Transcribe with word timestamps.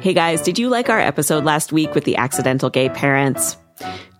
Hey 0.00 0.12
guys, 0.12 0.42
did 0.42 0.58
you 0.58 0.68
like 0.68 0.90
our 0.90 1.00
episode 1.00 1.44
last 1.44 1.72
week 1.72 1.94
with 1.94 2.04
the 2.04 2.16
accidental 2.16 2.68
gay 2.68 2.90
parents? 2.90 3.56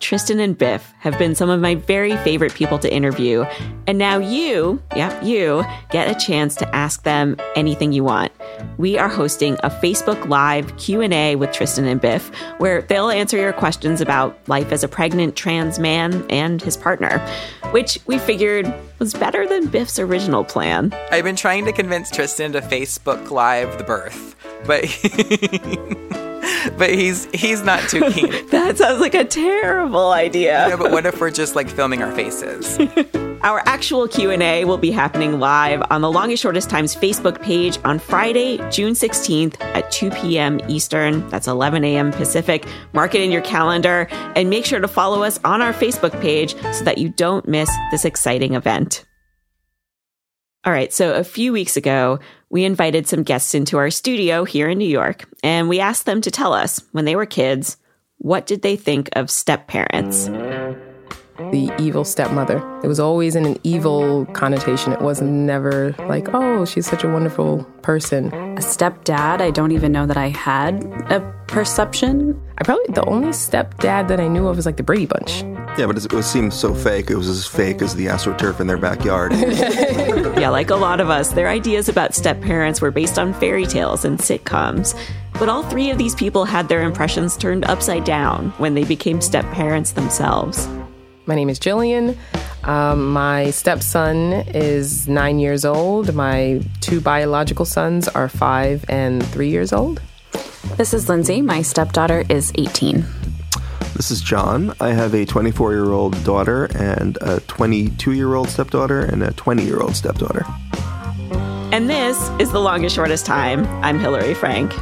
Tristan 0.00 0.40
and 0.40 0.56
Biff 0.56 0.90
have 0.98 1.18
been 1.18 1.34
some 1.34 1.50
of 1.50 1.60
my 1.60 1.74
very 1.74 2.16
favorite 2.18 2.54
people 2.54 2.78
to 2.78 2.90
interview, 2.90 3.44
and 3.86 3.98
now 3.98 4.16
you, 4.16 4.82
yeah, 4.96 5.22
you, 5.22 5.62
get 5.90 6.10
a 6.10 6.18
chance 6.18 6.54
to 6.56 6.74
ask 6.74 7.02
them 7.02 7.36
anything 7.54 7.92
you 7.92 8.02
want. 8.02 8.32
We 8.78 8.98
are 8.98 9.08
hosting 9.08 9.54
a 9.62 9.70
Facebook 9.70 10.28
Live 10.28 10.76
Q&A 10.76 11.36
with 11.36 11.52
Tristan 11.52 11.84
and 11.86 12.00
Biff, 12.00 12.30
where 12.58 12.82
they'll 12.82 13.10
answer 13.10 13.36
your 13.36 13.52
questions 13.52 14.00
about 14.00 14.36
life 14.48 14.72
as 14.72 14.82
a 14.82 14.88
pregnant 14.88 15.36
trans 15.36 15.78
man 15.78 16.24
and 16.30 16.60
his 16.60 16.76
partner, 16.76 17.18
which 17.70 17.98
we 18.06 18.18
figured 18.18 18.72
was 18.98 19.14
better 19.14 19.46
than 19.46 19.66
Biff's 19.66 19.98
original 19.98 20.44
plan. 20.44 20.94
I've 21.10 21.24
been 21.24 21.36
trying 21.36 21.64
to 21.66 21.72
convince 21.72 22.10
Tristan 22.10 22.52
to 22.52 22.60
Facebook 22.60 23.30
Live 23.30 23.78
the 23.78 23.84
birth, 23.84 24.36
but 24.66 24.84
but 26.78 26.90
he's 26.90 27.26
he's 27.32 27.62
not 27.62 27.80
too 27.88 28.00
keen. 28.10 28.46
that 28.48 28.78
sounds 28.78 29.00
like 29.00 29.14
a 29.14 29.24
terrible 29.24 30.12
idea. 30.12 30.68
Yeah, 30.68 30.76
but 30.76 30.90
what 30.90 31.06
if 31.06 31.20
we're 31.20 31.30
just 31.30 31.54
like 31.54 31.68
filming 31.68 32.02
our 32.02 32.12
faces? 32.12 32.78
Our 33.44 33.62
actual 33.66 34.08
Q&A 34.08 34.64
will 34.64 34.78
be 34.78 34.90
happening 34.90 35.38
live 35.38 35.82
on 35.90 36.00
the 36.00 36.10
Longest 36.10 36.42
Shortest 36.42 36.70
Times 36.70 36.96
Facebook 36.96 37.42
page 37.42 37.78
on 37.84 37.98
Friday, 37.98 38.56
June 38.70 38.94
16th 38.94 39.60
at 39.60 39.90
2 39.90 40.12
p.m. 40.12 40.60
Eastern. 40.66 41.28
That's 41.28 41.46
11 41.46 41.84
a.m. 41.84 42.10
Pacific. 42.12 42.64
Mark 42.94 43.14
it 43.14 43.20
in 43.20 43.30
your 43.30 43.42
calendar 43.42 44.08
and 44.34 44.48
make 44.48 44.64
sure 44.64 44.80
to 44.80 44.88
follow 44.88 45.22
us 45.22 45.38
on 45.44 45.60
our 45.60 45.74
Facebook 45.74 46.18
page 46.22 46.56
so 46.72 46.84
that 46.84 46.96
you 46.96 47.10
don't 47.10 47.46
miss 47.46 47.68
this 47.90 48.06
exciting 48.06 48.54
event. 48.54 49.04
All 50.64 50.72
right, 50.72 50.90
so 50.90 51.12
a 51.12 51.24
few 51.24 51.52
weeks 51.52 51.76
ago, 51.76 52.20
we 52.54 52.64
invited 52.64 53.08
some 53.08 53.24
guests 53.24 53.52
into 53.52 53.78
our 53.78 53.90
studio 53.90 54.44
here 54.44 54.68
in 54.68 54.78
New 54.78 54.88
York, 54.88 55.28
and 55.42 55.68
we 55.68 55.80
asked 55.80 56.06
them 56.06 56.20
to 56.20 56.30
tell 56.30 56.52
us, 56.52 56.80
when 56.92 57.04
they 57.04 57.16
were 57.16 57.26
kids, 57.26 57.78
what 58.18 58.46
did 58.46 58.62
they 58.62 58.76
think 58.76 59.08
of 59.14 59.28
step 59.28 59.66
parents? 59.66 60.28
The 61.38 61.72
evil 61.78 62.04
stepmother. 62.04 62.58
It 62.82 62.88
was 62.88 63.00
always 63.00 63.36
in 63.36 63.44
an 63.44 63.58
evil 63.62 64.26
connotation. 64.26 64.92
It 64.92 65.00
was 65.00 65.20
never 65.20 65.94
like, 66.08 66.28
oh, 66.32 66.64
she's 66.64 66.86
such 66.86 67.04
a 67.04 67.08
wonderful 67.08 67.64
person. 67.82 68.32
A 68.32 68.60
stepdad, 68.60 69.40
I 69.40 69.50
don't 69.50 69.72
even 69.72 69.92
know 69.92 70.06
that 70.06 70.16
I 70.16 70.28
had 70.28 70.84
a 71.10 71.20
perception. 71.48 72.40
I 72.58 72.64
probably, 72.64 72.94
the 72.94 73.04
only 73.06 73.28
stepdad 73.28 74.08
that 74.08 74.20
I 74.20 74.28
knew 74.28 74.46
of 74.48 74.56
was 74.56 74.66
like 74.66 74.76
the 74.76 74.82
Brady 74.82 75.06
Bunch. 75.06 75.42
Yeah, 75.76 75.86
but 75.86 75.96
it, 75.96 76.12
it 76.12 76.22
seemed 76.22 76.54
so 76.54 76.72
fake. 76.72 77.10
It 77.10 77.16
was 77.16 77.28
as 77.28 77.46
fake 77.46 77.82
as 77.82 77.96
the 77.96 78.06
AstroTurf 78.06 78.60
in 78.60 78.66
their 78.66 78.78
backyard. 78.78 79.32
yeah, 79.32 80.48
like 80.50 80.70
a 80.70 80.76
lot 80.76 81.00
of 81.00 81.10
us, 81.10 81.32
their 81.32 81.48
ideas 81.48 81.88
about 81.88 82.14
step 82.14 82.40
parents 82.40 82.80
were 82.80 82.92
based 82.92 83.18
on 83.18 83.34
fairy 83.34 83.66
tales 83.66 84.04
and 84.04 84.18
sitcoms. 84.18 84.96
But 85.34 85.48
all 85.48 85.64
three 85.64 85.90
of 85.90 85.98
these 85.98 86.14
people 86.14 86.44
had 86.44 86.68
their 86.68 86.82
impressions 86.82 87.36
turned 87.36 87.64
upside 87.64 88.04
down 88.04 88.50
when 88.58 88.74
they 88.74 88.84
became 88.84 89.20
step 89.20 89.44
parents 89.50 89.92
themselves. 89.92 90.68
My 91.26 91.34
name 91.34 91.48
is 91.48 91.58
Jillian. 91.58 92.16
Um, 92.64 93.10
my 93.12 93.50
stepson 93.50 94.32
is 94.48 95.08
nine 95.08 95.38
years 95.38 95.64
old. 95.64 96.14
My 96.14 96.60
two 96.80 97.00
biological 97.00 97.64
sons 97.64 98.08
are 98.08 98.28
five 98.28 98.84
and 98.88 99.24
three 99.26 99.48
years 99.48 99.72
old. 99.72 100.02
This 100.76 100.92
is 100.92 101.08
Lindsay. 101.08 101.40
My 101.40 101.62
stepdaughter 101.62 102.24
is 102.28 102.52
18. 102.56 103.04
This 103.94 104.10
is 104.10 104.20
John. 104.20 104.74
I 104.80 104.90
have 104.90 105.14
a 105.14 105.24
24 105.24 105.72
year 105.72 105.92
old 105.92 106.22
daughter 106.24 106.66
and 106.76 107.16
a 107.22 107.40
22 107.40 108.12
year 108.12 108.34
old 108.34 108.48
stepdaughter 108.50 109.00
and 109.00 109.22
a 109.22 109.32
20 109.32 109.64
year 109.64 109.80
old 109.80 109.96
stepdaughter. 109.96 110.44
And 111.72 111.88
this 111.88 112.18
is 112.38 112.52
The 112.52 112.60
Longest 112.60 112.94
Shortest 112.94 113.24
Time. 113.24 113.66
I'm 113.82 113.98
Hillary 113.98 114.34
Frank. 114.34 114.74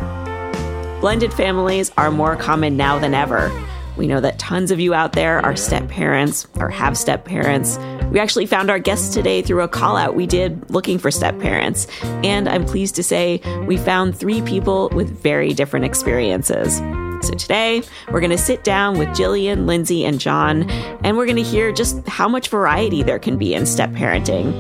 Blended 1.00 1.32
families 1.32 1.92
are 1.96 2.10
more 2.10 2.36
common 2.36 2.76
now 2.76 2.98
than 2.98 3.14
ever. 3.14 3.50
We 3.96 4.06
know 4.06 4.20
that 4.20 4.38
tons 4.38 4.70
of 4.70 4.80
you 4.80 4.94
out 4.94 5.12
there 5.12 5.44
are 5.44 5.56
step 5.56 5.88
parents 5.88 6.46
or 6.56 6.70
have 6.70 6.96
step 6.96 7.24
parents. 7.24 7.78
We 8.10 8.20
actually 8.20 8.46
found 8.46 8.70
our 8.70 8.78
guests 8.78 9.14
today 9.14 9.42
through 9.42 9.62
a 9.62 9.68
call 9.68 9.96
out 9.96 10.14
we 10.14 10.26
did 10.26 10.70
looking 10.70 10.98
for 10.98 11.10
step 11.10 11.38
parents. 11.38 11.86
And 12.02 12.48
I'm 12.48 12.64
pleased 12.64 12.94
to 12.96 13.02
say 13.02 13.40
we 13.66 13.76
found 13.76 14.16
three 14.16 14.42
people 14.42 14.88
with 14.90 15.10
very 15.10 15.52
different 15.52 15.84
experiences. 15.84 16.80
So 17.22 17.34
today, 17.34 17.82
we're 18.10 18.18
going 18.18 18.30
to 18.30 18.38
sit 18.38 18.64
down 18.64 18.98
with 18.98 19.08
Jillian, 19.10 19.66
Lindsay, 19.66 20.04
and 20.04 20.18
John, 20.18 20.68
and 21.04 21.16
we're 21.16 21.26
going 21.26 21.36
to 21.36 21.42
hear 21.42 21.70
just 21.70 22.04
how 22.08 22.28
much 22.28 22.48
variety 22.48 23.04
there 23.04 23.20
can 23.20 23.38
be 23.38 23.54
in 23.54 23.64
step 23.64 23.90
parenting. 23.90 24.52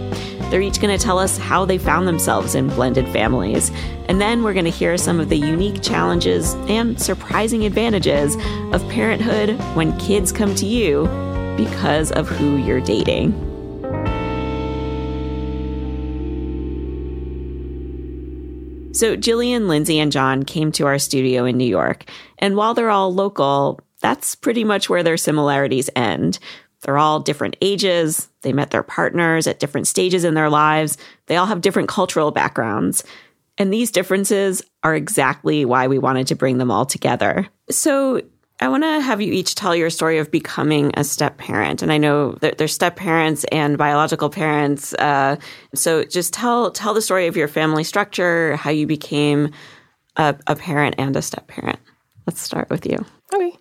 They're 0.52 0.60
each 0.60 0.82
going 0.82 0.94
to 0.94 1.02
tell 1.02 1.18
us 1.18 1.38
how 1.38 1.64
they 1.64 1.78
found 1.78 2.06
themselves 2.06 2.54
in 2.54 2.68
blended 2.68 3.08
families. 3.08 3.70
And 4.10 4.20
then 4.20 4.42
we're 4.42 4.52
going 4.52 4.66
to 4.66 4.70
hear 4.70 4.98
some 4.98 5.18
of 5.18 5.30
the 5.30 5.38
unique 5.38 5.80
challenges 5.80 6.52
and 6.68 7.00
surprising 7.00 7.64
advantages 7.64 8.36
of 8.70 8.86
parenthood 8.90 9.58
when 9.74 9.98
kids 9.98 10.30
come 10.30 10.54
to 10.56 10.66
you 10.66 11.04
because 11.56 12.12
of 12.12 12.28
who 12.28 12.58
you're 12.58 12.82
dating. 12.82 13.32
So, 18.92 19.16
Jillian, 19.16 19.68
Lindsay, 19.68 19.98
and 19.98 20.12
John 20.12 20.42
came 20.42 20.70
to 20.72 20.84
our 20.84 20.98
studio 20.98 21.46
in 21.46 21.56
New 21.56 21.64
York. 21.64 22.04
And 22.36 22.56
while 22.56 22.74
they're 22.74 22.90
all 22.90 23.14
local, 23.14 23.80
that's 24.02 24.34
pretty 24.34 24.64
much 24.64 24.90
where 24.90 25.02
their 25.02 25.16
similarities 25.16 25.88
end. 25.96 26.38
They're 26.82 26.98
all 26.98 27.20
different 27.20 27.56
ages. 27.60 28.28
They 28.42 28.52
met 28.52 28.70
their 28.70 28.82
partners 28.82 29.46
at 29.46 29.60
different 29.60 29.86
stages 29.86 30.24
in 30.24 30.34
their 30.34 30.50
lives. 30.50 30.98
They 31.26 31.36
all 31.36 31.46
have 31.46 31.60
different 31.60 31.88
cultural 31.88 32.30
backgrounds. 32.30 33.04
And 33.58 33.72
these 33.72 33.90
differences 33.90 34.62
are 34.82 34.94
exactly 34.94 35.64
why 35.64 35.86
we 35.86 35.98
wanted 35.98 36.26
to 36.28 36.34
bring 36.34 36.58
them 36.58 36.70
all 36.70 36.86
together. 36.86 37.48
So, 37.70 38.22
I 38.60 38.68
want 38.68 38.84
to 38.84 39.00
have 39.00 39.20
you 39.20 39.32
each 39.32 39.56
tell 39.56 39.74
your 39.74 39.90
story 39.90 40.18
of 40.18 40.30
becoming 40.30 40.92
a 40.96 41.02
step 41.02 41.36
parent. 41.36 41.82
And 41.82 41.92
I 41.92 41.98
know 41.98 42.32
that 42.42 42.58
there's 42.58 42.72
step 42.72 42.94
parents 42.94 43.44
and 43.50 43.76
biological 43.76 44.30
parents. 44.30 44.94
Uh, 44.94 45.34
so 45.74 46.04
just 46.04 46.32
tell 46.32 46.70
tell 46.70 46.94
the 46.94 47.02
story 47.02 47.26
of 47.26 47.36
your 47.36 47.48
family 47.48 47.82
structure, 47.82 48.54
how 48.54 48.70
you 48.70 48.86
became 48.86 49.50
a, 50.16 50.36
a, 50.46 50.54
parent 50.54 50.94
and 50.96 51.16
a 51.16 51.22
step 51.22 51.48
parent. 51.48 51.80
Let's 52.28 52.40
start 52.40 52.70
with 52.70 52.86
you. 52.86 53.04
Okay. 53.34 53.52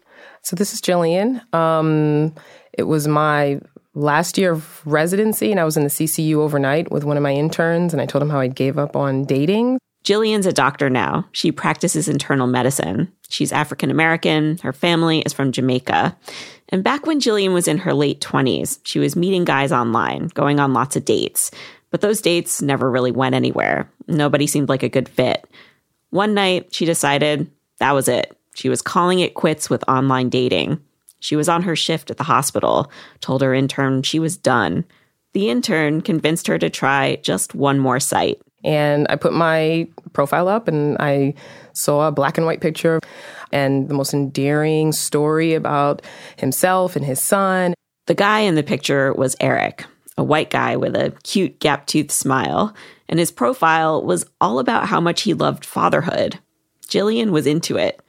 So 0.43 0.55
this 0.55 0.71
is 0.71 0.81
Jillian. 0.81 1.51
Um, 1.51 2.35
it 2.73 2.83
was 2.83 3.07
my 3.07 3.59
last 3.93 4.37
year 4.37 4.51
of 4.53 4.85
residency, 4.85 5.51
and 5.51 5.59
I 5.59 5.65
was 5.65 5.77
in 5.77 5.83
the 5.83 5.89
CCU 5.89 6.35
overnight 6.35 6.91
with 6.91 7.03
one 7.03 7.17
of 7.17 7.23
my 7.23 7.33
interns, 7.33 7.93
and 7.93 8.01
I 8.01 8.05
told 8.05 8.21
him 8.21 8.29
how 8.29 8.39
I 8.39 8.47
gave 8.47 8.77
up 8.77 8.95
on 8.95 9.25
dating. 9.25 9.79
Jillian's 10.03 10.45
a 10.47 10.53
doctor 10.53 10.89
now. 10.89 11.27
She 11.31 11.51
practices 11.51 12.07
internal 12.07 12.47
medicine. 12.47 13.11
She's 13.29 13.51
African 13.51 13.91
American. 13.91 14.57
Her 14.59 14.73
family 14.73 15.19
is 15.19 15.33
from 15.33 15.51
Jamaica. 15.51 16.17
And 16.69 16.83
back 16.83 17.05
when 17.05 17.19
Jillian 17.19 17.53
was 17.53 17.67
in 17.67 17.77
her 17.79 17.93
late 17.93 18.19
20s, 18.19 18.79
she 18.83 18.97
was 18.97 19.15
meeting 19.15 19.45
guys 19.45 19.71
online, 19.71 20.27
going 20.33 20.59
on 20.59 20.73
lots 20.73 20.95
of 20.95 21.05
dates. 21.05 21.51
But 21.91 22.01
those 22.01 22.21
dates 22.21 22.61
never 22.61 22.89
really 22.89 23.11
went 23.11 23.35
anywhere. 23.35 23.91
Nobody 24.07 24.47
seemed 24.47 24.69
like 24.69 24.81
a 24.81 24.89
good 24.89 25.09
fit. 25.09 25.45
One 26.09 26.33
night, 26.33 26.73
she 26.73 26.85
decided 26.85 27.51
that 27.79 27.91
was 27.91 28.07
it. 28.07 28.35
She 28.55 28.69
was 28.69 28.81
calling 28.81 29.19
it 29.19 29.33
quits 29.33 29.69
with 29.69 29.87
online 29.87 30.29
dating. 30.29 30.81
She 31.21 31.35
was 31.35 31.47
on 31.47 31.61
her 31.61 31.75
shift 31.75 32.11
at 32.11 32.17
the 32.17 32.23
hospital, 32.23 32.91
told 33.21 33.41
her 33.41 33.53
intern 33.53 34.01
she 34.01 34.19
was 34.19 34.35
done. 34.35 34.83
The 35.33 35.49
intern 35.49 36.01
convinced 36.01 36.47
her 36.47 36.57
to 36.59 36.69
try 36.69 37.15
just 37.17 37.55
one 37.55 37.79
more 37.79 37.99
site. 37.99 38.41
And 38.63 39.07
I 39.09 39.15
put 39.15 39.31
my 39.31 39.87
profile 40.13 40.47
up 40.47 40.67
and 40.67 40.97
I 40.99 41.35
saw 41.73 42.07
a 42.07 42.11
black 42.11 42.37
and 42.37 42.45
white 42.45 42.59
picture 42.59 42.99
and 43.51 43.87
the 43.87 43.93
most 43.93 44.13
endearing 44.13 44.91
story 44.91 45.53
about 45.53 46.01
himself 46.37 46.95
and 46.95 47.05
his 47.05 47.21
son. 47.21 47.73
The 48.07 48.15
guy 48.15 48.39
in 48.39 48.55
the 48.55 48.63
picture 48.63 49.13
was 49.13 49.35
Eric, 49.39 49.85
a 50.17 50.23
white 50.23 50.49
guy 50.49 50.75
with 50.75 50.95
a 50.95 51.13
cute 51.23 51.59
gap 51.59 51.85
toothed 51.85 52.11
smile, 52.11 52.75
and 53.07 53.19
his 53.19 53.31
profile 53.31 54.03
was 54.03 54.25
all 54.41 54.59
about 54.59 54.87
how 54.87 54.99
much 54.99 55.21
he 55.21 55.33
loved 55.33 55.65
fatherhood. 55.65 56.39
Jillian 56.87 57.29
was 57.29 57.47
into 57.47 57.77
it, 57.77 58.01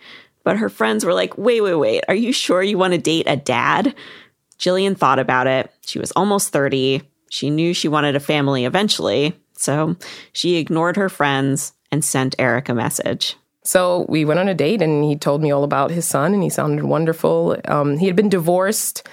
but 0.45 0.57
her 0.57 0.69
friends 0.69 1.05
were 1.05 1.15
like, 1.15 1.37
wait, 1.39 1.61
wait, 1.61 1.75
wait, 1.75 2.05
are 2.09 2.15
you 2.15 2.33
sure 2.33 2.63
you 2.63 2.79
want 2.79 2.93
to 2.93 2.99
date 2.99 3.27
a 3.27 3.37
dad? 3.37 3.95
Jillian 4.59 4.97
thought 4.97 5.19
about 5.19 5.47
it. 5.47 5.73
She 5.85 5.99
was 5.99 6.13
almost 6.13 6.51
30. 6.51 7.03
She 7.31 7.51
knew 7.51 7.75
she 7.75 7.89
wanted 7.89 8.17
a 8.17 8.21
family 8.21 8.65
eventually, 8.65 9.35
so 9.57 9.97
she 10.33 10.57
ignored 10.57 10.97
her 10.97 11.09
friends 11.09 11.73
and 11.91 12.05
sent 12.05 12.35
Eric 12.39 12.69
a 12.69 12.75
message. 12.75 13.37
So 13.65 14.07
we 14.09 14.25
went 14.25 14.41
on 14.41 14.49
a 14.49 14.55
date, 14.55 14.83
and 14.83 15.05
he 15.05 15.17
told 15.17 15.41
me 15.41 15.53
all 15.53 15.65
about 15.65 15.91
his 15.91 16.07
son, 16.07 16.35
and 16.35 16.43
he 16.43 16.51
sounded 16.51 16.85
wonderful. 16.85 17.57
Um, 17.67 17.97
he 17.97 18.07
had 18.07 18.17
been 18.17 18.29
divorced, 18.29 19.07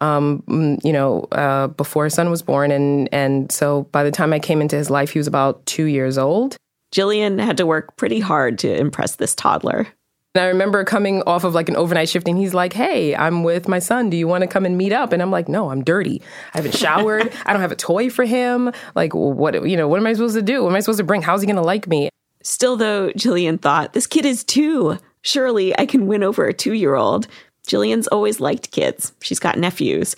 um, 0.00 0.78
you 0.84 0.92
know, 0.92 1.22
uh, 1.32 1.68
before 1.68 2.04
his 2.04 2.14
son 2.14 2.30
was 2.30 2.42
born, 2.42 2.70
and 2.70 3.08
and 3.12 3.50
so 3.50 3.82
by 3.92 4.04
the 4.04 4.12
time 4.12 4.32
I 4.32 4.38
came 4.38 4.60
into 4.60 4.76
his 4.76 4.90
life, 4.90 5.10
he 5.10 5.18
was 5.18 5.26
about 5.26 5.66
two 5.66 5.84
years 5.84 6.18
old. 6.18 6.56
Jillian 6.94 7.40
had 7.40 7.56
to 7.56 7.66
work 7.66 7.96
pretty 7.96 8.20
hard 8.20 8.58
to 8.60 8.72
impress 8.74 9.16
this 9.16 9.34
toddler. 9.34 9.88
And 10.36 10.44
I 10.44 10.48
remember 10.48 10.84
coming 10.84 11.22
off 11.22 11.44
of 11.44 11.54
like 11.54 11.70
an 11.70 11.76
overnight 11.76 12.10
shift, 12.10 12.28
and 12.28 12.36
he's 12.36 12.52
like, 12.52 12.74
"Hey, 12.74 13.16
I'm 13.16 13.42
with 13.42 13.68
my 13.68 13.78
son. 13.78 14.10
Do 14.10 14.18
you 14.18 14.28
want 14.28 14.42
to 14.42 14.46
come 14.46 14.66
and 14.66 14.76
meet 14.76 14.92
up?" 14.92 15.14
And 15.14 15.22
I'm 15.22 15.30
like, 15.30 15.48
"No, 15.48 15.70
I'm 15.70 15.82
dirty. 15.82 16.20
I 16.52 16.58
haven't 16.58 16.76
showered. 16.76 17.32
I 17.46 17.54
don't 17.54 17.62
have 17.62 17.72
a 17.72 17.76
toy 17.76 18.10
for 18.10 18.26
him. 18.26 18.70
Like, 18.94 19.14
what? 19.14 19.66
You 19.66 19.78
know, 19.78 19.88
what 19.88 19.98
am 19.98 20.06
I 20.06 20.12
supposed 20.12 20.34
to 20.34 20.42
do? 20.42 20.62
What 20.62 20.68
am 20.68 20.76
I 20.76 20.80
supposed 20.80 20.98
to 20.98 21.04
bring? 21.04 21.22
How's 21.22 21.40
he 21.40 21.46
going 21.46 21.56
to 21.56 21.62
like 21.62 21.88
me?" 21.88 22.10
Still, 22.42 22.76
though, 22.76 23.12
Jillian 23.12 23.58
thought, 23.58 23.94
this 23.94 24.06
kid 24.06 24.26
is 24.26 24.44
two. 24.44 24.98
Surely 25.22 25.76
I 25.78 25.86
can 25.86 26.06
win 26.06 26.22
over 26.22 26.44
a 26.44 26.52
two 26.52 26.74
year 26.74 26.96
old. 26.96 27.28
Jillian's 27.66 28.06
always 28.08 28.38
liked 28.38 28.72
kids. 28.72 29.14
She's 29.22 29.40
got 29.40 29.56
nephews. 29.56 30.16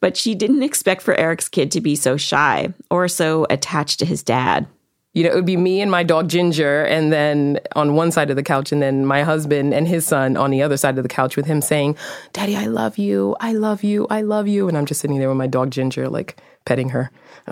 But 0.00 0.16
she 0.16 0.34
didn't 0.34 0.62
expect 0.62 1.02
for 1.02 1.14
Eric's 1.14 1.50
kid 1.50 1.70
to 1.72 1.82
be 1.82 1.94
so 1.94 2.16
shy 2.16 2.72
or 2.90 3.06
so 3.06 3.46
attached 3.50 3.98
to 3.98 4.06
his 4.06 4.22
dad. 4.22 4.66
You 5.14 5.24
know, 5.24 5.30
it 5.30 5.34
would 5.34 5.46
be 5.46 5.56
me 5.56 5.80
and 5.80 5.90
my 5.90 6.02
dog 6.02 6.28
Ginger, 6.28 6.84
and 6.84 7.12
then 7.12 7.58
on 7.74 7.94
one 7.94 8.12
side 8.12 8.30
of 8.30 8.36
the 8.36 8.42
couch, 8.42 8.72
and 8.72 8.82
then 8.82 9.06
my 9.06 9.22
husband 9.22 9.72
and 9.72 9.88
his 9.88 10.06
son 10.06 10.36
on 10.36 10.50
the 10.50 10.62
other 10.62 10.76
side 10.76 10.98
of 10.98 11.02
the 11.02 11.08
couch 11.08 11.36
with 11.36 11.46
him 11.46 11.60
saying, 11.60 11.96
Daddy, 12.32 12.54
I 12.54 12.66
love 12.66 12.98
you. 12.98 13.34
I 13.40 13.52
love 13.52 13.82
you. 13.82 14.06
I 14.10 14.20
love 14.20 14.46
you. 14.46 14.68
And 14.68 14.76
I'm 14.76 14.86
just 14.86 15.00
sitting 15.00 15.18
there 15.18 15.28
with 15.28 15.38
my 15.38 15.46
dog 15.46 15.70
Ginger, 15.70 16.08
like 16.08 16.40
petting 16.66 16.90
her. 16.90 17.10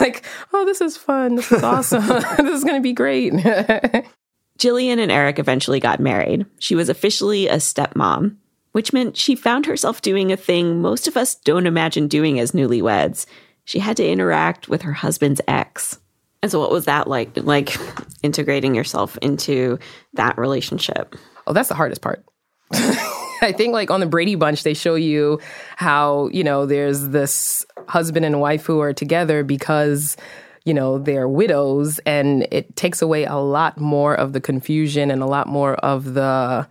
like, 0.00 0.24
oh, 0.52 0.64
this 0.66 0.80
is 0.80 0.96
fun. 0.96 1.36
This 1.36 1.52
is 1.52 1.62
awesome. 1.62 2.06
this 2.38 2.58
is 2.58 2.64
going 2.64 2.76
to 2.76 2.82
be 2.82 2.92
great. 2.92 3.32
Jillian 4.58 4.98
and 4.98 5.12
Eric 5.12 5.38
eventually 5.38 5.80
got 5.80 6.00
married. 6.00 6.46
She 6.58 6.74
was 6.74 6.88
officially 6.88 7.46
a 7.46 7.56
stepmom, 7.56 8.36
which 8.72 8.92
meant 8.92 9.16
she 9.16 9.36
found 9.36 9.66
herself 9.66 10.02
doing 10.02 10.32
a 10.32 10.36
thing 10.36 10.82
most 10.82 11.06
of 11.06 11.16
us 11.16 11.34
don't 11.36 11.66
imagine 11.66 12.08
doing 12.08 12.40
as 12.40 12.52
newlyweds. 12.52 13.26
She 13.64 13.78
had 13.78 13.96
to 13.98 14.06
interact 14.06 14.68
with 14.68 14.82
her 14.82 14.92
husband's 14.92 15.40
ex. 15.46 15.98
And 16.46 16.50
so, 16.52 16.60
what 16.60 16.70
was 16.70 16.84
that 16.84 17.08
like? 17.08 17.36
Like 17.38 17.76
integrating 18.22 18.76
yourself 18.76 19.18
into 19.20 19.80
that 20.12 20.38
relationship? 20.38 21.16
Oh, 21.44 21.52
that's 21.52 21.68
the 21.68 21.74
hardest 21.74 22.02
part. 22.02 22.24
I 22.72 23.52
think 23.56 23.72
like 23.72 23.90
on 23.90 23.98
the 23.98 24.06
Brady 24.06 24.36
Bunch, 24.36 24.62
they 24.62 24.72
show 24.72 24.94
you 24.94 25.40
how, 25.74 26.28
you 26.28 26.44
know, 26.44 26.64
there's 26.64 27.08
this 27.08 27.66
husband 27.88 28.24
and 28.24 28.40
wife 28.40 28.64
who 28.64 28.78
are 28.78 28.92
together 28.92 29.42
because, 29.42 30.16
you 30.64 30.72
know, 30.72 30.98
they're 30.98 31.28
widows 31.28 31.98
and 32.06 32.46
it 32.52 32.76
takes 32.76 33.02
away 33.02 33.24
a 33.24 33.34
lot 33.34 33.80
more 33.80 34.14
of 34.14 34.32
the 34.32 34.40
confusion 34.40 35.10
and 35.10 35.24
a 35.24 35.26
lot 35.26 35.48
more 35.48 35.74
of 35.74 36.14
the 36.14 36.68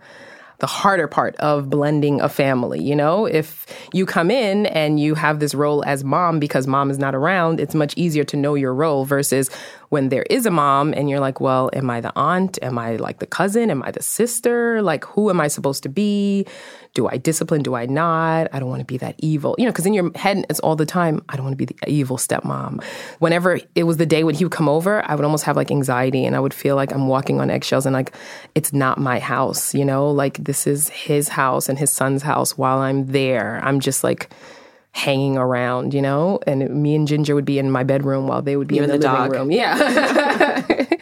the 0.58 0.66
harder 0.66 1.06
part 1.06 1.36
of 1.36 1.68
blending 1.68 2.20
a 2.20 2.28
family. 2.28 2.82
You 2.82 2.96
know, 2.96 3.26
if 3.26 3.66
you 3.92 4.06
come 4.06 4.30
in 4.30 4.66
and 4.66 4.98
you 4.98 5.14
have 5.14 5.38
this 5.40 5.54
role 5.54 5.84
as 5.84 6.04
mom 6.04 6.38
because 6.38 6.66
mom 6.66 6.90
is 6.90 6.98
not 6.98 7.14
around, 7.14 7.60
it's 7.60 7.74
much 7.74 7.94
easier 7.96 8.24
to 8.24 8.36
know 8.36 8.54
your 8.54 8.74
role 8.74 9.04
versus 9.04 9.50
when 9.90 10.08
there 10.08 10.24
is 10.24 10.46
a 10.46 10.50
mom 10.50 10.92
and 10.94 11.08
you're 11.08 11.20
like, 11.20 11.40
well, 11.40 11.70
am 11.72 11.90
I 11.90 12.00
the 12.00 12.12
aunt? 12.16 12.58
Am 12.62 12.78
I 12.78 12.96
like 12.96 13.18
the 13.18 13.26
cousin? 13.26 13.70
Am 13.70 13.82
I 13.82 13.90
the 13.90 14.02
sister? 14.02 14.82
Like, 14.82 15.04
who 15.04 15.30
am 15.30 15.40
I 15.40 15.48
supposed 15.48 15.82
to 15.84 15.88
be? 15.88 16.46
Do 16.96 17.06
I 17.06 17.18
discipline? 17.18 17.62
Do 17.62 17.74
I 17.74 17.84
not? 17.84 18.48
I 18.52 18.58
don't 18.58 18.70
want 18.70 18.80
to 18.80 18.86
be 18.86 18.96
that 18.96 19.16
evil. 19.18 19.54
You 19.58 19.66
know, 19.66 19.70
because 19.70 19.84
in 19.84 19.92
your 19.92 20.10
head, 20.16 20.46
it's 20.48 20.60
all 20.60 20.76
the 20.76 20.86
time, 20.86 21.22
I 21.28 21.36
don't 21.36 21.44
want 21.44 21.52
to 21.52 21.64
be 21.66 21.66
the 21.66 21.76
evil 21.86 22.16
stepmom. 22.16 22.82
Whenever 23.18 23.60
it 23.74 23.82
was 23.82 23.98
the 23.98 24.06
day 24.06 24.24
when 24.24 24.34
he 24.34 24.46
would 24.46 24.52
come 24.52 24.66
over, 24.66 25.04
I 25.04 25.14
would 25.14 25.26
almost 25.26 25.44
have 25.44 25.56
like 25.56 25.70
anxiety 25.70 26.24
and 26.24 26.34
I 26.34 26.40
would 26.40 26.54
feel 26.54 26.74
like 26.74 26.92
I'm 26.92 27.06
walking 27.06 27.38
on 27.38 27.50
eggshells 27.50 27.84
and 27.84 27.92
like, 27.92 28.14
it's 28.54 28.72
not 28.72 28.98
my 28.98 29.18
house, 29.18 29.74
you 29.74 29.84
know? 29.84 30.10
Like, 30.10 30.42
this 30.42 30.66
is 30.66 30.88
his 30.88 31.28
house 31.28 31.68
and 31.68 31.78
his 31.78 31.90
son's 31.92 32.22
house 32.22 32.56
while 32.56 32.78
I'm 32.78 33.06
there. 33.08 33.60
I'm 33.62 33.78
just 33.78 34.02
like, 34.02 34.30
hanging 34.92 35.36
around, 35.36 35.92
you 35.92 36.00
know? 36.00 36.40
And 36.46 36.62
it, 36.62 36.70
me 36.70 36.94
and 36.94 37.06
Ginger 37.06 37.34
would 37.34 37.44
be 37.44 37.58
in 37.58 37.70
my 37.70 37.84
bedroom 37.84 38.26
while 38.26 38.40
they 38.40 38.56
would 38.56 38.68
be 38.68 38.76
You 38.76 38.84
in 38.84 38.88
the, 38.88 38.96
the 38.96 39.06
living 39.06 39.30
dog. 39.30 39.32
room. 39.32 39.50
Yeah. 39.50 40.76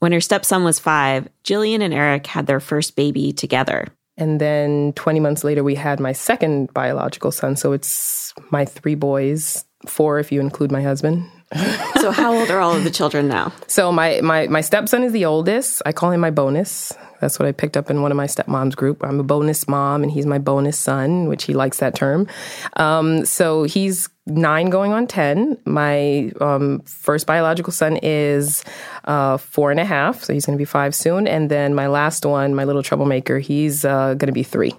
When 0.00 0.12
her 0.12 0.20
stepson 0.20 0.64
was 0.64 0.78
five, 0.78 1.28
Jillian 1.44 1.80
and 1.80 1.94
Eric 1.94 2.26
had 2.26 2.46
their 2.46 2.60
first 2.60 2.94
baby 2.94 3.32
together. 3.32 3.86
And 4.16 4.40
then 4.40 4.92
20 4.94 5.20
months 5.20 5.44
later, 5.44 5.64
we 5.64 5.74
had 5.74 6.00
my 6.00 6.12
second 6.12 6.72
biological 6.72 7.32
son. 7.32 7.56
So 7.56 7.72
it's 7.72 8.32
my 8.50 8.64
three 8.64 8.94
boys, 8.94 9.64
four 9.86 10.18
if 10.18 10.30
you 10.30 10.40
include 10.40 10.70
my 10.70 10.82
husband. 10.82 11.28
So, 12.00 12.10
how 12.10 12.34
old 12.34 12.50
are 12.50 12.60
all 12.60 12.76
of 12.76 12.84
the 12.84 12.90
children 12.90 13.28
now? 13.28 13.50
So 13.66 13.90
my, 13.90 14.20
my, 14.20 14.46
my 14.48 14.60
stepson 14.60 15.04
is 15.04 15.12
the 15.12 15.24
oldest. 15.24 15.80
I 15.86 15.92
call 15.92 16.10
him 16.10 16.20
my 16.20 16.30
bonus. 16.30 16.92
That's 17.18 17.38
what 17.38 17.48
I 17.48 17.52
picked 17.52 17.78
up 17.78 17.88
in 17.88 18.02
one 18.02 18.10
of 18.10 18.16
my 18.16 18.26
stepmom's 18.26 18.74
group. 18.74 19.02
I'm 19.02 19.20
a 19.20 19.22
bonus 19.22 19.66
mom, 19.66 20.02
and 20.02 20.12
he's 20.12 20.26
my 20.26 20.36
bonus 20.36 20.78
son, 20.78 21.28
which 21.28 21.44
he 21.44 21.54
likes 21.54 21.78
that 21.78 21.94
term. 21.94 22.26
Um, 22.74 23.24
so 23.24 23.62
he's 23.62 24.10
nine 24.26 24.70
going 24.70 24.92
on 24.92 25.06
10. 25.06 25.58
My 25.64 26.32
um, 26.40 26.80
first 26.80 27.26
biological 27.26 27.72
son 27.72 27.98
is 28.02 28.64
uh, 29.04 29.36
four 29.36 29.70
and 29.70 29.80
a 29.80 29.84
half, 29.84 30.24
so 30.24 30.32
he's 30.32 30.46
going 30.46 30.56
to 30.56 30.60
be 30.60 30.64
five 30.64 30.94
soon. 30.94 31.26
And 31.26 31.50
then 31.50 31.74
my 31.74 31.86
last 31.86 32.24
one, 32.24 32.54
my 32.54 32.64
little 32.64 32.82
troublemaker, 32.82 33.38
he's 33.38 33.84
uh, 33.84 34.14
going 34.14 34.28
to 34.28 34.32
be 34.32 34.42
three. 34.42 34.72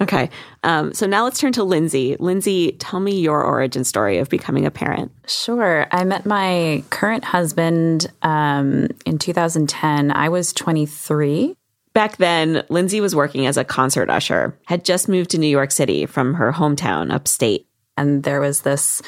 Okay. 0.00 0.30
Um, 0.62 0.92
so 0.92 1.06
now 1.06 1.24
let's 1.24 1.40
turn 1.40 1.52
to 1.52 1.64
Lindsay. 1.64 2.16
Lindsay, 2.18 2.72
tell 2.72 3.00
me 3.00 3.20
your 3.20 3.42
origin 3.42 3.84
story 3.84 4.18
of 4.18 4.28
becoming 4.28 4.66
a 4.66 4.70
parent. 4.70 5.12
Sure. 5.26 5.86
I 5.90 6.04
met 6.04 6.26
my 6.26 6.84
current 6.90 7.24
husband 7.24 8.10
um, 8.22 8.88
in 9.06 9.18
2010. 9.18 10.10
I 10.12 10.28
was 10.28 10.52
23. 10.52 11.56
Back 11.94 12.16
then, 12.16 12.64
Lindsay 12.70 13.00
was 13.00 13.14
working 13.14 13.46
as 13.46 13.56
a 13.56 13.64
concert 13.64 14.08
usher, 14.08 14.58
had 14.66 14.84
just 14.84 15.08
moved 15.08 15.30
to 15.30 15.38
New 15.38 15.46
York 15.46 15.70
City 15.70 16.06
from 16.06 16.34
her 16.34 16.52
hometown 16.52 17.12
upstate. 17.12 17.66
And 17.96 18.22
there 18.22 18.40
was 18.40 18.62
this 18.62 19.02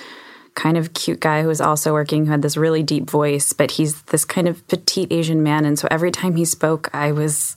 kind 0.54 0.76
of 0.76 0.94
cute 0.94 1.20
guy 1.20 1.42
who 1.42 1.48
was 1.48 1.60
also 1.60 1.92
working 1.92 2.26
who 2.26 2.30
had 2.30 2.42
this 2.42 2.56
really 2.56 2.82
deep 2.82 3.10
voice, 3.10 3.52
but 3.52 3.72
he's 3.72 4.02
this 4.02 4.24
kind 4.24 4.48
of 4.48 4.66
petite 4.68 5.12
Asian 5.12 5.42
man. 5.42 5.64
And 5.64 5.78
so 5.78 5.88
every 5.90 6.10
time 6.10 6.36
he 6.36 6.44
spoke, 6.44 6.94
I 6.94 7.12
was 7.12 7.56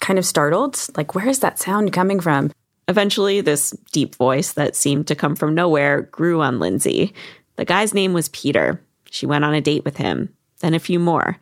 kind 0.00 0.18
of 0.18 0.26
startled. 0.26 0.78
Like, 0.96 1.14
where 1.14 1.28
is 1.28 1.40
that 1.40 1.58
sound 1.58 1.92
coming 1.92 2.20
from? 2.20 2.52
Eventually, 2.88 3.40
this 3.40 3.70
deep 3.92 4.14
voice 4.16 4.52
that 4.52 4.76
seemed 4.76 5.06
to 5.08 5.14
come 5.14 5.36
from 5.36 5.54
nowhere 5.54 6.02
grew 6.02 6.42
on 6.42 6.58
Lindsay. 6.58 7.14
The 7.56 7.64
guy's 7.64 7.94
name 7.94 8.12
was 8.12 8.28
Peter. 8.28 8.80
She 9.10 9.26
went 9.26 9.44
on 9.44 9.54
a 9.54 9.60
date 9.60 9.84
with 9.84 9.96
him, 9.96 10.34
then 10.60 10.74
a 10.74 10.78
few 10.78 10.98
more. 10.98 11.38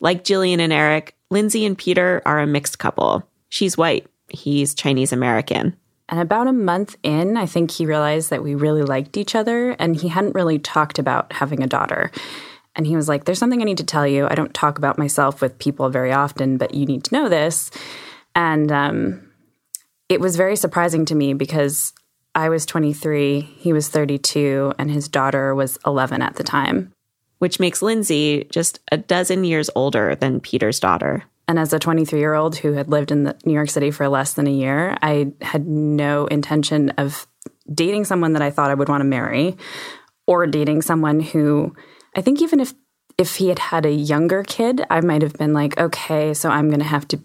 Like 0.00 0.24
Jillian 0.24 0.58
and 0.58 0.72
Eric, 0.72 1.14
Lindsay 1.30 1.64
and 1.64 1.78
Peter 1.78 2.20
are 2.26 2.40
a 2.40 2.46
mixed 2.46 2.78
couple. 2.78 3.22
She's 3.48 3.76
white, 3.76 4.06
he's 4.28 4.74
Chinese 4.74 5.12
American. 5.12 5.76
And 6.12 6.20
about 6.20 6.46
a 6.46 6.52
month 6.52 6.94
in, 7.02 7.38
I 7.38 7.46
think 7.46 7.70
he 7.70 7.86
realized 7.86 8.28
that 8.28 8.42
we 8.42 8.54
really 8.54 8.82
liked 8.82 9.16
each 9.16 9.34
other 9.34 9.70
and 9.70 9.96
he 9.96 10.08
hadn't 10.08 10.34
really 10.34 10.58
talked 10.58 10.98
about 10.98 11.32
having 11.32 11.62
a 11.62 11.66
daughter. 11.66 12.10
And 12.76 12.86
he 12.86 12.96
was 12.96 13.08
like, 13.08 13.24
There's 13.24 13.38
something 13.38 13.62
I 13.62 13.64
need 13.64 13.78
to 13.78 13.84
tell 13.84 14.06
you. 14.06 14.26
I 14.28 14.34
don't 14.34 14.52
talk 14.52 14.76
about 14.76 14.98
myself 14.98 15.40
with 15.40 15.58
people 15.58 15.88
very 15.88 16.12
often, 16.12 16.58
but 16.58 16.74
you 16.74 16.84
need 16.84 17.04
to 17.04 17.14
know 17.14 17.30
this. 17.30 17.70
And 18.34 18.70
um, 18.70 19.32
it 20.10 20.20
was 20.20 20.36
very 20.36 20.54
surprising 20.54 21.06
to 21.06 21.14
me 21.14 21.32
because 21.32 21.94
I 22.34 22.50
was 22.50 22.66
23, 22.66 23.40
he 23.40 23.72
was 23.72 23.88
32, 23.88 24.74
and 24.78 24.90
his 24.90 25.08
daughter 25.08 25.54
was 25.54 25.78
11 25.86 26.20
at 26.20 26.36
the 26.36 26.44
time. 26.44 26.92
which 27.38 27.58
makes 27.58 27.80
Lindsay 27.80 28.46
just 28.52 28.80
a 28.92 28.98
dozen 28.98 29.44
years 29.44 29.70
older 29.74 30.14
than 30.14 30.40
Peter's 30.40 30.78
daughter. 30.78 31.24
And 31.48 31.58
as 31.58 31.72
a 31.72 31.78
23 31.78 32.18
year 32.18 32.34
old 32.34 32.56
who 32.56 32.72
had 32.72 32.88
lived 32.88 33.10
in 33.10 33.24
New 33.44 33.52
York 33.52 33.70
City 33.70 33.90
for 33.90 34.08
less 34.08 34.34
than 34.34 34.46
a 34.46 34.52
year, 34.52 34.96
I 35.02 35.32
had 35.40 35.66
no 35.66 36.26
intention 36.26 36.90
of 36.90 37.26
dating 37.72 38.04
someone 38.04 38.32
that 38.34 38.42
I 38.42 38.50
thought 38.50 38.70
I 38.70 38.74
would 38.74 38.88
want 38.88 39.00
to 39.00 39.06
marry 39.08 39.56
or 40.26 40.46
dating 40.46 40.82
someone 40.82 41.20
who 41.20 41.74
I 42.14 42.20
think 42.20 42.40
even 42.42 42.60
if 42.60 42.74
if 43.18 43.36
he 43.36 43.48
had 43.48 43.58
had 43.58 43.84
a 43.84 43.92
younger 43.92 44.42
kid, 44.42 44.84
I 44.88 45.00
might 45.00 45.22
have 45.22 45.34
been 45.34 45.52
like, 45.52 45.78
okay, 45.78 46.32
so 46.32 46.48
I'm 46.48 46.68
going 46.68 46.80
to 46.80 46.86
have 46.86 47.06
to 47.08 47.20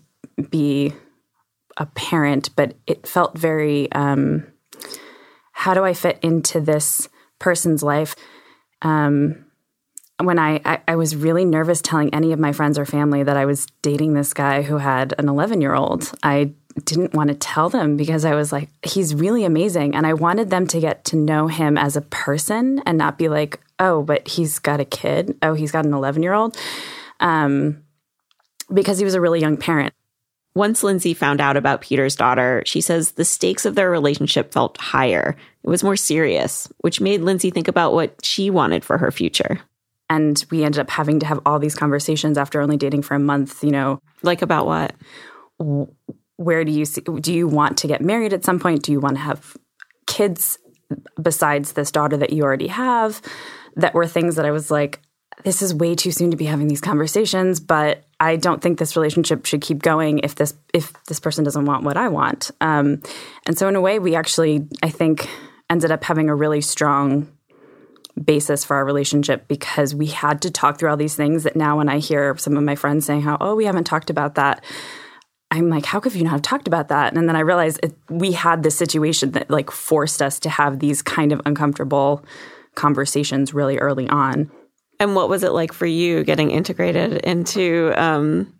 be 0.49 0.93
a 1.77 1.85
parent, 1.85 2.55
but 2.55 2.75
it 2.85 3.07
felt 3.07 3.37
very 3.37 3.91
um, 3.93 4.45
how 5.53 5.73
do 5.73 5.83
I 5.83 5.93
fit 5.93 6.19
into 6.21 6.59
this 6.59 7.07
person's 7.39 7.81
life? 7.81 8.15
Um, 8.81 9.46
when 10.19 10.39
I, 10.39 10.61
I, 10.65 10.79
I 10.87 10.95
was 10.95 11.15
really 11.15 11.45
nervous 11.45 11.81
telling 11.81 12.13
any 12.13 12.33
of 12.33 12.39
my 12.39 12.51
friends 12.51 12.79
or 12.79 12.85
family 12.85 13.23
that 13.23 13.37
I 13.37 13.45
was 13.45 13.67
dating 13.81 14.13
this 14.13 14.33
guy 14.33 14.63
who 14.63 14.77
had 14.77 15.13
an 15.17 15.29
11 15.29 15.61
year 15.61 15.75
old. 15.75 16.11
I 16.23 16.53
didn't 16.83 17.13
want 17.13 17.29
to 17.29 17.35
tell 17.35 17.69
them 17.69 17.97
because 17.97 18.25
I 18.25 18.35
was 18.35 18.51
like, 18.51 18.69
he's 18.83 19.13
really 19.13 19.43
amazing. 19.43 19.95
And 19.95 20.05
I 20.05 20.13
wanted 20.13 20.49
them 20.49 20.67
to 20.67 20.79
get 20.79 21.05
to 21.05 21.15
know 21.15 21.47
him 21.47 21.77
as 21.77 21.95
a 21.95 22.01
person 22.01 22.81
and 22.85 22.97
not 22.97 23.17
be 23.17 23.29
like, 23.29 23.59
oh, 23.79 24.03
but 24.03 24.27
he's 24.27 24.59
got 24.59 24.79
a 24.79 24.85
kid. 24.85 25.37
Oh, 25.41 25.53
he's 25.53 25.71
got 25.71 25.85
an 25.85 25.93
11 25.93 26.23
year 26.23 26.33
old. 26.33 26.57
Um, 27.19 27.83
because 28.73 28.97
he 28.97 29.05
was 29.05 29.15
a 29.15 29.21
really 29.21 29.39
young 29.39 29.57
parent. 29.57 29.93
Once 30.55 30.81
Lindsay 30.81 31.13
found 31.13 31.39
out 31.39 31.55
about 31.55 31.81
Peter's 31.81 32.15
daughter, 32.15 32.63
she 32.65 32.81
says 32.81 33.11
the 33.11 33.25
stakes 33.25 33.65
of 33.65 33.75
their 33.75 33.91
relationship 33.91 34.51
felt 34.51 34.77
higher. 34.79 35.35
It 35.63 35.69
was 35.69 35.83
more 35.83 35.95
serious, 35.95 36.67
which 36.79 36.99
made 36.99 37.21
Lindsay 37.21 37.51
think 37.51 37.67
about 37.67 37.93
what 37.93 38.25
she 38.25 38.49
wanted 38.49 38.83
for 38.83 38.97
her 38.97 39.11
future. 39.11 39.61
And 40.09 40.43
we 40.49 40.63
ended 40.63 40.79
up 40.79 40.89
having 40.89 41.19
to 41.19 41.25
have 41.25 41.39
all 41.45 41.59
these 41.59 41.75
conversations 41.75 42.37
after 42.37 42.61
only 42.61 42.77
dating 42.77 43.01
for 43.01 43.15
a 43.15 43.19
month, 43.19 43.63
you 43.63 43.71
know. 43.71 43.99
Like 44.21 44.41
about 44.41 44.65
what? 44.65 44.95
Where 46.37 46.63
do 46.63 46.71
you 46.71 46.85
see, 46.85 47.01
do 47.01 47.33
you 47.33 47.47
want 47.47 47.77
to 47.79 47.87
get 47.87 48.01
married 48.01 48.33
at 48.33 48.45
some 48.45 48.59
point? 48.59 48.83
Do 48.83 48.91
you 48.91 48.99
want 48.99 49.15
to 49.15 49.21
have 49.21 49.57
kids 50.05 50.59
besides 51.21 51.73
this 51.73 51.91
daughter 51.91 52.17
that 52.17 52.31
you 52.31 52.43
already 52.43 52.67
have? 52.67 53.21
That 53.75 53.93
were 53.93 54.07
things 54.07 54.37
that 54.37 54.45
I 54.45 54.51
was 54.51 54.71
like, 54.71 55.01
this 55.43 55.61
is 55.61 55.73
way 55.73 55.95
too 55.95 56.11
soon 56.11 56.31
to 56.31 56.37
be 56.37 56.45
having 56.45 56.67
these 56.67 56.81
conversations, 56.81 57.59
but 57.59 58.03
I 58.19 58.37
don't 58.37 58.61
think 58.61 58.79
this 58.79 58.95
relationship 58.95 59.45
should 59.45 59.61
keep 59.61 59.79
going 59.83 60.19
if 60.19 60.35
this 60.35 60.55
if 60.73 60.91
this 61.05 61.19
person 61.19 61.43
doesn't 61.43 61.65
want 61.65 61.83
what 61.83 61.97
I 61.97 62.07
want. 62.07 62.51
Um, 62.59 63.03
and 63.45 63.57
so 63.57 63.67
in 63.67 63.75
a 63.75 63.81
way, 63.81 63.99
we 63.99 64.15
actually 64.15 64.67
I 64.81 64.89
think 64.89 65.29
ended 65.69 65.91
up 65.91 66.03
having 66.03 66.29
a 66.29 66.35
really 66.35 66.61
strong 66.61 67.31
basis 68.23 68.63
for 68.65 68.75
our 68.75 68.85
relationship 68.85 69.47
because 69.47 69.93
we 69.93 70.07
had 70.07 70.41
to 70.41 70.51
talk 70.51 70.79
through 70.79 70.89
all 70.89 70.97
these 70.97 71.15
things 71.15 71.43
that 71.43 71.55
now 71.55 71.77
when 71.77 71.89
I 71.89 71.99
hear 71.99 72.35
some 72.37 72.57
of 72.57 72.63
my 72.63 72.75
friends 72.75 73.05
saying 73.05 73.21
how, 73.21 73.37
oh, 73.39 73.55
we 73.55 73.65
haven't 73.65 73.83
talked 73.85 74.09
about 74.09 74.35
that, 74.35 74.63
I'm 75.51 75.69
like, 75.69 75.85
how 75.85 75.99
could 75.99 76.13
you 76.13 76.23
not 76.23 76.31
have 76.31 76.41
talked 76.41 76.67
about 76.67 76.89
that? 76.89 77.15
And 77.15 77.27
then 77.27 77.35
I 77.35 77.41
realized 77.41 77.79
it, 77.83 77.95
we 78.09 78.33
had 78.33 78.63
this 78.63 78.75
situation 78.75 79.31
that 79.31 79.49
like 79.49 79.71
forced 79.71 80.21
us 80.21 80.39
to 80.41 80.49
have 80.49 80.79
these 80.79 81.01
kind 81.01 81.31
of 81.31 81.41
uncomfortable 81.45 82.25
conversations 82.75 83.53
really 83.53 83.77
early 83.77 84.09
on. 84.09 84.51
And 84.99 85.15
what 85.15 85.29
was 85.29 85.43
it 85.43 85.51
like 85.51 85.73
for 85.73 85.85
you 85.85 86.23
getting 86.23 86.51
integrated 86.51 87.13
into 87.23 87.93
um, 87.95 88.53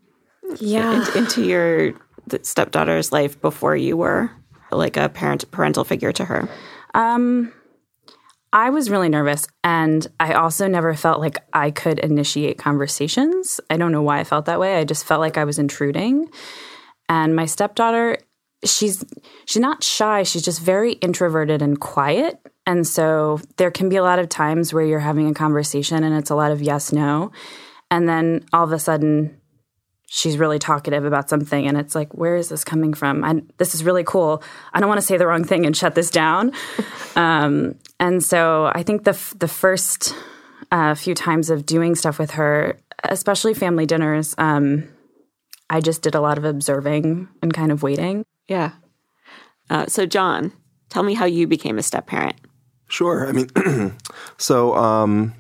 yeah 0.60 1.06
in, 1.12 1.24
into 1.24 1.44
your 1.44 1.94
stepdaughter's 2.42 3.12
life 3.12 3.42
before 3.42 3.76
you 3.76 3.98
were 3.98 4.32
like 4.72 4.98
a 4.98 5.10
parent 5.10 5.50
parental 5.52 5.84
figure 5.84 6.12
to 6.14 6.26
her? 6.26 6.48
Um, 6.94 7.52
I 8.54 8.70
was 8.70 8.90
really 8.90 9.10
nervous, 9.10 9.48
and 9.64 10.08
I 10.20 10.34
also 10.34 10.68
never 10.68 10.94
felt 10.94 11.20
like 11.20 11.38
I 11.54 11.72
could 11.72 12.00
initiate 12.00 12.58
conversations. 12.58 13.60
I 13.70 13.78
don't 13.78 13.92
know 13.92 14.02
why 14.02 14.20
I 14.20 14.24
felt 14.24 14.46
that 14.46 14.60
way. 14.60 14.78
I 14.78 14.86
just 14.86 15.06
felt 15.06 15.20
like 15.20 15.38
I 15.38 15.44
was 15.44 15.60
intruding. 15.60 16.30
And 17.10 17.36
my 17.36 17.46
stepdaughter, 17.46 18.20
she's 18.64 19.04
she's 19.46 19.62
not 19.62 19.84
shy. 19.84 20.24
She's 20.24 20.44
just 20.44 20.62
very 20.62 20.94
introverted 20.94 21.62
and 21.62 21.80
quiet. 21.80 22.40
And 22.66 22.86
so 22.86 23.40
there 23.58 23.72
can 23.72 23.90
be 23.90 23.96
a 23.96 24.04
lot 24.04 24.20
of 24.20 24.30
times 24.30 24.74
where 24.74 24.86
you're 24.86 25.00
having 25.00 25.30
a 25.30 25.34
conversation 25.34 26.04
and 26.04 26.16
it's 26.16 26.30
a 26.30 26.36
lot 26.36 26.52
of 26.52 26.62
yes, 26.62 26.92
no. 26.92 27.32
And 27.90 28.10
then 28.10 28.46
all 28.52 28.66
of 28.66 28.72
a 28.74 28.80
sudden 28.80 29.40
she's 30.10 30.38
really 30.38 30.58
talkative 30.58 31.06
about 31.06 31.30
something 31.30 31.68
and 31.68 31.78
it's 31.78 31.94
like 31.94 32.14
where 32.14 32.36
is 32.36 32.50
this 32.50 32.64
coming 32.64 32.94
from? 32.94 33.24
I, 33.24 33.42
this 33.58 33.76
is 33.76 33.84
really 33.84 34.04
cool. 34.04 34.42
I 34.74 34.80
don't 34.80 34.90
want 34.90 35.02
to 35.02 35.06
say 35.06 35.18
the 35.18 35.28
wrong 35.28 35.44
thing 35.44 35.66
and 35.66 35.76
shut 35.76 35.96
this 35.96 36.10
down. 36.10 36.52
Um, 37.16 37.74
and 38.00 38.24
so 38.24 38.72
i 38.76 38.84
think 38.84 39.04
the, 39.04 39.10
f- 39.10 39.34
the 39.40 39.48
first 39.48 40.14
uh, 40.72 40.94
few 40.94 41.16
times 41.16 41.50
of 41.50 41.66
doing 41.66 41.96
stuff 41.96 42.20
with 42.20 42.30
her 42.30 42.78
especially 43.04 43.56
family 43.56 43.88
dinners 43.88 44.36
um, 44.38 44.88
i 45.72 45.82
just 45.82 46.04
did 46.04 46.14
a 46.14 46.22
lot 46.22 46.38
of 46.38 46.46
observing 46.46 47.28
and 47.42 47.56
kind 47.56 47.72
of 47.72 47.82
waiting. 47.82 48.24
Yeah. 48.48 48.74
Uh, 49.68 49.88
so 49.88 50.06
john 50.06 50.54
tell 50.90 51.02
me 51.02 51.16
how 51.16 51.26
you 51.26 51.48
became 51.48 51.80
a 51.80 51.84
step 51.84 52.06
parent. 52.06 52.36
Sure. 52.88 53.28
I 53.28 53.32
mean, 53.32 53.98
so 54.38 54.76
um, 54.76 55.34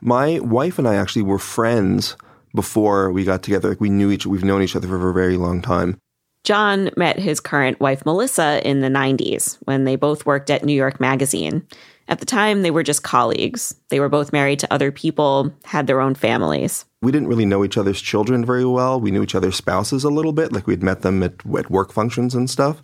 my 0.00 0.40
wife 0.40 0.78
and 0.78 0.88
I 0.88 0.96
actually 0.96 1.22
were 1.22 1.38
friends 1.38 2.16
before 2.54 3.12
we 3.12 3.24
got 3.24 3.42
together. 3.42 3.70
Like 3.70 3.80
we 3.80 3.90
knew 3.90 4.10
each, 4.10 4.26
we've 4.26 4.44
known 4.44 4.62
each 4.62 4.76
other 4.76 4.88
for 4.88 5.10
a 5.10 5.14
very 5.14 5.36
long 5.36 5.62
time. 5.62 5.98
John 6.44 6.90
met 6.96 7.18
his 7.18 7.38
current 7.38 7.80
wife, 7.80 8.06
Melissa, 8.06 8.66
in 8.66 8.80
the 8.80 8.88
90s 8.88 9.58
when 9.64 9.84
they 9.84 9.96
both 9.96 10.24
worked 10.24 10.50
at 10.50 10.64
New 10.64 10.72
York 10.72 10.98
Magazine. 10.98 11.66
At 12.08 12.18
the 12.18 12.26
time, 12.26 12.62
they 12.62 12.70
were 12.70 12.82
just 12.82 13.04
colleagues. 13.04 13.74
They 13.88 14.00
were 14.00 14.08
both 14.08 14.32
married 14.32 14.58
to 14.60 14.72
other 14.72 14.90
people, 14.90 15.52
had 15.64 15.86
their 15.86 16.00
own 16.00 16.14
families. 16.14 16.84
We 17.02 17.12
didn't 17.12 17.28
really 17.28 17.46
know 17.46 17.64
each 17.64 17.76
other's 17.76 18.00
children 18.00 18.44
very 18.44 18.64
well. 18.64 19.00
We 19.00 19.10
knew 19.10 19.22
each 19.22 19.34
other's 19.34 19.54
spouses 19.54 20.02
a 20.02 20.10
little 20.10 20.32
bit, 20.32 20.52
like 20.52 20.66
we'd 20.66 20.82
met 20.82 21.02
them 21.02 21.22
at, 21.22 21.34
at 21.56 21.70
work 21.70 21.92
functions 21.92 22.34
and 22.34 22.50
stuff. 22.50 22.82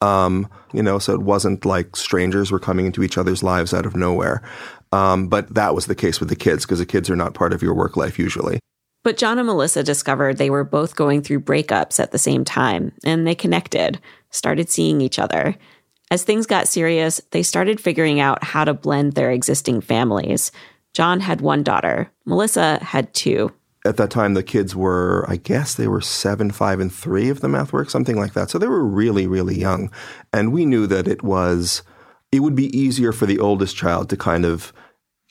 Um, 0.00 0.48
you 0.72 0.82
know, 0.82 0.98
so 0.98 1.12
it 1.12 1.20
wasn't 1.20 1.64
like 1.64 1.96
strangers 1.96 2.50
were 2.50 2.58
coming 2.58 2.86
into 2.86 3.02
each 3.02 3.18
other's 3.18 3.42
lives 3.42 3.74
out 3.74 3.86
of 3.86 3.94
nowhere. 3.94 4.42
Um, 4.90 5.28
but 5.28 5.54
that 5.54 5.74
was 5.74 5.86
the 5.86 5.94
case 5.94 6.18
with 6.18 6.28
the 6.28 6.36
kids 6.36 6.64
because 6.64 6.78
the 6.78 6.86
kids 6.86 7.10
are 7.10 7.16
not 7.16 7.34
part 7.34 7.52
of 7.52 7.62
your 7.62 7.74
work 7.74 7.96
life 7.96 8.18
usually. 8.18 8.58
But 9.04 9.16
John 9.16 9.38
and 9.38 9.46
Melissa 9.46 9.82
discovered 9.82 10.38
they 10.38 10.50
were 10.50 10.64
both 10.64 10.94
going 10.94 11.22
through 11.22 11.40
breakups 11.40 11.98
at 11.98 12.12
the 12.12 12.18
same 12.18 12.44
time, 12.44 12.92
and 13.04 13.26
they 13.26 13.34
connected, 13.34 14.00
started 14.30 14.70
seeing 14.70 15.00
each 15.00 15.18
other. 15.18 15.56
As 16.10 16.22
things 16.22 16.46
got 16.46 16.68
serious, 16.68 17.20
they 17.30 17.42
started 17.42 17.80
figuring 17.80 18.20
out 18.20 18.44
how 18.44 18.64
to 18.64 18.74
blend 18.74 19.14
their 19.14 19.30
existing 19.30 19.80
families. 19.80 20.52
John 20.92 21.20
had 21.20 21.40
one 21.40 21.62
daughter, 21.62 22.10
Melissa 22.26 22.78
had 22.84 23.12
two. 23.14 23.50
At 23.84 23.96
that 23.96 24.10
time, 24.10 24.34
the 24.34 24.44
kids 24.44 24.76
were, 24.76 25.24
I 25.28 25.36
guess 25.36 25.74
they 25.74 25.88
were 25.88 26.00
seven, 26.00 26.52
five, 26.52 26.78
and 26.78 26.92
three, 26.92 27.30
if 27.30 27.40
the 27.40 27.48
math 27.48 27.72
works, 27.72 27.90
something 27.92 28.16
like 28.16 28.34
that. 28.34 28.50
So 28.50 28.58
they 28.58 28.68
were 28.68 28.84
really, 28.84 29.26
really 29.26 29.58
young. 29.58 29.90
And 30.32 30.52
we 30.52 30.64
knew 30.64 30.86
that 30.86 31.08
it 31.08 31.24
was, 31.24 31.82
it 32.30 32.40
would 32.40 32.54
be 32.54 32.76
easier 32.78 33.10
for 33.10 33.26
the 33.26 33.40
oldest 33.40 33.74
child 33.74 34.08
to 34.10 34.16
kind 34.16 34.44
of 34.44 34.72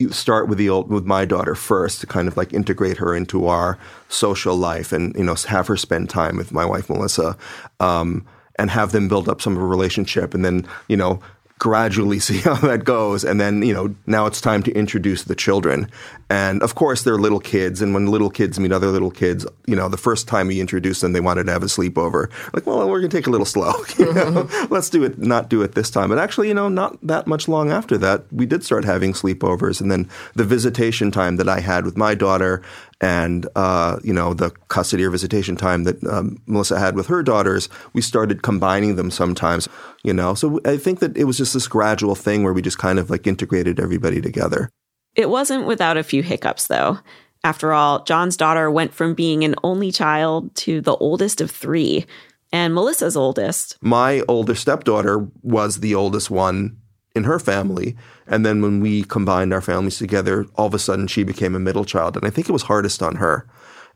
start 0.10 0.48
with 0.48 0.58
the 0.58 0.70
old 0.70 0.90
with 0.90 1.06
my 1.06 1.26
daughter 1.26 1.56
first 1.56 2.02
to 2.02 2.08
kind 2.08 2.28
of 2.28 2.38
like 2.38 2.54
integrate 2.54 2.98
her 2.98 3.16
into 3.16 3.48
our 3.48 3.78
social 4.10 4.56
life 4.56 4.92
and 4.92 5.16
you 5.16 5.24
know 5.24 5.36
have 5.48 5.68
her 5.68 5.78
spend 5.78 6.10
time 6.10 6.38
with 6.38 6.52
my 6.52 6.66
wife 6.66 6.90
Melissa 6.90 7.38
um, 7.80 8.26
and 8.58 8.70
have 8.70 8.92
them 8.92 9.08
build 9.08 9.30
up 9.30 9.42
some 9.42 9.56
of 9.56 9.62
a 9.62 9.66
relationship 9.66 10.34
and 10.34 10.44
then 10.44 10.68
you 10.88 10.98
know 10.98 11.22
gradually 11.62 12.18
see 12.28 12.40
how 12.40 12.56
that 12.56 12.84
goes. 12.84 13.24
And 13.24 13.40
then, 13.40 13.62
you 13.62 13.74
know, 13.74 13.96
now 14.08 14.26
it's 14.26 14.42
time 14.42 14.64
to 14.64 14.72
introduce 14.72 15.24
the 15.24 15.36
children. 15.36 15.90
And 16.32 16.64
of 16.64 16.76
course, 16.76 17.04
they're 17.04 17.18
little 17.18 17.42
kids. 17.42 17.82
And 17.82 17.94
when 17.94 18.06
little 18.06 18.30
kids 18.30 18.58
meet 18.58 18.72
other 18.72 18.88
little 18.88 19.12
kids, 19.12 19.46
you 19.68 19.76
know, 19.76 19.90
the 19.90 19.98
first 19.98 20.30
time 20.30 20.48
we 20.48 20.62
introduced 20.62 21.02
them, 21.02 21.12
they 21.12 21.20
wanted 21.20 21.48
to 21.48 21.52
have 21.52 21.62
a 21.62 21.66
sleepover. 21.66 22.32
Like, 22.54 22.66
well, 22.66 22.88
we're 22.88 23.02
going 23.02 23.12
to 23.12 23.18
take 23.18 23.28
a 23.28 23.30
little 23.30 23.46
slow. 23.46 23.74
You 23.98 24.14
know? 24.14 24.50
Let's 24.70 24.90
do 24.90 25.04
it, 25.04 25.20
not 25.20 25.50
do 25.50 25.62
it 25.62 25.76
this 25.76 25.90
time. 25.90 26.08
But 26.08 26.20
actually, 26.20 26.48
you 26.48 26.54
know, 26.54 26.70
not 26.70 26.98
that 27.06 27.28
much 27.28 27.50
long 27.50 27.70
after 27.70 27.98
that, 27.98 28.24
we 28.32 28.46
did 28.46 28.64
start 28.64 28.86
having 28.86 29.12
sleepovers. 29.12 29.82
And 29.82 29.92
then 29.92 30.10
the 30.34 30.46
visitation 30.46 31.12
time 31.12 31.36
that 31.36 31.50
I 31.50 31.60
had 31.60 31.84
with 31.84 31.98
my 31.98 32.16
daughter 32.16 32.64
and 33.02 33.48
uh, 33.56 34.00
you 34.04 34.14
know 34.14 34.34
the 34.34 34.52
custody 34.70 35.04
or 35.04 35.10
visitation 35.10 35.56
time 35.56 35.84
that 35.84 36.02
um, 36.06 36.42
Melissa 36.46 36.80
had 36.80 36.96
with 36.96 37.08
her 37.08 37.22
daughters, 37.24 37.68
we 37.94 38.02
started 38.02 38.44
combining 38.44 38.96
them 38.96 39.12
sometimes. 39.12 39.68
You 40.04 40.14
know, 40.14 40.34
so 40.34 40.62
I 40.66 40.78
think 40.78 41.00
that 41.00 41.18
it 41.18 41.26
was 41.26 41.38
just 41.38 41.54
this 41.54 41.68
gradual 41.68 42.16
thing 42.16 42.44
where 42.44 42.54
we 42.54 42.62
just 42.62 42.78
kind 42.78 43.00
of 43.00 43.10
like 43.10 43.28
integrated 43.28 43.80
everybody 43.80 44.22
together. 44.22 44.70
It 45.16 45.30
wasn't 45.30 45.66
without 45.66 45.98
a 45.98 46.04
few 46.04 46.24
hiccups, 46.24 46.68
though. 46.68 47.00
After 47.44 47.74
all, 47.74 48.04
John's 48.04 48.38
daughter 48.38 48.70
went 48.70 48.94
from 48.94 49.16
being 49.16 49.44
an 49.44 49.56
only 49.64 49.92
child 49.92 50.54
to 50.58 50.80
the 50.80 50.96
oldest 50.96 51.42
of 51.42 51.50
three, 51.50 52.06
and 52.54 52.74
Melissa's 52.74 53.18
oldest. 53.18 53.78
My 53.82 54.22
older 54.28 54.56
stepdaughter 54.56 55.28
was 55.42 55.80
the 55.80 55.96
oldest 55.96 56.30
one 56.30 56.78
in 57.16 57.24
her 57.24 57.40
family. 57.40 57.96
And 58.28 58.46
then 58.46 58.62
when 58.62 58.80
we 58.80 59.04
combined 59.04 59.54
our 59.54 59.62
families 59.62 59.98
together, 59.98 60.46
all 60.56 60.68
of 60.68 60.74
a 60.74 60.80
sudden 60.80 61.08
she 61.08 61.24
became 61.24 61.56
a 61.56 61.60
middle 61.60 61.86
child. 61.86 62.16
And 62.16 62.26
I 62.26 62.30
think 62.30 62.48
it 62.48 62.54
was 62.54 62.64
hardest 62.64 63.02
on 63.02 63.16
her. 63.16 63.48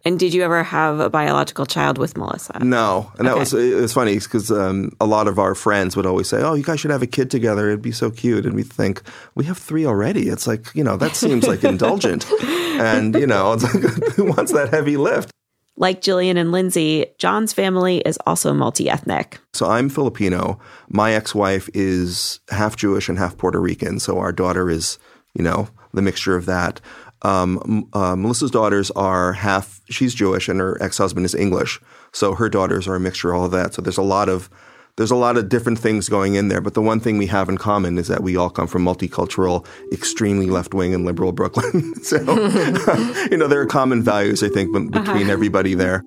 And 0.04 0.20
did 0.20 0.34
you 0.34 0.44
ever 0.44 0.64
have 0.64 1.00
a 1.00 1.10
biological 1.10 1.66
child 1.66 1.98
with 1.98 2.16
Melissa? 2.16 2.60
No, 2.64 3.12
and 3.18 3.28
that 3.28 3.38
was 3.38 3.54
it 3.54 3.76
was 3.76 3.94
funny 3.94 4.20
because 4.20 4.52
um, 4.52 4.92
a 5.00 5.06
lot 5.06 5.28
of 5.28 5.40
our 5.40 5.56
friends 5.56 5.96
would 5.96 6.06
always 6.06 6.28
say, 6.28 6.42
"Oh, 6.42 6.54
you 6.54 6.64
guys 6.64 6.80
should 6.80 6.92
have 6.92 7.02
a 7.02 7.08
kid 7.08 7.32
together; 7.32 7.70
it'd 7.70 7.82
be 7.82 7.92
so 7.92 8.12
cute." 8.12 8.46
And 8.46 8.54
we 8.54 8.64
think 8.64 9.02
we 9.34 9.46
have 9.46 9.58
three 9.58 9.86
already. 9.86 10.30
It's 10.30 10.46
like 10.46 10.68
you 10.76 10.84
know 10.84 10.98
that 10.98 11.16
seems 11.16 11.48
like 11.48 11.64
indulgent, 11.64 12.30
and 12.42 13.16
you 13.16 13.26
know 13.26 13.54
it's 13.54 13.64
like 13.64 13.84
who 14.14 14.26
wants 14.26 14.52
that 14.52 14.70
heavy 14.70 14.98
lift? 14.98 15.32
Like 15.78 16.02
Jillian 16.02 16.38
and 16.38 16.52
Lindsay, 16.52 17.08
John's 17.18 17.52
family 17.52 17.98
is 18.00 18.18
also 18.26 18.54
multi 18.54 18.90
ethnic. 18.90 19.40
So 19.54 19.68
I'm 19.68 19.90
Filipino. 19.90 20.60
My 20.88 21.14
ex 21.14 21.36
wife 21.36 21.70
is 21.74 22.40
half 22.50 22.78
Jewish 22.78 23.10
and 23.10 23.18
half 23.18 23.38
Puerto 23.38 23.60
Rican. 23.60 24.00
So 24.00 24.20
our 24.20 24.32
daughter 24.32 24.70
is, 24.70 24.98
you 25.34 25.44
know, 25.44 25.68
the 25.94 26.02
mixture 26.02 26.36
of 26.36 26.46
that. 26.46 26.80
Um, 27.26 27.90
uh, 27.94 28.16
Melissa's 28.16 28.52
daughters 28.52 28.92
are 28.92 29.34
half. 29.34 29.82
She's 29.90 30.14
Jewish, 30.14 30.48
and 30.48 30.60
her 30.60 30.82
ex-husband 30.82 31.26
is 31.26 31.34
English. 31.34 31.82
So 32.12 32.36
her 32.36 32.50
daughters 32.50 32.88
are 32.88 32.96
a 32.96 33.00
mixture 33.00 33.32
of 33.32 33.40
all 33.40 33.46
of 33.46 33.52
that. 33.52 33.74
So 33.74 33.82
there's 33.82 33.98
a 33.98 34.04
lot 34.04 34.30
of 34.30 34.50
there's 34.98 35.12
a 35.12 35.16
lot 35.16 35.36
of 35.36 35.50
different 35.50 35.80
things 35.80 36.08
going 36.08 36.36
in 36.36 36.50
there. 36.50 36.62
But 36.62 36.76
the 36.76 36.84
one 36.84 37.00
thing 37.00 37.18
we 37.18 37.26
have 37.28 37.50
in 37.50 37.58
common 37.58 37.98
is 37.98 38.08
that 38.08 38.22
we 38.22 38.38
all 38.38 38.50
come 38.52 38.68
from 38.68 38.86
multicultural, 38.86 39.66
extremely 39.92 40.46
left 40.46 40.74
wing 40.74 40.94
and 40.94 41.04
liberal 41.04 41.32
Brooklyn. 41.32 41.96
so 42.04 42.18
you 43.32 43.38
know 43.38 43.48
there 43.48 43.60
are 43.60 43.66
common 43.66 44.04
values 44.04 44.44
I 44.44 44.50
think 44.50 44.72
between 44.72 45.24
uh-huh. 45.24 45.32
everybody 45.32 45.74
there. 45.74 46.04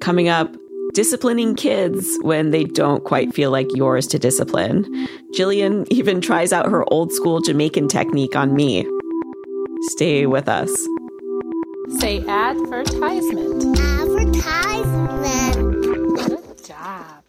Coming 0.00 0.28
up, 0.28 0.56
disciplining 0.94 1.56
kids 1.56 2.06
when 2.22 2.50
they 2.50 2.64
don't 2.64 3.02
quite 3.04 3.34
feel 3.34 3.50
like 3.50 3.68
yours 3.74 4.06
to 4.08 4.18
discipline. 4.20 4.84
Jillian 5.34 5.86
even 5.90 6.20
tries 6.20 6.52
out 6.52 6.70
her 6.70 6.84
old 6.92 7.12
school 7.12 7.40
Jamaican 7.40 7.88
technique 7.88 8.36
on 8.36 8.54
me. 8.54 8.86
Stay 9.88 10.26
with 10.26 10.48
us. 10.48 10.70
Say 11.98 12.24
advertisement. 12.26 13.78
Advertisement. 13.78 16.16
Good 16.28 16.64
job. 16.64 17.24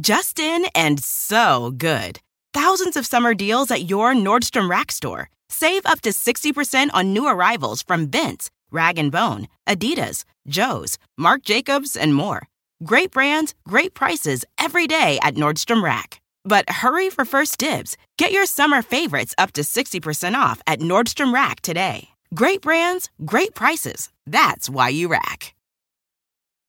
Justin 0.00 0.66
and 0.76 1.02
so 1.02 1.72
good. 1.76 2.20
Thousands 2.52 2.96
of 2.96 3.04
summer 3.04 3.34
deals 3.34 3.72
at 3.72 3.90
your 3.90 4.14
Nordstrom 4.14 4.70
Rack 4.70 4.92
store. 4.92 5.28
Save 5.48 5.84
up 5.86 6.00
to 6.02 6.10
60% 6.10 6.90
on 6.94 7.12
new 7.12 7.26
arrivals 7.26 7.82
from 7.82 8.08
Vince, 8.08 8.48
Rag 8.70 9.10
& 9.10 9.10
Bone, 9.10 9.48
Adidas, 9.68 10.22
Joe's, 10.46 10.98
Marc 11.18 11.42
Jacobs, 11.42 11.96
and 11.96 12.14
more. 12.14 12.46
Great 12.84 13.10
brands, 13.10 13.54
great 13.66 13.92
prices 13.94 14.44
every 14.56 14.86
day 14.86 15.18
at 15.22 15.34
Nordstrom 15.34 15.82
Rack. 15.82 16.20
But 16.44 16.68
hurry 16.68 17.10
for 17.10 17.24
first 17.24 17.58
dibs. 17.58 17.96
Get 18.18 18.32
your 18.32 18.46
summer 18.46 18.82
favorites 18.82 19.34
up 19.38 19.52
to 19.52 19.62
60% 19.62 20.34
off 20.34 20.60
at 20.66 20.80
Nordstrom 20.80 21.32
Rack 21.32 21.60
today. 21.62 22.08
Great 22.34 22.60
brands, 22.60 23.08
great 23.24 23.54
prices. 23.54 24.10
That's 24.26 24.68
why 24.68 24.88
you 24.90 25.08
rack. 25.08 25.54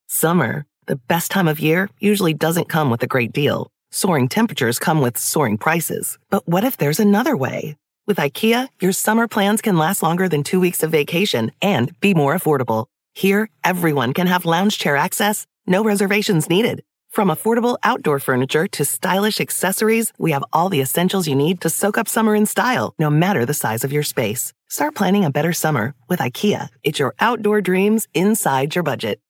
Summer, 0.08 0.66
the 0.86 0.96
best 0.96 1.32
time 1.32 1.48
of 1.48 1.60
year, 1.60 1.90
usually 2.00 2.34
doesn't 2.34 2.70
come 2.70 2.90
with 2.90 3.04
a 3.04 3.08
great 3.08 3.34
deal. 3.34 3.72
Soaring 3.92 4.30
temperatures 4.30 4.80
come 4.80 5.02
with 5.02 5.18
soaring 5.18 5.58
prices. 5.58 6.18
But 6.30 6.48
what 6.48 6.64
if 6.64 6.78
there's 6.78 7.00
another 7.00 7.36
way? 7.36 7.76
With 8.08 8.18
IKEA, 8.18 8.70
your 8.80 8.92
summer 8.92 9.28
plans 9.28 9.62
can 9.62 9.78
last 9.78 10.04
longer 10.04 10.30
than 10.30 10.44
two 10.44 10.60
weeks 10.60 10.84
of 10.84 10.92
vacation 10.92 11.52
and 11.62 12.00
be 12.00 12.14
more 12.14 12.38
affordable. 12.38 12.86
Here, 13.16 13.50
everyone 13.64 14.14
can 14.14 14.28
have 14.28 14.46
lounge 14.46 14.78
chair 14.78 14.96
access, 14.96 15.48
no 15.66 15.84
reservations 15.84 16.50
needed. 16.50 16.84
From 17.16 17.30
affordable 17.30 17.78
outdoor 17.82 18.20
furniture 18.20 18.68
to 18.74 18.84
stylish 18.84 19.40
accessories, 19.40 20.12
we 20.18 20.32
have 20.32 20.44
all 20.52 20.68
the 20.68 20.82
essentials 20.82 21.30
you 21.30 21.36
need 21.36 21.62
to 21.62 21.70
soak 21.70 21.98
up 21.98 22.10
summer 22.10 22.36
in 22.36 22.46
style, 22.46 22.94
no 23.00 23.10
matter 23.10 23.46
the 23.46 23.54
size 23.54 23.86
of 23.86 23.94
your 23.94 24.04
space. 24.04 24.52
Start 24.68 24.96
planning 24.96 25.24
a 25.24 25.32
better 25.32 25.54
summer 25.54 25.94
with 26.10 26.20
IKEA. 26.20 26.68
It's 26.84 27.00
your 27.00 27.16
outdoor 27.22 27.62
dreams 27.62 28.10
inside 28.14 28.76
your 28.76 28.84
budget. 28.84 29.22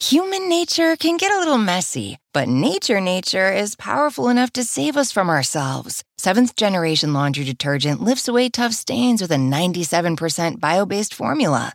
Human 0.00 0.48
nature 0.48 0.96
can 0.96 1.18
get 1.18 1.32
a 1.32 1.38
little 1.38 1.58
messy, 1.58 2.16
but 2.32 2.48
nature 2.48 2.98
nature 2.98 3.52
is 3.52 3.76
powerful 3.76 4.30
enough 4.30 4.50
to 4.54 4.64
save 4.64 4.96
us 4.96 5.12
from 5.12 5.28
ourselves. 5.28 6.02
Seventh 6.16 6.56
generation 6.56 7.12
laundry 7.12 7.44
detergent 7.44 8.00
lifts 8.00 8.26
away 8.26 8.48
tough 8.48 8.72
stains 8.72 9.20
with 9.20 9.32
a 9.32 9.36
97% 9.36 10.60
bio 10.60 10.86
based 10.86 11.12
formula. 11.12 11.74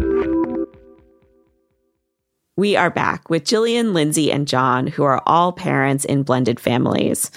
We 2.61 2.75
are 2.75 2.91
back 2.91 3.27
with 3.27 3.43
Jillian, 3.43 3.91
Lindsay, 3.91 4.31
and 4.31 4.47
John, 4.47 4.85
who 4.85 5.01
are 5.01 5.23
all 5.25 5.51
parents 5.51 6.05
in 6.05 6.21
blended 6.21 6.59
families. 6.59 7.31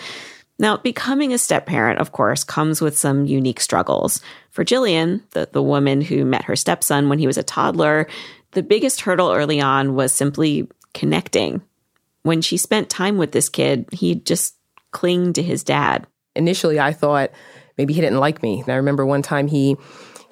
Now, 0.59 0.77
becoming 0.77 1.33
a 1.33 1.39
step 1.39 1.65
parent, 1.65 1.99
of 1.99 2.13
course, 2.13 2.45
comes 2.45 2.83
with 2.83 2.95
some 2.95 3.25
unique 3.25 3.61
struggles. 3.61 4.21
For 4.51 4.67
Jillian, 4.67 5.23
the, 5.31 5.49
the 5.51 5.63
woman 5.63 6.03
who 6.03 6.27
met 6.27 6.45
her 6.45 6.57
stepson 6.57 7.09
when 7.09 7.19
he 7.19 7.27
was 7.27 7.39
a 7.39 7.43
toddler, 7.43 8.07
the 8.51 8.63
biggest 8.63 9.01
hurdle 9.01 9.33
early 9.33 9.63
on 9.63 9.95
was 9.95 10.13
simply 10.13 10.69
connecting. 10.93 11.63
When 12.25 12.43
she 12.43 12.59
spent 12.59 12.91
time 12.91 13.17
with 13.17 13.33
this 13.33 13.49
kid, 13.49 13.89
he'd 13.93 14.27
just 14.27 14.57
cling 14.91 15.33
to 15.33 15.43
his 15.43 15.65
dad. 15.65 16.07
Initially, 16.37 16.79
I 16.79 16.93
thought 16.93 17.31
maybe 17.79 17.95
he 17.95 18.03
didn't 18.03 18.21
like 18.21 18.43
me. 18.43 18.61
And 18.61 18.69
I 18.69 18.77
remember 18.77 19.07
one 19.07 19.23
time 19.23 19.49
he 19.49 19.79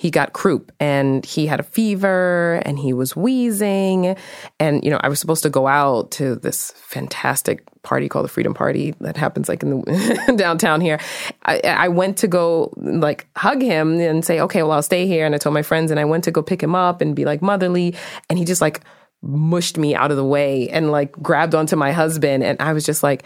he 0.03 0.11
got 0.11 0.33
croup 0.33 0.73
and 0.81 1.25
he 1.25 1.47
had 1.47 1.61
a 1.61 1.63
fever 1.63 2.61
and 2.65 2.77
he 2.77 2.93
was 2.93 3.15
wheezing. 3.15 4.17
And, 4.59 4.85
you 4.85 4.91
know, 4.91 4.99
I 5.01 5.09
was 5.09 5.21
supposed 5.21 5.45
to 5.45 5.49
go 5.49 5.69
out 5.69 6.11
to 6.13 6.35
this 6.35 6.73
fantastic 6.73 7.63
party 7.85 8.09
called 8.09 8.25
the 8.25 8.29
Freedom 8.29 8.53
Party 8.53 8.97
that 8.99 9.17
happens 9.17 9.49
like 9.49 9.63
in 9.63 9.71
the 9.83 10.35
downtown 10.37 10.81
here. 10.81 10.99
I, 11.45 11.61
I 11.61 11.87
went 11.87 12.17
to 12.17 12.27
go 12.27 12.75
like 12.77 13.29
hug 13.37 13.63
him 13.63 14.01
and 14.01 14.25
say, 14.25 14.41
okay, 14.41 14.65
well, 14.65 14.73
I'll 14.73 14.83
stay 14.83 15.07
here. 15.07 15.25
And 15.25 15.37
I 15.37 15.39
told 15.39 15.55
my 15.55 15.63
friends 15.63 15.93
and 15.93 16.01
I 16.01 16.05
went 16.05 16.25
to 16.25 16.33
go 16.33 16.43
pick 16.43 16.61
him 16.61 16.75
up 16.75 17.01
and 17.01 17.15
be 17.15 17.25
like 17.25 17.41
motherly. 17.41 17.95
And 18.29 18.41
he 18.41 18.45
just 18.45 18.61
like 18.61 18.81
mushed 19.23 19.79
me 19.79 19.95
out 19.95 20.11
of 20.11 20.17
the 20.17 20.25
way 20.25 20.69
and 20.71 20.91
like 20.91 21.13
grabbed 21.13 21.55
onto 21.55 21.77
my 21.77 21.93
husband. 21.93 22.43
And 22.43 22.61
I 22.61 22.73
was 22.73 22.85
just 22.85 23.05
like, 23.05 23.23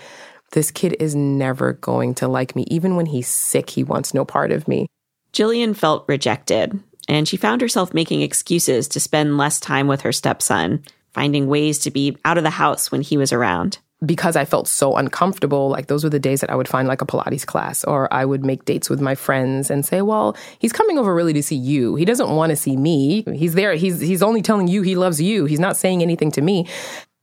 this 0.52 0.70
kid 0.70 0.94
is 1.00 1.14
never 1.14 1.72
going 1.72 2.14
to 2.16 2.28
like 2.28 2.54
me. 2.54 2.66
Even 2.68 2.96
when 2.96 3.06
he's 3.06 3.28
sick, 3.28 3.70
he 3.70 3.82
wants 3.82 4.12
no 4.12 4.26
part 4.26 4.52
of 4.52 4.68
me. 4.68 4.88
Jillian 5.36 5.76
felt 5.76 6.08
rejected, 6.08 6.80
and 7.10 7.28
she 7.28 7.36
found 7.36 7.60
herself 7.60 7.92
making 7.92 8.22
excuses 8.22 8.88
to 8.88 8.98
spend 8.98 9.36
less 9.36 9.60
time 9.60 9.86
with 9.86 10.00
her 10.00 10.10
stepson, 10.10 10.82
finding 11.12 11.46
ways 11.46 11.78
to 11.80 11.90
be 11.90 12.16
out 12.24 12.38
of 12.38 12.42
the 12.42 12.48
house 12.48 12.90
when 12.90 13.02
he 13.02 13.18
was 13.18 13.34
around. 13.34 13.76
Because 14.04 14.34
I 14.34 14.46
felt 14.46 14.66
so 14.66 14.96
uncomfortable, 14.96 15.68
like 15.68 15.88
those 15.88 16.04
were 16.04 16.08
the 16.08 16.18
days 16.18 16.40
that 16.40 16.48
I 16.48 16.54
would 16.54 16.68
find 16.68 16.88
like 16.88 17.02
a 17.02 17.06
Pilates 17.06 17.44
class, 17.44 17.84
or 17.84 18.10
I 18.10 18.24
would 18.24 18.46
make 18.46 18.64
dates 18.64 18.88
with 18.88 19.02
my 19.02 19.14
friends 19.14 19.70
and 19.70 19.84
say, 19.84 20.00
"Well, 20.00 20.34
he's 20.58 20.72
coming 20.72 20.98
over 20.98 21.14
really 21.14 21.34
to 21.34 21.42
see 21.42 21.56
you. 21.56 21.96
He 21.96 22.06
doesn't 22.06 22.30
want 22.30 22.48
to 22.48 22.56
see 22.56 22.74
me. 22.74 23.22
He's 23.34 23.52
there. 23.52 23.74
He's 23.74 24.00
he's 24.00 24.22
only 24.22 24.40
telling 24.40 24.68
you 24.68 24.80
he 24.80 24.96
loves 24.96 25.20
you. 25.20 25.44
He's 25.44 25.60
not 25.60 25.76
saying 25.76 26.00
anything 26.00 26.30
to 26.30 26.40
me." 26.40 26.66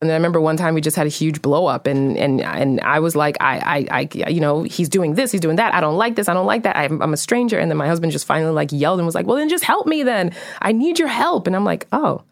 And 0.04 0.12
I 0.12 0.16
remember 0.16 0.40
one 0.40 0.58
time 0.58 0.74
we 0.74 0.82
just 0.82 0.96
had 0.96 1.08
a 1.08 1.10
huge 1.10 1.42
blow 1.42 1.66
up, 1.66 1.88
and 1.88 2.18
and 2.18 2.42
and 2.42 2.80
I 2.82 3.00
was 3.00 3.16
like, 3.16 3.38
I, 3.40 3.88
I, 3.90 4.00
I, 4.02 4.30
you 4.30 4.40
know, 4.40 4.64
he's 4.64 4.90
doing 4.90 5.16
this, 5.16 5.32
he's 5.32 5.42
doing 5.42 5.56
that. 5.56 5.74
I 5.74 5.82
don't 5.82 5.98
like 5.98 6.16
this, 6.16 6.30
I 6.30 6.34
don't 6.34 6.46
like 6.46 6.64
that. 6.64 6.76
I'm, 6.76 7.02
I'm 7.02 7.14
a 7.14 7.18
stranger. 7.18 7.58
And 7.58 7.72
then 7.72 7.78
my 7.78 7.88
husband 7.88 8.12
just 8.12 8.26
finally 8.26 8.52
like 8.52 8.70
yelled 8.72 9.00
and 9.00 9.06
was 9.06 9.16
like, 9.16 9.26
well, 9.26 9.38
then 9.38 9.50
just 9.50 9.64
help 9.64 9.88
me. 9.88 10.04
Then 10.04 10.32
I 10.62 10.72
need 10.72 11.00
your 11.00 11.08
help. 11.08 11.48
And 11.48 11.56
I'm 11.56 11.66
like, 11.66 11.88
oh, 11.92 12.24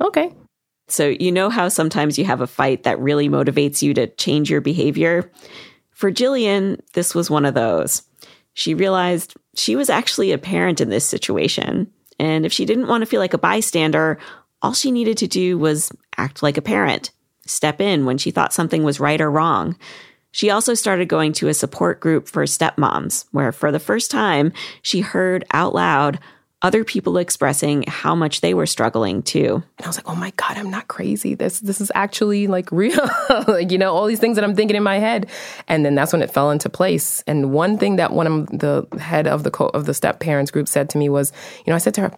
okay. 0.00 0.32
So 0.88 1.08
you 1.08 1.32
know 1.32 1.48
how 1.48 1.68
sometimes 1.68 2.18
you 2.18 2.24
have 2.26 2.40
a 2.40 2.46
fight 2.46 2.82
that 2.82 2.98
really 2.98 3.28
motivates 3.28 3.80
you 3.80 3.94
to 3.94 4.06
change 4.06 4.50
your 4.50 4.60
behavior. 4.60 5.30
For 5.92 6.12
Jillian, 6.12 6.80
this 6.92 7.14
was 7.14 7.30
one 7.30 7.46
of 7.46 7.54
those. 7.54 8.02
She 8.52 8.74
realized 8.74 9.34
she 9.56 9.76
was 9.76 9.88
actually 9.88 10.32
a 10.32 10.38
parent 10.38 10.80
in 10.80 10.90
this 10.90 11.06
situation. 11.06 11.90
And 12.18 12.44
if 12.44 12.52
she 12.52 12.64
didn't 12.64 12.88
want 12.88 13.02
to 13.02 13.06
feel 13.06 13.20
like 13.20 13.34
a 13.34 13.38
bystander, 13.38 14.18
all 14.64 14.72
she 14.72 14.90
needed 14.90 15.18
to 15.18 15.26
do 15.26 15.58
was 15.58 15.92
act 16.16 16.42
like 16.42 16.56
a 16.56 16.62
parent, 16.62 17.10
step 17.44 17.82
in 17.82 18.06
when 18.06 18.16
she 18.16 18.30
thought 18.30 18.54
something 18.54 18.82
was 18.82 18.98
right 18.98 19.20
or 19.20 19.30
wrong. 19.30 19.76
She 20.32 20.48
also 20.48 20.72
started 20.72 21.06
going 21.06 21.34
to 21.34 21.48
a 21.48 21.54
support 21.54 22.00
group 22.00 22.28
for 22.28 22.44
stepmoms, 22.44 23.26
where 23.30 23.52
for 23.52 23.70
the 23.70 23.78
first 23.78 24.10
time, 24.10 24.54
she 24.80 25.00
heard 25.00 25.44
out 25.52 25.74
loud 25.74 26.18
other 26.62 26.82
people 26.82 27.18
expressing 27.18 27.84
how 27.86 28.14
much 28.14 28.40
they 28.40 28.54
were 28.54 28.64
struggling 28.64 29.22
too. 29.22 29.62
And 29.76 29.84
I 29.84 29.86
was 29.86 29.98
like, 29.98 30.08
"Oh 30.08 30.14
my 30.14 30.32
god, 30.36 30.56
I'm 30.56 30.70
not 30.70 30.88
crazy. 30.88 31.34
This 31.34 31.60
this 31.60 31.82
is 31.82 31.92
actually 31.94 32.46
like 32.46 32.72
real. 32.72 33.06
like, 33.46 33.70
you 33.70 33.76
know, 33.76 33.94
all 33.94 34.06
these 34.06 34.18
things 34.18 34.36
that 34.36 34.44
I'm 34.44 34.56
thinking 34.56 34.76
in 34.76 34.82
my 34.82 34.98
head." 34.98 35.28
And 35.68 35.84
then 35.84 35.94
that's 35.94 36.14
when 36.14 36.22
it 36.22 36.32
fell 36.32 36.50
into 36.50 36.70
place. 36.70 37.22
And 37.26 37.52
one 37.52 37.76
thing 37.76 37.96
that 37.96 38.14
one 38.14 38.26
of 38.26 38.46
the 38.46 38.88
head 38.98 39.26
of 39.26 39.42
the 39.42 39.50
co- 39.50 39.74
of 39.74 39.84
the 39.84 39.92
step 39.92 40.20
parents 40.20 40.50
group 40.50 40.68
said 40.68 40.88
to 40.90 40.98
me 40.98 41.10
was, 41.10 41.34
you 41.66 41.70
know, 41.70 41.74
I 41.74 41.78
said 41.78 41.92
to 41.94 42.00
her, 42.00 42.12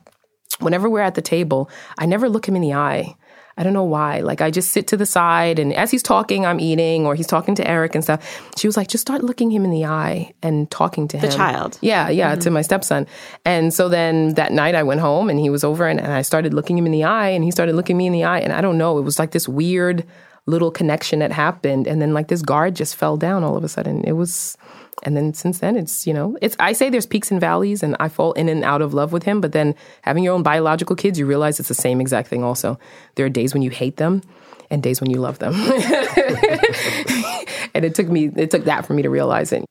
whenever 0.58 0.88
we're 0.88 1.00
at 1.00 1.14
the 1.14 1.22
table, 1.22 1.70
I 1.98 2.06
never 2.06 2.28
look 2.28 2.46
him 2.48 2.56
in 2.56 2.62
the 2.62 2.74
eye. 2.74 3.16
I 3.58 3.62
don't 3.62 3.72
know 3.72 3.84
why. 3.84 4.20
Like 4.20 4.42
I 4.42 4.50
just 4.50 4.70
sit 4.70 4.86
to 4.88 4.98
the 4.98 5.06
side 5.06 5.58
and 5.58 5.72
as 5.72 5.90
he's 5.90 6.02
talking, 6.02 6.44
I'm 6.44 6.60
eating 6.60 7.06
or 7.06 7.14
he's 7.14 7.26
talking 7.26 7.54
to 7.54 7.66
Eric 7.66 7.94
and 7.94 8.04
stuff. 8.04 8.50
She 8.58 8.68
was 8.68 8.76
like, 8.76 8.88
just 8.88 9.00
start 9.00 9.24
looking 9.24 9.50
him 9.50 9.64
in 9.64 9.70
the 9.70 9.86
eye 9.86 10.34
and 10.42 10.70
talking 10.70 11.08
to 11.08 11.16
him. 11.16 11.30
The 11.30 11.34
child. 11.34 11.78
Yeah, 11.80 12.10
yeah, 12.10 12.32
mm-hmm. 12.32 12.40
to 12.40 12.50
my 12.50 12.60
stepson. 12.60 13.06
And 13.46 13.72
so 13.72 13.88
then 13.88 14.34
that 14.34 14.52
night 14.52 14.74
I 14.74 14.82
went 14.82 15.00
home 15.00 15.30
and 15.30 15.40
he 15.40 15.48
was 15.48 15.64
over 15.64 15.86
and, 15.86 15.98
and 15.98 16.12
I 16.12 16.20
started 16.20 16.52
looking 16.52 16.76
him 16.76 16.84
in 16.84 16.92
the 16.92 17.04
eye 17.04 17.30
and 17.30 17.44
he 17.44 17.50
started 17.50 17.74
looking 17.74 17.96
me 17.96 18.06
in 18.06 18.12
the 18.12 18.24
eye. 18.24 18.40
And 18.40 18.52
I 18.52 18.60
don't 18.60 18.76
know, 18.76 18.98
it 18.98 19.02
was 19.02 19.18
like 19.18 19.30
this 19.30 19.48
weird 19.48 20.04
little 20.44 20.70
connection 20.70 21.20
that 21.20 21.32
happened. 21.32 21.86
And 21.86 22.02
then 22.02 22.12
like 22.12 22.28
this 22.28 22.42
guard 22.42 22.76
just 22.76 22.94
fell 22.94 23.16
down 23.16 23.42
all 23.42 23.56
of 23.56 23.64
a 23.64 23.68
sudden. 23.68 24.04
It 24.04 24.12
was, 24.12 24.58
and 25.02 25.16
then 25.16 25.34
since 25.34 25.58
then 25.58 25.76
it's, 25.76 26.06
you 26.06 26.14
know, 26.14 26.36
it's, 26.40 26.56
I 26.58 26.72
say 26.72 26.90
there's 26.90 27.06
peaks 27.06 27.30
and 27.30 27.40
valleys 27.40 27.82
and 27.82 27.96
I 28.00 28.08
fall 28.08 28.32
in 28.32 28.48
and 28.48 28.64
out 28.64 28.82
of 28.82 28.94
love 28.94 29.12
with 29.12 29.24
him. 29.24 29.40
But 29.40 29.52
then 29.52 29.74
having 30.02 30.24
your 30.24 30.34
own 30.34 30.42
biological 30.42 30.96
kids, 30.96 31.18
you 31.18 31.26
realize 31.26 31.60
it's 31.60 31.68
the 31.68 31.74
same 31.74 32.00
exact 32.00 32.28
thing 32.28 32.42
also. 32.42 32.78
There 33.14 33.26
are 33.26 33.30
days 33.30 33.52
when 33.52 33.62
you 33.62 33.70
hate 33.70 33.98
them 33.98 34.22
and 34.70 34.82
days 34.82 35.00
when 35.00 35.10
you 35.10 35.20
love 35.20 35.38
them. 35.38 35.54
and 37.74 37.84
it 37.84 37.94
took 37.94 38.08
me, 38.08 38.30
it 38.36 38.50
took 38.50 38.64
that 38.64 38.86
for 38.86 38.94
me 38.94 39.02
to 39.02 39.10
realize 39.10 39.52
it. 39.52 39.64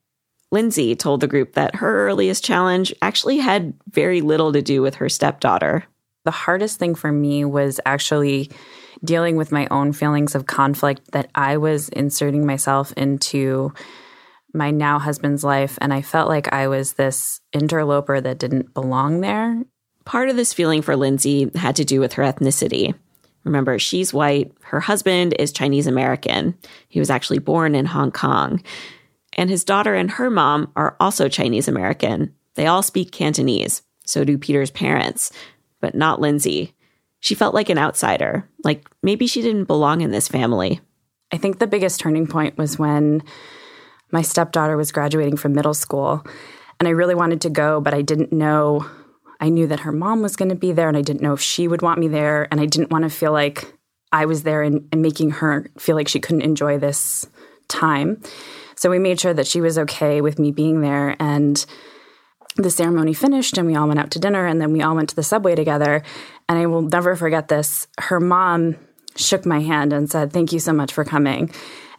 Lindsay 0.52 0.96
told 0.96 1.22
the 1.22 1.28
group 1.28 1.54
that 1.54 1.76
her 1.76 2.08
earliest 2.08 2.44
challenge 2.44 2.94
actually 3.02 3.40
had 3.40 3.74
very 3.90 4.22
little 4.22 4.54
to 4.54 4.62
do 4.62 4.82
with 4.82 4.96
her 4.96 5.10
stepdaughter. 5.10 5.86
The 6.24 6.32
hardest 6.32 6.80
thing 6.80 6.96
for 6.96 7.12
me 7.12 7.46
was 7.46 7.80
actually 7.86 8.52
dealing 9.04 9.36
with 9.36 9.52
my 9.52 9.68
own 9.70 9.92
feelings 9.92 10.36
of 10.36 10.46
conflict 10.46 11.12
that 11.12 11.30
I 11.36 11.58
was 11.58 11.90
inserting 11.90 12.46
myself 12.46 12.94
into 12.94 13.74
my 14.56 14.72
now 14.72 15.00
husband's 15.00 15.44
life. 15.44 15.78
And 15.82 15.94
I 15.94 16.02
felt 16.02 16.30
like 16.30 16.52
I 16.54 16.68
was 16.68 16.94
this 16.94 17.42
interloper 17.54 18.20
that 18.22 18.40
didn't 18.40 18.74
belong 18.74 19.22
there. 19.22 19.64
Part 20.06 20.30
of 20.30 20.36
this 20.36 20.54
feeling 20.54 20.82
for 20.82 20.96
Lindsay 20.96 21.52
had 21.56 21.76
to 21.78 21.86
do 21.86 22.00
with 22.00 22.14
her 22.14 22.24
ethnicity. 22.24 22.94
Remember, 23.44 23.78
she's 23.78 24.14
white. 24.14 24.52
Her 24.64 24.80
husband 24.80 25.36
is 25.38 25.52
Chinese 25.52 25.88
American. 25.88 26.58
He 26.88 27.00
was 27.00 27.10
actually 27.10 27.40
born 27.40 27.76
in 27.76 27.86
Hong 27.86 28.12
Kong. 28.12 28.64
And 29.34 29.50
his 29.50 29.64
daughter 29.64 29.94
and 29.94 30.10
her 30.12 30.30
mom 30.30 30.72
are 30.76 30.96
also 31.00 31.28
Chinese 31.28 31.68
American. 31.68 32.34
They 32.56 32.68
all 32.68 32.82
speak 32.82 33.12
Cantonese. 33.12 33.84
So 34.06 34.24
do 34.24 34.38
Peter's 34.38 34.72
parents, 34.72 35.32
but 35.82 35.96
not 35.96 36.22
Lindsay. 36.22 36.74
She 37.20 37.36
felt 37.36 37.56
like 37.56 37.70
an 37.70 37.78
outsider, 37.78 38.48
like 38.64 38.88
maybe 39.02 39.26
she 39.28 39.42
didn't 39.42 39.66
belong 39.66 40.02
in 40.02 40.12
this 40.12 40.28
family. 40.28 40.80
I 41.32 41.38
think 41.38 41.58
the 41.58 41.68
biggest 41.68 42.00
turning 42.00 42.28
point 42.28 42.58
was 42.58 42.78
when 42.78 43.24
my 44.16 44.22
stepdaughter 44.22 44.78
was 44.78 44.94
graduating 44.94 45.36
from 45.36 45.52
middle 45.52 45.74
school. 45.74 46.26
And 46.80 46.88
I 46.88 46.92
really 46.92 47.16
wanted 47.16 47.42
to 47.42 47.50
go, 47.50 47.82
but 47.82 47.94
I 47.94 48.02
didn't 48.02 48.32
know. 48.32 48.90
I 49.42 49.50
knew 49.50 49.68
that 49.68 49.82
her 49.82 49.92
mom 49.92 50.22
was 50.22 50.38
going 50.38 50.48
to 50.48 50.56
be 50.56 50.72
there, 50.72 50.88
and 50.88 50.96
I 50.96 51.02
didn't 51.02 51.22
know 51.22 51.34
if 51.34 51.42
she 51.42 51.68
would 51.68 51.82
want 51.82 52.00
me 52.00 52.08
there. 52.08 52.48
And 52.50 52.62
I 52.62 52.66
didn't 52.66 52.92
want 52.92 53.04
to 53.04 53.10
feel 53.10 53.34
like 53.34 53.74
I 54.14 54.26
was 54.26 54.44
there 54.44 54.64
and, 54.64 54.88
and 54.94 55.02
making 55.02 55.32
her 55.32 55.70
feel 55.78 55.98
like 55.98 56.08
she 56.08 56.22
couldn't 56.22 56.44
enjoy 56.44 56.78
this 56.78 57.28
time. 57.68 58.22
So 58.78 58.90
we 58.90 59.00
made 59.00 59.20
sure 59.20 59.34
that 59.34 59.48
she 59.48 59.60
was 59.60 59.78
okay 59.80 60.22
with 60.22 60.40
me 60.40 60.54
being 60.54 60.80
there. 60.80 61.18
And 61.20 61.66
the 62.56 62.72
ceremony 62.72 63.14
finished, 63.14 63.58
and 63.58 63.68
we 63.68 63.76
all 63.76 63.90
went 63.90 64.00
out 64.00 64.12
to 64.12 64.20
dinner, 64.20 64.46
and 64.46 64.62
then 64.62 64.72
we 64.72 64.82
all 64.82 64.96
went 64.96 65.10
to 65.10 65.16
the 65.16 65.24
subway 65.24 65.56
together. 65.56 66.04
And 66.48 66.58
I 66.58 66.68
will 66.68 66.84
never 66.84 67.18
forget 67.18 67.50
this. 67.50 67.88
Her 68.00 68.22
mom 68.22 68.78
shook 69.18 69.46
my 69.46 69.60
hand 69.60 69.92
and 69.92 70.10
said, 70.10 70.32
Thank 70.32 70.54
you 70.54 70.60
so 70.60 70.72
much 70.72 70.94
for 70.94 71.04
coming. 71.04 71.52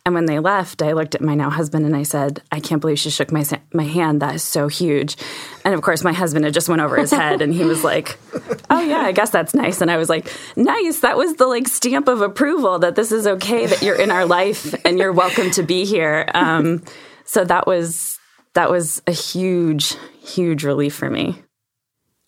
And 0.06 0.14
when 0.14 0.26
they 0.26 0.38
left, 0.38 0.82
I 0.82 0.92
looked 0.92 1.16
at 1.16 1.20
my 1.20 1.34
now 1.34 1.50
husband 1.50 1.84
and 1.84 1.96
I 1.96 2.04
said, 2.04 2.40
I 2.52 2.60
can't 2.60 2.80
believe 2.80 3.00
she 3.00 3.10
shook 3.10 3.32
my 3.32 3.44
my 3.72 3.82
hand. 3.82 4.22
That 4.22 4.36
is 4.36 4.44
so 4.44 4.68
huge. 4.68 5.16
And 5.64 5.74
of 5.74 5.82
course, 5.82 6.04
my 6.04 6.12
husband 6.12 6.44
had 6.44 6.54
just 6.54 6.68
went 6.68 6.80
over 6.80 6.96
his 6.96 7.10
head 7.10 7.42
and 7.42 7.52
he 7.52 7.64
was 7.64 7.82
like, 7.82 8.16
"Oh 8.70 8.80
yeah, 8.80 9.00
I 9.00 9.10
guess 9.10 9.30
that's 9.30 9.52
nice." 9.52 9.80
And 9.80 9.90
I 9.90 9.96
was 9.96 10.08
like, 10.08 10.32
"Nice. 10.54 11.00
That 11.00 11.16
was 11.16 11.34
the 11.34 11.48
like 11.48 11.66
stamp 11.66 12.06
of 12.06 12.20
approval 12.20 12.78
that 12.78 12.94
this 12.94 13.10
is 13.10 13.26
okay 13.26 13.66
that 13.66 13.82
you're 13.82 14.00
in 14.00 14.12
our 14.12 14.26
life 14.26 14.76
and 14.86 14.96
you're 14.96 15.12
welcome 15.12 15.50
to 15.50 15.64
be 15.64 15.84
here." 15.84 16.30
Um, 16.34 16.84
so 17.24 17.44
that 17.44 17.66
was 17.66 18.20
that 18.54 18.70
was 18.70 19.02
a 19.08 19.12
huge, 19.12 19.96
huge 20.22 20.62
relief 20.62 20.94
for 20.94 21.10
me. 21.10 21.42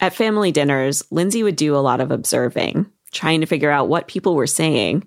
At 0.01 0.17
family 0.17 0.51
dinners, 0.51 1.05
Lindsay 1.13 1.45
would 1.45 1.55
do 1.55 1.77
a 1.77 1.79
lot 1.79 2.01
of 2.01 2.11
observing, 2.11 2.91
trying 3.13 3.41
to 3.41 3.47
figure 3.47 3.71
out 3.71 3.89
what 3.89 4.09
people 4.09 4.35
were 4.35 4.49
saying. 4.49 5.07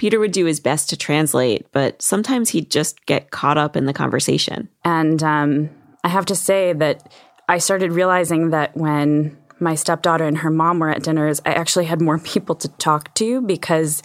Peter 0.00 0.18
would 0.18 0.32
do 0.32 0.46
his 0.46 0.60
best 0.60 0.88
to 0.88 0.96
translate, 0.96 1.66
but 1.72 2.00
sometimes 2.00 2.48
he'd 2.48 2.70
just 2.70 3.04
get 3.04 3.30
caught 3.30 3.58
up 3.58 3.76
in 3.76 3.84
the 3.84 3.92
conversation. 3.92 4.66
And 4.82 5.22
um, 5.22 5.68
I 6.02 6.08
have 6.08 6.24
to 6.24 6.34
say 6.34 6.72
that 6.72 7.12
I 7.50 7.58
started 7.58 7.92
realizing 7.92 8.48
that 8.48 8.74
when 8.74 9.36
my 9.58 9.74
stepdaughter 9.74 10.24
and 10.24 10.38
her 10.38 10.48
mom 10.48 10.78
were 10.78 10.88
at 10.88 11.02
dinners, 11.02 11.42
I 11.44 11.52
actually 11.52 11.84
had 11.84 12.00
more 12.00 12.18
people 12.34 12.54
to 12.54 12.68
talk 12.78 13.12
to 13.16 13.42
because 13.42 14.02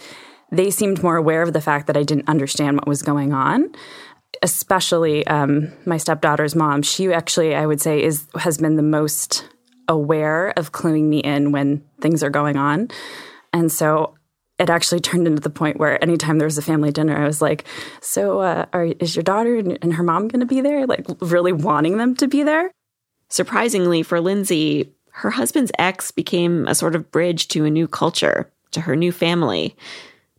they 0.52 0.70
seemed 0.70 1.02
more 1.02 1.16
aware 1.16 1.40
of 1.40 1.54
the 1.54 1.62
fact 1.62 1.86
that 1.86 1.96
I 1.96 2.02
didn't 2.02 2.28
understand 2.28 2.76
what 2.76 2.86
was 2.86 3.00
going 3.00 3.32
on. 3.32 3.72
Especially 4.42 5.26
um, 5.26 5.72
my 5.86 5.96
stepdaughter's 5.96 6.54
mom. 6.54 6.82
She 6.82 7.10
actually, 7.10 7.54
I 7.54 7.64
would 7.64 7.80
say, 7.80 8.02
is 8.02 8.26
has 8.34 8.58
been 8.58 8.76
the 8.76 8.82
most 8.82 9.48
aware 9.88 10.52
of 10.58 10.72
cluing 10.72 11.04
me 11.04 11.20
in 11.20 11.52
when 11.52 11.82
things 12.02 12.22
are 12.22 12.28
going 12.28 12.58
on. 12.58 12.88
And 13.54 13.72
so 13.72 14.12
it 14.58 14.70
actually 14.70 15.00
turned 15.00 15.26
into 15.26 15.40
the 15.40 15.50
point 15.50 15.78
where 15.78 16.02
anytime 16.02 16.38
there 16.38 16.46
was 16.46 16.58
a 16.58 16.62
family 16.62 16.90
dinner, 16.90 17.16
I 17.16 17.26
was 17.26 17.42
like, 17.42 17.64
"So, 18.00 18.40
uh, 18.40 18.66
are, 18.72 18.84
is 18.84 19.14
your 19.14 19.22
daughter 19.22 19.56
and 19.56 19.94
her 19.94 20.02
mom 20.02 20.28
going 20.28 20.40
to 20.40 20.46
be 20.46 20.60
there?" 20.60 20.86
Like, 20.86 21.06
really 21.20 21.52
wanting 21.52 21.98
them 21.98 22.14
to 22.16 22.26
be 22.26 22.42
there. 22.42 22.70
Surprisingly 23.28 24.02
for 24.02 24.20
Lindsay, 24.20 24.92
her 25.10 25.30
husband's 25.30 25.72
ex 25.78 26.10
became 26.10 26.66
a 26.68 26.74
sort 26.74 26.94
of 26.94 27.10
bridge 27.10 27.48
to 27.48 27.64
a 27.64 27.70
new 27.70 27.88
culture, 27.88 28.50
to 28.72 28.82
her 28.82 28.94
new 28.94 29.12
family. 29.12 29.76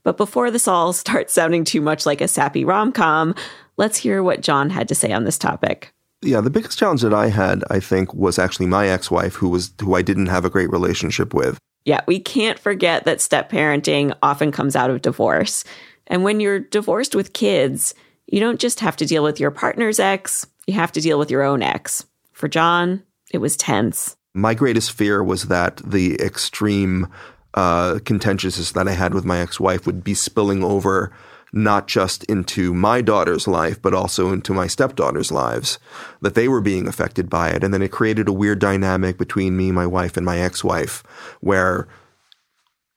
But 0.04 0.18
before 0.18 0.52
this 0.52 0.68
all 0.68 0.94
starts 0.94 1.34
sounding 1.34 1.64
too 1.64 1.82
much 1.82 2.06
like 2.06 2.22
a 2.22 2.28
sappy 2.28 2.64
rom 2.64 2.92
com, 2.92 3.36
let's 3.78 3.98
hear 3.98 4.24
what 4.24 4.42
John 4.42 4.70
had 4.70 4.88
to 4.88 4.96
say 4.96 5.12
on 5.12 5.26
this 5.26 5.38
topic. 5.38 5.94
Yeah, 6.22 6.42
the 6.42 6.50
biggest 6.50 6.80
challenge 6.80 7.02
that 7.02 7.14
I 7.14 7.28
had, 7.28 7.64
I 7.70 7.80
think, 7.80 8.14
was 8.14 8.40
actually 8.40 8.66
my 8.66 8.88
ex-wife, 8.88 9.36
who 9.36 9.50
was 9.50 9.72
who 9.80 9.94
I 9.94 10.02
didn't 10.02 10.28
have 10.28 10.46
a 10.46 10.50
great 10.50 10.72
relationship 10.72 11.34
with. 11.34 11.60
Yeah, 11.88 12.02
we 12.06 12.20
can't 12.20 12.60
forget 12.60 13.06
that 13.06 13.22
step 13.22 13.50
parenting 13.50 14.14
often 14.22 14.52
comes 14.52 14.76
out 14.76 14.90
of 14.90 15.02
divorce. 15.02 15.64
And 16.08 16.22
when 16.22 16.42
you're 16.42 16.60
divorced 16.60 17.16
with 17.16 17.32
kids, 17.32 17.96
you 18.26 18.42
don't 18.42 18.60
just 18.60 18.82
have 18.82 18.98
to 18.98 19.06
deal 19.06 19.24
with 19.24 19.40
your 19.40 19.52
partner's 19.52 19.98
ex, 19.98 20.46
you 20.68 20.74
have 20.74 20.92
to 20.92 21.02
deal 21.02 21.18
with 21.18 21.32
your 21.32 21.44
own 21.44 21.64
ex. 21.64 22.06
For 22.34 22.50
John, 22.50 23.04
it 23.32 23.38
was 23.38 23.56
tense. 23.56 24.18
My 24.34 24.54
greatest 24.54 24.92
fear 24.92 25.24
was 25.24 25.44
that 25.44 25.78
the 25.78 26.16
extreme 26.16 27.08
uh, 27.54 28.00
contentiousness 28.04 28.74
that 28.74 28.90
I 28.90 28.92
had 28.92 29.14
with 29.14 29.24
my 29.24 29.40
ex 29.40 29.58
wife 29.58 29.86
would 29.86 30.04
be 30.04 30.14
spilling 30.14 30.66
over 30.66 31.14
not 31.54 31.88
just 31.88 32.24
into 32.26 32.74
my 32.74 33.02
daughter's 33.02 33.48
life, 33.48 33.82
but 33.82 33.94
also 33.94 34.32
into 34.32 34.54
my 34.54 34.68
stepdaughter's 34.68 35.32
lives, 35.32 35.80
that 36.22 36.36
they 36.36 36.48
were 36.48 36.62
being 36.62 36.88
affected 36.88 37.30
by 37.30 37.50
it. 37.50 37.64
And 37.64 37.74
then 37.74 37.82
it 37.82 37.92
created 37.92 38.28
a 38.28 38.34
weird 38.34 38.60
dynamic 38.60 39.18
between 39.18 39.56
me, 39.56 39.72
my 39.72 39.86
wife, 39.86 40.18
and 40.18 40.26
my 40.26 40.40
ex 40.40 40.64
wife, 40.64 41.04
where 41.40 41.88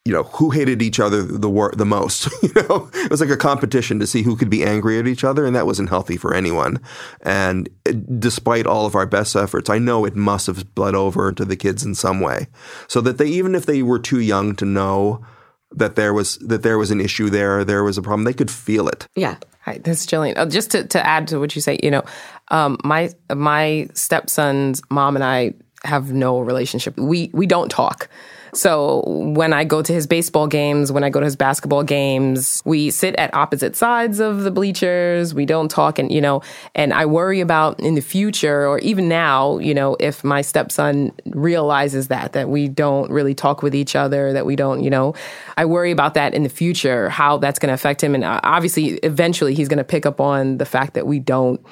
you 0.06 0.12
know 0.12 0.22
who 0.22 0.50
hated 0.50 0.80
each 0.80 0.98
other 0.98 1.22
the 1.22 1.50
wor- 1.50 1.74
the 1.76 1.84
most 1.84 2.28
you 2.42 2.50
know? 2.54 2.90
It 2.94 3.10
was 3.10 3.20
like 3.20 3.30
a 3.30 3.36
competition 3.36 4.00
to 4.00 4.06
see 4.06 4.22
who 4.22 4.34
could 4.34 4.50
be 4.50 4.64
angry 4.64 4.98
at 4.98 5.06
each 5.06 5.24
other 5.24 5.44
and 5.44 5.54
that 5.54 5.66
wasn't 5.66 5.90
healthy 5.90 6.16
for 6.16 6.34
anyone. 6.34 6.80
And 7.20 7.68
it, 7.84 8.18
despite 8.18 8.66
all 8.66 8.86
of 8.86 8.94
our 8.94 9.06
best 9.06 9.36
efforts 9.36 9.68
i 9.68 9.78
know 9.78 10.04
it 10.04 10.16
must 10.16 10.46
have 10.46 10.74
bled 10.74 10.94
over 10.94 11.28
into 11.28 11.44
the 11.44 11.56
kids 11.56 11.84
in 11.84 11.94
some 11.94 12.20
way. 12.20 12.46
So 12.88 13.00
that 13.02 13.18
they 13.18 13.26
even 13.26 13.54
if 13.54 13.66
they 13.66 13.82
were 13.82 13.98
too 13.98 14.20
young 14.20 14.56
to 14.56 14.64
know 14.64 15.24
that 15.72 15.96
there 15.96 16.12
was 16.12 16.36
that 16.38 16.62
there 16.62 16.78
was 16.78 16.90
an 16.90 17.00
issue 17.00 17.30
there 17.30 17.64
there 17.64 17.84
was 17.84 17.98
a 17.98 18.02
problem 18.02 18.24
they 18.24 18.32
could 18.32 18.50
feel 18.50 18.88
it 18.88 19.06
Yeah. 19.14 19.36
Hi, 19.64 19.76
this 19.76 20.00
is 20.00 20.06
Jillian. 20.06 20.38
Uh, 20.38 20.46
just 20.46 20.70
to, 20.70 20.84
to 20.86 21.06
add 21.06 21.28
to 21.28 21.38
what 21.38 21.54
you 21.54 21.60
say, 21.60 21.78
you 21.82 21.90
know, 21.90 22.02
um, 22.48 22.78
my 22.82 23.10
my 23.34 23.88
stepson's 23.92 24.80
mom 24.88 25.16
and 25.16 25.24
I 25.24 25.52
have 25.84 26.12
no 26.12 26.40
relationship. 26.40 26.96
We 26.96 27.30
we 27.34 27.46
don't 27.46 27.70
talk. 27.70 28.08
So 28.52 29.02
when 29.06 29.52
I 29.52 29.64
go 29.64 29.82
to 29.82 29.92
his 29.92 30.06
baseball 30.06 30.46
games, 30.46 30.90
when 30.90 31.04
I 31.04 31.10
go 31.10 31.20
to 31.20 31.24
his 31.24 31.36
basketball 31.36 31.82
games, 31.82 32.62
we 32.64 32.90
sit 32.90 33.14
at 33.16 33.32
opposite 33.34 33.76
sides 33.76 34.20
of 34.20 34.42
the 34.42 34.50
bleachers. 34.50 35.34
We 35.34 35.46
don't 35.46 35.70
talk, 35.70 35.98
and 35.98 36.10
you 36.10 36.20
know, 36.20 36.42
and 36.74 36.92
I 36.92 37.06
worry 37.06 37.40
about 37.40 37.80
in 37.80 37.94
the 37.94 38.00
future 38.00 38.66
or 38.66 38.78
even 38.80 39.08
now, 39.08 39.58
you 39.58 39.74
know, 39.74 39.96
if 40.00 40.24
my 40.24 40.40
stepson 40.40 41.12
realizes 41.26 42.08
that 42.08 42.32
that 42.32 42.48
we 42.48 42.68
don't 42.68 43.10
really 43.10 43.34
talk 43.34 43.62
with 43.62 43.74
each 43.74 43.94
other, 43.94 44.32
that 44.32 44.46
we 44.46 44.56
don't, 44.56 44.82
you 44.82 44.90
know, 44.90 45.14
I 45.56 45.64
worry 45.64 45.90
about 45.90 46.14
that 46.14 46.34
in 46.34 46.42
the 46.42 46.48
future, 46.48 47.08
how 47.08 47.38
that's 47.38 47.58
going 47.58 47.68
to 47.68 47.74
affect 47.74 48.02
him, 48.02 48.14
and 48.14 48.24
uh, 48.24 48.40
obviously, 48.42 48.94
eventually, 49.02 49.54
he's 49.54 49.68
going 49.68 49.78
to 49.78 49.84
pick 49.84 50.06
up 50.06 50.20
on 50.20 50.58
the 50.58 50.66
fact 50.66 50.94
that 50.94 51.06
we 51.06 51.18
don't 51.18 51.64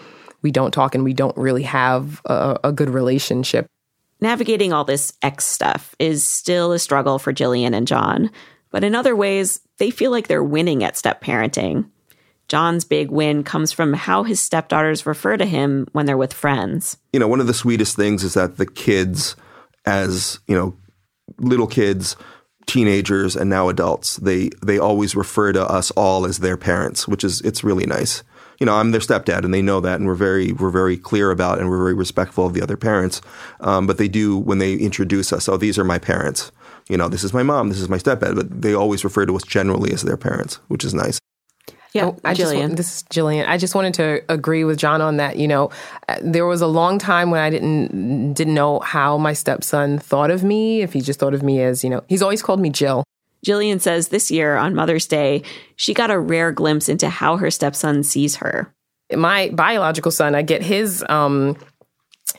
we 0.42 0.50
don't 0.50 0.72
talk 0.72 0.94
and 0.94 1.04
we 1.04 1.12
don't 1.12 1.36
really 1.36 1.64
have 1.64 2.20
a, 2.24 2.58
a 2.64 2.72
good 2.72 2.90
relationship. 2.90 3.66
Navigating 4.20 4.72
all 4.72 4.84
this 4.84 5.12
ex 5.22 5.46
stuff 5.46 5.94
is 5.98 6.24
still 6.24 6.72
a 6.72 6.78
struggle 6.78 7.18
for 7.18 7.32
Jillian 7.32 7.74
and 7.74 7.86
John, 7.86 8.30
but 8.70 8.84
in 8.84 8.94
other 8.94 9.14
ways, 9.14 9.60
they 9.78 9.90
feel 9.90 10.10
like 10.10 10.26
they're 10.26 10.42
winning 10.42 10.82
at 10.82 10.96
step 10.96 11.22
parenting. 11.22 11.88
John's 12.48 12.84
big 12.84 13.10
win 13.10 13.44
comes 13.44 13.72
from 13.72 13.92
how 13.92 14.22
his 14.22 14.40
stepdaughters 14.40 15.06
refer 15.06 15.36
to 15.36 15.44
him 15.44 15.86
when 15.92 16.06
they're 16.06 16.16
with 16.16 16.32
friends. 16.32 16.96
you 17.12 17.20
know, 17.20 17.28
one 17.28 17.40
of 17.40 17.46
the 17.46 17.54
sweetest 17.54 17.94
things 17.94 18.24
is 18.24 18.34
that 18.34 18.56
the 18.56 18.66
kids, 18.66 19.36
as 19.84 20.40
you 20.48 20.56
know, 20.56 20.74
little 21.38 21.66
kids, 21.66 22.16
teenagers, 22.66 23.36
and 23.36 23.50
now 23.50 23.68
adults, 23.68 24.16
they 24.16 24.50
they 24.64 24.78
always 24.78 25.14
refer 25.14 25.52
to 25.52 25.62
us 25.62 25.90
all 25.92 26.24
as 26.24 26.38
their 26.38 26.56
parents, 26.56 27.06
which 27.06 27.22
is 27.22 27.40
it's 27.42 27.62
really 27.62 27.86
nice. 27.86 28.22
You 28.58 28.66
know, 28.66 28.74
I'm 28.74 28.90
their 28.90 29.00
stepdad, 29.00 29.44
and 29.44 29.54
they 29.54 29.62
know 29.62 29.80
that, 29.80 30.00
and 30.00 30.06
we're 30.06 30.14
very 30.14 30.52
we're 30.52 30.70
very 30.70 30.96
clear 30.96 31.30
about, 31.30 31.58
and 31.58 31.68
we're 31.68 31.78
very 31.78 31.94
respectful 31.94 32.46
of 32.46 32.54
the 32.54 32.62
other 32.62 32.76
parents. 32.76 33.20
Um, 33.60 33.86
but 33.86 33.98
they 33.98 34.08
do 34.08 34.36
when 34.36 34.58
they 34.58 34.74
introduce 34.74 35.32
us, 35.32 35.48
oh, 35.48 35.56
these 35.56 35.78
are 35.78 35.84
my 35.84 35.98
parents. 35.98 36.50
You 36.88 36.96
know, 36.96 37.08
this 37.08 37.22
is 37.22 37.32
my 37.32 37.42
mom, 37.42 37.68
this 37.68 37.80
is 37.80 37.88
my 37.88 37.98
stepdad, 37.98 38.34
but 38.34 38.62
they 38.62 38.74
always 38.74 39.04
refer 39.04 39.26
to 39.26 39.36
us 39.36 39.42
generally 39.42 39.92
as 39.92 40.02
their 40.02 40.16
parents, 40.16 40.56
which 40.68 40.84
is 40.84 40.94
nice. 40.94 41.18
Yeah, 41.94 42.06
Oh, 42.06 42.18
I 42.24 42.34
just 42.34 42.52
Jillian. 42.52 42.60
want, 42.60 42.76
this 42.76 42.96
is 42.96 43.02
Jillian. 43.04 43.48
I 43.48 43.56
just 43.56 43.74
wanted 43.74 43.94
to 43.94 44.22
agree 44.28 44.64
with 44.64 44.78
John 44.78 45.00
on 45.00 45.16
that. 45.16 45.36
You 45.36 45.48
know, 45.48 45.70
uh, 46.08 46.18
there 46.22 46.46
was 46.46 46.60
a 46.60 46.66
long 46.66 46.98
time 46.98 47.30
when 47.30 47.40
I 47.40 47.50
didn't 47.50 48.34
didn't 48.34 48.54
know 48.54 48.80
how 48.80 49.16
my 49.18 49.32
stepson 49.32 49.98
thought 49.98 50.30
of 50.30 50.44
me. 50.44 50.82
If 50.82 50.92
he 50.92 51.00
just 51.00 51.18
thought 51.18 51.34
of 51.34 51.42
me 51.42 51.62
as, 51.62 51.84
you 51.84 51.90
know, 51.90 52.02
he's 52.08 52.22
always 52.22 52.42
called 52.42 52.60
me 52.60 52.70
Jill. 52.70 53.04
Jillian 53.46 53.80
says 53.80 54.08
this 54.08 54.30
year 54.30 54.56
on 54.56 54.74
Mother's 54.74 55.06
Day, 55.06 55.42
she 55.76 55.94
got 55.94 56.10
a 56.10 56.18
rare 56.18 56.52
glimpse 56.52 56.88
into 56.88 57.08
how 57.08 57.36
her 57.36 57.50
stepson 57.50 58.02
sees 58.02 58.36
her. 58.36 58.74
My 59.14 59.50
biological 59.54 60.10
son, 60.10 60.34
I 60.34 60.42
get 60.42 60.62
his 60.62 61.04
um 61.08 61.56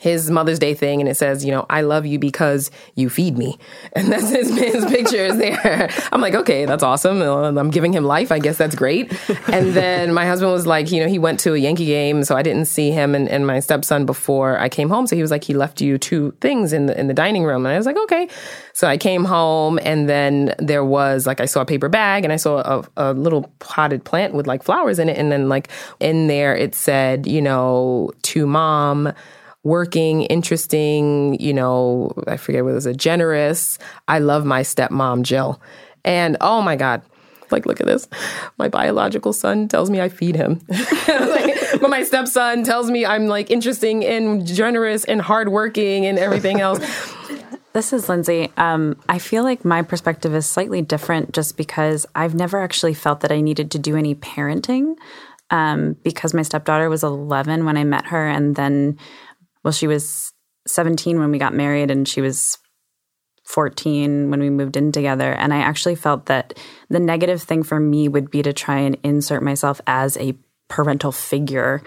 his 0.00 0.30
Mother's 0.30 0.58
Day 0.58 0.72
thing, 0.72 1.00
and 1.00 1.10
it 1.10 1.14
says, 1.14 1.44
you 1.44 1.50
know, 1.50 1.66
I 1.68 1.82
love 1.82 2.06
you 2.06 2.18
because 2.18 2.70
you 2.94 3.10
feed 3.10 3.36
me, 3.36 3.58
and 3.92 4.10
that's 4.10 4.30
his, 4.30 4.48
his 4.58 4.86
picture 4.86 5.26
is 5.26 5.36
there. 5.36 5.90
I'm 6.12 6.22
like, 6.22 6.34
okay, 6.34 6.64
that's 6.64 6.82
awesome. 6.82 7.20
Uh, 7.20 7.52
I'm 7.52 7.70
giving 7.70 7.92
him 7.92 8.04
life. 8.04 8.32
I 8.32 8.38
guess 8.38 8.56
that's 8.56 8.74
great. 8.74 9.12
And 9.48 9.74
then 9.74 10.14
my 10.14 10.24
husband 10.24 10.52
was 10.52 10.66
like, 10.66 10.90
you 10.90 11.00
know, 11.00 11.06
he 11.06 11.18
went 11.18 11.38
to 11.40 11.52
a 11.52 11.58
Yankee 11.58 11.84
game, 11.84 12.24
so 12.24 12.34
I 12.34 12.42
didn't 12.42 12.64
see 12.64 12.90
him 12.90 13.14
and, 13.14 13.28
and 13.28 13.46
my 13.46 13.60
stepson 13.60 14.06
before 14.06 14.58
I 14.58 14.70
came 14.70 14.88
home. 14.88 15.06
So 15.06 15.16
he 15.16 15.22
was 15.22 15.30
like, 15.30 15.44
he 15.44 15.52
left 15.52 15.82
you 15.82 15.98
two 15.98 16.32
things 16.40 16.72
in 16.72 16.86
the 16.86 16.98
in 16.98 17.06
the 17.06 17.14
dining 17.14 17.44
room, 17.44 17.66
and 17.66 17.74
I 17.74 17.76
was 17.76 17.84
like, 17.84 17.98
okay. 17.98 18.26
So 18.72 18.88
I 18.88 18.96
came 18.96 19.26
home, 19.26 19.78
and 19.82 20.08
then 20.08 20.54
there 20.58 20.84
was 20.84 21.26
like 21.26 21.42
I 21.42 21.44
saw 21.44 21.60
a 21.60 21.66
paper 21.66 21.90
bag, 21.90 22.24
and 22.24 22.32
I 22.32 22.36
saw 22.36 22.60
a, 22.96 23.10
a 23.10 23.12
little 23.12 23.52
potted 23.58 24.02
plant 24.02 24.32
with 24.32 24.46
like 24.46 24.62
flowers 24.62 24.98
in 24.98 25.10
it, 25.10 25.18
and 25.18 25.30
then 25.30 25.50
like 25.50 25.68
in 26.00 26.26
there 26.26 26.56
it 26.56 26.74
said, 26.74 27.26
you 27.26 27.42
know, 27.42 28.12
to 28.22 28.46
mom 28.46 29.12
working, 29.62 30.22
interesting, 30.22 31.38
you 31.40 31.52
know, 31.52 32.12
I 32.26 32.36
forget 32.36 32.64
what 32.64 32.70
it 32.70 32.74
was, 32.74 32.86
a 32.86 32.94
generous. 32.94 33.78
I 34.08 34.18
love 34.18 34.44
my 34.44 34.62
stepmom, 34.62 35.22
Jill. 35.22 35.60
And 36.04 36.36
oh 36.40 36.62
my 36.62 36.76
God, 36.76 37.02
like, 37.50 37.66
look 37.66 37.80
at 37.80 37.86
this. 37.86 38.08
My 38.58 38.68
biological 38.68 39.32
son 39.32 39.68
tells 39.68 39.90
me 39.90 40.00
I 40.00 40.08
feed 40.08 40.36
him. 40.36 40.60
like, 41.08 41.54
but 41.80 41.90
my 41.90 42.02
stepson 42.02 42.64
tells 42.64 42.90
me 42.90 43.04
I'm 43.04 43.26
like 43.26 43.50
interesting 43.50 44.04
and 44.04 44.46
generous 44.46 45.04
and 45.04 45.20
hardworking 45.20 46.06
and 46.06 46.18
everything 46.18 46.60
else. 46.60 46.80
This 47.72 47.92
is 47.92 48.08
Lindsay. 48.08 48.50
Um, 48.56 49.00
I 49.08 49.20
feel 49.20 49.44
like 49.44 49.64
my 49.64 49.82
perspective 49.82 50.34
is 50.34 50.44
slightly 50.44 50.82
different 50.82 51.32
just 51.32 51.56
because 51.56 52.04
I've 52.16 52.34
never 52.34 52.60
actually 52.60 52.94
felt 52.94 53.20
that 53.20 53.30
I 53.30 53.40
needed 53.40 53.70
to 53.70 53.78
do 53.78 53.94
any 53.94 54.16
parenting 54.16 54.96
um, 55.50 55.94
because 56.02 56.34
my 56.34 56.42
stepdaughter 56.42 56.90
was 56.90 57.04
11 57.04 57.64
when 57.64 57.76
I 57.76 57.84
met 57.84 58.06
her. 58.06 58.26
And 58.26 58.56
then, 58.56 58.98
well, 59.64 59.72
she 59.72 59.86
was 59.86 60.32
17 60.66 61.18
when 61.18 61.30
we 61.30 61.38
got 61.38 61.54
married, 61.54 61.90
and 61.90 62.06
she 62.08 62.20
was 62.20 62.58
14 63.44 64.30
when 64.30 64.40
we 64.40 64.50
moved 64.50 64.76
in 64.76 64.92
together. 64.92 65.32
And 65.32 65.52
I 65.52 65.58
actually 65.58 65.96
felt 65.96 66.26
that 66.26 66.58
the 66.88 67.00
negative 67.00 67.42
thing 67.42 67.62
for 67.62 67.80
me 67.80 68.08
would 68.08 68.30
be 68.30 68.42
to 68.42 68.52
try 68.52 68.78
and 68.78 68.96
insert 69.02 69.42
myself 69.42 69.80
as 69.86 70.16
a 70.18 70.34
parental 70.68 71.10
figure. 71.10 71.82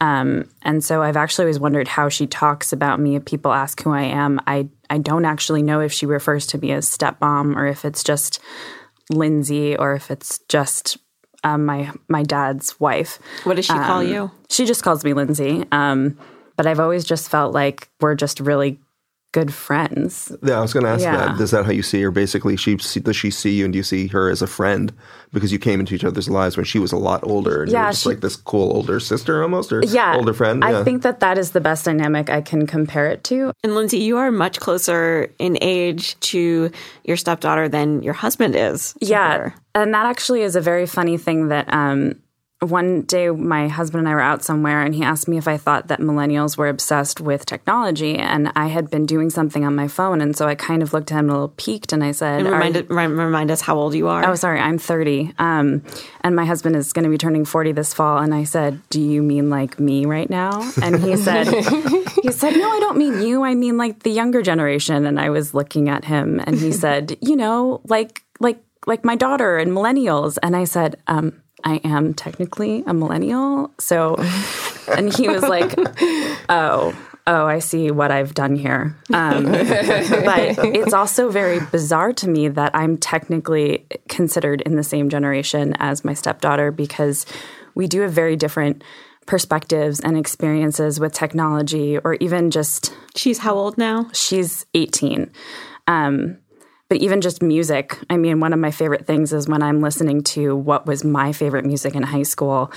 Um, 0.00 0.48
and 0.62 0.84
so 0.84 1.02
I've 1.02 1.16
actually 1.16 1.44
always 1.46 1.58
wondered 1.58 1.88
how 1.88 2.08
she 2.08 2.26
talks 2.28 2.72
about 2.72 3.00
me. 3.00 3.16
If 3.16 3.24
people 3.24 3.52
ask 3.52 3.82
who 3.82 3.90
I 3.90 4.02
am, 4.02 4.40
I, 4.46 4.68
I 4.88 4.98
don't 4.98 5.24
actually 5.24 5.62
know 5.62 5.80
if 5.80 5.92
she 5.92 6.06
refers 6.06 6.46
to 6.48 6.58
me 6.58 6.70
as 6.70 6.88
stepmom 6.88 7.56
or 7.56 7.66
if 7.66 7.84
it's 7.84 8.04
just 8.04 8.38
Lindsay 9.10 9.76
or 9.76 9.94
if 9.94 10.10
it's 10.10 10.38
just 10.48 10.98
um, 11.42 11.64
my 11.66 11.90
my 12.08 12.22
dad's 12.22 12.78
wife. 12.78 13.18
What 13.44 13.56
does 13.56 13.64
she 13.64 13.72
call 13.72 14.00
Um, 14.00 14.08
you? 14.08 14.30
She 14.50 14.66
just 14.66 14.82
calls 14.82 15.02
me 15.04 15.14
Lindsay. 15.14 15.64
Um, 15.72 16.16
but 16.58 16.66
I've 16.66 16.80
always 16.80 17.04
just 17.04 17.30
felt 17.30 17.54
like 17.54 17.88
we're 18.00 18.14
just 18.16 18.40
really 18.40 18.78
good 19.32 19.52
friends. 19.52 20.32
Yeah, 20.42 20.56
I 20.58 20.60
was 20.62 20.72
going 20.72 20.84
to 20.84 20.90
ask 20.90 21.02
Yeah. 21.02 21.28
that. 21.28 21.40
Is 21.40 21.50
that 21.50 21.66
how 21.66 21.70
you 21.70 21.82
see 21.82 22.00
her? 22.02 22.10
Basically, 22.10 22.56
she 22.56 22.76
does 22.76 23.14
she 23.14 23.30
see 23.30 23.50
you, 23.50 23.64
and 23.66 23.72
do 23.72 23.76
you 23.76 23.82
see 23.82 24.06
her 24.08 24.30
as 24.30 24.40
a 24.42 24.46
friend 24.46 24.90
because 25.34 25.52
you 25.52 25.58
came 25.58 25.80
into 25.80 25.94
each 25.94 26.02
other's 26.02 26.30
lives 26.30 26.56
when 26.56 26.64
she 26.64 26.78
was 26.78 26.92
a 26.92 26.96
lot 26.96 27.20
older, 27.24 27.62
and 27.62 27.70
you 27.70 27.76
Yeah, 27.76 27.84
were 27.84 27.90
just 27.90 28.02
she- 28.04 28.08
like 28.08 28.20
this 28.22 28.36
cool 28.36 28.72
older 28.74 28.98
sister 28.98 29.42
almost, 29.42 29.70
or 29.70 29.82
Yeah, 29.84 30.16
older 30.16 30.32
friend? 30.32 30.64
I 30.64 30.82
think 30.82 31.02
that 31.02 31.20
that 31.20 31.36
is 31.38 31.50
the 31.52 31.60
best 31.60 31.84
dynamic 31.84 32.30
I 32.30 32.40
can 32.40 32.66
compare 32.66 33.06
it 33.10 33.22
to. 33.24 33.52
And 33.62 33.74
Lindsay, 33.74 33.98
you 33.98 34.16
are 34.16 34.30
much 34.32 34.60
closer 34.60 35.30
in 35.38 35.58
age 35.60 36.18
to 36.32 36.70
your 37.04 37.16
stepdaughter 37.18 37.68
than 37.68 38.02
your 38.02 38.14
husband 38.14 38.56
is. 38.56 38.94
Yeah, 39.00 39.36
her. 39.38 39.54
and 39.74 39.92
that 39.94 40.06
actually 40.06 40.40
is 40.40 40.56
a 40.56 40.60
very 40.62 40.86
funny 40.86 41.18
thing 41.18 41.48
that 41.48 41.72
um, 41.72 42.14
one 42.60 43.02
day 43.02 43.30
my 43.30 43.68
husband 43.68 44.00
and 44.00 44.08
I 44.08 44.14
were 44.14 44.20
out 44.20 44.42
somewhere 44.42 44.82
and 44.82 44.92
he 44.92 45.04
asked 45.04 45.28
me 45.28 45.38
if 45.38 45.46
I 45.46 45.56
thought 45.56 45.86
that 45.88 46.00
millennials 46.00 46.56
were 46.56 46.68
obsessed 46.68 47.20
with 47.20 47.46
technology 47.46 48.16
and 48.16 48.50
I 48.56 48.66
had 48.66 48.90
been 48.90 49.06
doing 49.06 49.30
something 49.30 49.64
on 49.64 49.76
my 49.76 49.86
phone 49.86 50.20
and 50.20 50.36
so 50.36 50.48
I 50.48 50.56
kind 50.56 50.82
of 50.82 50.92
looked 50.92 51.12
at 51.12 51.20
him 51.20 51.30
a 51.30 51.32
little 51.32 51.54
peaked 51.56 51.92
and 51.92 52.02
I 52.02 52.10
said, 52.10 52.40
And 52.40 52.50
remind, 52.50 52.74
you-" 52.74 52.86
rem- 52.88 53.18
remind 53.18 53.52
us 53.52 53.60
how 53.60 53.76
old 53.76 53.94
you 53.94 54.08
are. 54.08 54.28
Oh, 54.28 54.34
sorry, 54.34 54.58
I'm 54.58 54.76
30. 54.78 55.34
Um, 55.38 55.84
and 56.22 56.34
my 56.34 56.44
husband 56.44 56.74
is 56.74 56.92
going 56.92 57.04
to 57.04 57.10
be 57.10 57.18
turning 57.18 57.44
40 57.44 57.72
this 57.72 57.94
fall. 57.94 58.18
And 58.18 58.34
I 58.34 58.42
said, 58.42 58.80
Do 58.90 59.00
you 59.00 59.22
mean 59.22 59.50
like 59.50 59.78
me 59.78 60.04
right 60.04 60.28
now? 60.28 60.68
And 60.82 61.00
he 61.00 61.16
said, 61.28 61.46
He 62.22 62.32
said, 62.32 62.56
No, 62.56 62.70
I 62.70 62.80
don't 62.80 62.98
mean 62.98 63.22
you. 63.22 63.44
I 63.44 63.54
mean 63.54 63.76
like 63.76 64.02
the 64.02 64.10
younger 64.10 64.42
generation. 64.42 65.06
And 65.06 65.20
I 65.20 65.30
was 65.30 65.54
looking 65.54 65.88
at 65.88 66.04
him 66.06 66.40
and 66.40 66.58
he 66.58 66.72
said, 66.72 67.16
You 67.20 67.36
know, 67.36 67.82
like, 67.84 68.24
like, 68.40 68.60
like 68.86 69.04
my 69.04 69.14
daughter 69.14 69.58
and 69.58 69.70
millennials. 69.70 70.38
And 70.42 70.56
I 70.56 70.64
said, 70.64 70.96
um, 71.06 71.40
I 71.64 71.76
am 71.84 72.14
technically 72.14 72.84
a 72.86 72.94
millennial. 72.94 73.72
So, 73.78 74.16
and 74.88 75.14
he 75.14 75.28
was 75.28 75.42
like, 75.42 75.74
Oh, 76.48 76.96
oh, 77.26 77.46
I 77.46 77.58
see 77.58 77.90
what 77.90 78.10
I've 78.10 78.34
done 78.34 78.56
here. 78.56 78.96
Um, 79.12 79.44
but 79.44 80.58
it's 80.64 80.94
also 80.94 81.30
very 81.30 81.60
bizarre 81.70 82.12
to 82.14 82.28
me 82.28 82.48
that 82.48 82.74
I'm 82.74 82.96
technically 82.96 83.86
considered 84.08 84.62
in 84.62 84.76
the 84.76 84.82
same 84.82 85.10
generation 85.10 85.74
as 85.78 86.04
my 86.04 86.14
stepdaughter 86.14 86.70
because 86.70 87.26
we 87.74 87.86
do 87.86 88.00
have 88.00 88.12
very 88.12 88.34
different 88.34 88.82
perspectives 89.26 90.00
and 90.00 90.16
experiences 90.16 90.98
with 90.98 91.12
technology 91.12 91.98
or 91.98 92.14
even 92.14 92.50
just 92.50 92.94
She's 93.14 93.38
how 93.38 93.54
old 93.54 93.76
now? 93.76 94.08
she's 94.12 94.64
18 94.72 95.30
um, 95.86 96.38
but 96.88 96.98
even 96.98 97.20
just 97.20 97.42
music 97.42 97.98
i 98.10 98.16
mean 98.16 98.40
one 98.40 98.52
of 98.52 98.58
my 98.58 98.70
favorite 98.70 99.06
things 99.06 99.32
is 99.32 99.48
when 99.48 99.62
i'm 99.62 99.80
listening 99.80 100.22
to 100.22 100.54
what 100.56 100.86
was 100.86 101.04
my 101.04 101.32
favorite 101.32 101.64
music 101.64 101.94
in 101.94 102.02
high 102.02 102.22
school 102.22 102.72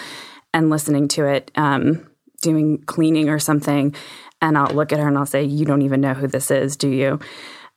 and 0.53 0.69
listening 0.69 1.07
to 1.09 1.25
it 1.25 1.51
um, 1.55 2.05
doing 2.41 2.79
cleaning 2.79 3.29
or 3.29 3.39
something. 3.39 3.95
And 4.41 4.57
i'll 4.57 4.73
look 4.73 4.91
at 4.91 4.99
her 4.99 5.07
and 5.07 5.17
i'll 5.17 5.25
say 5.25 5.43
you 5.43 5.65
don't 5.65 5.81
even 5.83 6.01
know 6.01 6.13
who 6.13 6.27
this 6.27 6.51
is 6.51 6.75
do 6.75 6.89
you? 6.89 7.19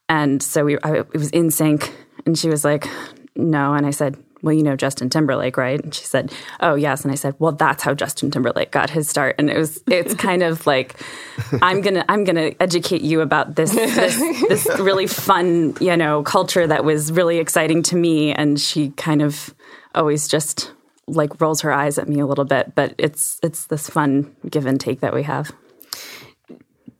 And 0.08 0.42
so 0.42 0.64
we 0.64 0.78
I, 0.82 0.98
it 0.98 1.12
was 1.14 1.30
in 1.30 1.50
sync. 1.50 1.94
And 2.26 2.38
she 2.38 2.48
was 2.48 2.64
like 2.64 2.88
no. 3.36 3.74
And 3.74 3.86
i 3.86 3.90
said 3.90 4.16
well 4.44 4.54
you 4.54 4.62
know 4.62 4.76
justin 4.76 5.10
timberlake 5.10 5.56
right? 5.56 5.82
And 5.82 5.94
she 5.94 6.04
said 6.04 6.32
oh 6.60 6.74
yes. 6.74 7.02
And 7.02 7.10
i 7.10 7.14
said 7.14 7.34
well 7.38 7.52
that's 7.52 7.82
how 7.82 7.94
justin 7.94 8.30
timberlake 8.30 8.70
got 8.70 8.90
his 8.90 9.08
start. 9.08 9.34
And 9.38 9.50
it 9.50 9.58
was 9.58 9.82
it's 9.88 10.14
kind 10.28 10.42
of 10.42 10.66
like 10.66 11.00
i'm 11.62 11.80
gonna 11.80 12.04
i'm 12.08 12.24
gonna 12.24 12.52
educate 12.60 13.02
you 13.02 13.20
about 13.20 13.56
this 13.56 13.72
this, 13.72 14.18
this 14.48 14.78
really 14.78 15.06
fun 15.06 15.74
you 15.80 15.96
know 15.96 16.22
culture 16.22 16.66
that 16.66 16.84
was 16.84 17.10
really 17.10 17.38
exciting 17.38 17.82
to 17.84 17.96
me. 17.96 18.32
And 18.32 18.60
she 18.60 18.90
kind 18.90 19.22
of 19.22 19.54
always 19.94 20.28
just 20.28 20.72
like 21.06 21.40
rolls 21.40 21.60
her 21.62 21.72
eyes 21.72 21.98
at 21.98 22.08
me 22.08 22.20
a 22.20 22.26
little 22.26 22.44
bit. 22.44 22.74
But 22.74 22.94
it's 22.98 23.38
it's 23.42 23.66
this 23.66 23.88
fun 23.88 24.34
give 24.48 24.66
and 24.66 24.80
take 24.80 25.00
that 25.00 25.14
we 25.14 25.22
have. 25.22 25.52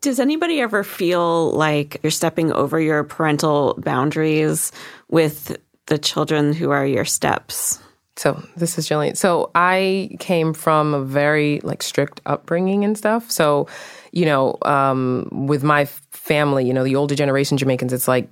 Does 0.01 0.21
anybody 0.21 0.61
ever 0.61 0.85
feel 0.85 1.53
like 1.53 1.99
you're 2.03 2.11
stepping 2.11 2.53
over 2.53 2.79
your 2.79 3.05
parental 3.05 3.75
boundaries 3.79 4.71
with 5.09 5.57
the 5.87 5.99
children 5.99 6.53
who 6.53 6.71
are 6.71 6.87
your 6.87 7.05
steps? 7.05 7.79
So 8.17 8.41
this 8.57 8.79
is 8.79 8.89
Jillian. 8.89 9.17
So 9.17 9.51
I 9.55 10.17
came 10.21 10.55
from 10.55 10.95
a 10.95 11.03
very 11.03 11.61
like 11.65 11.83
strict 11.83 12.21
upbringing 12.27 12.85
and 12.85 12.97
stuff. 12.97 13.31
So, 13.31 13.67
you 14.13 14.25
know, 14.25 14.57
um, 14.63 15.29
with 15.33 15.65
my 15.65 15.87
family, 16.13 16.65
you 16.65 16.73
know, 16.73 16.85
the 16.85 16.97
older 16.97 17.15
generation 17.15 17.59
Jamaicans, 17.59 17.93
it's 17.93 18.07
like 18.07 18.29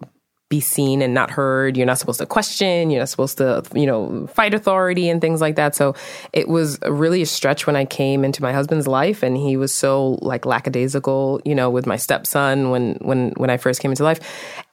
be 0.52 0.60
seen 0.60 1.00
and 1.00 1.14
not 1.14 1.30
heard. 1.30 1.78
You're 1.78 1.86
not 1.86 1.98
supposed 1.98 2.18
to 2.20 2.26
question. 2.26 2.90
You're 2.90 3.00
not 3.00 3.08
supposed 3.08 3.38
to, 3.38 3.62
you 3.74 3.86
know, 3.86 4.26
fight 4.26 4.52
authority 4.52 5.08
and 5.08 5.18
things 5.18 5.40
like 5.40 5.56
that. 5.56 5.74
So 5.74 5.94
it 6.34 6.46
was 6.46 6.78
really 6.86 7.22
a 7.22 7.26
stretch 7.26 7.66
when 7.66 7.74
I 7.74 7.86
came 7.86 8.22
into 8.22 8.42
my 8.42 8.52
husband's 8.52 8.86
life, 8.86 9.22
and 9.22 9.34
he 9.34 9.56
was 9.56 9.72
so 9.72 10.18
like 10.20 10.44
lackadaisical, 10.44 11.40
you 11.46 11.54
know, 11.54 11.70
with 11.70 11.86
my 11.86 11.96
stepson 11.96 12.68
when 12.68 12.96
when 13.00 13.30
when 13.38 13.48
I 13.48 13.56
first 13.56 13.80
came 13.80 13.92
into 13.92 14.04
life, 14.04 14.20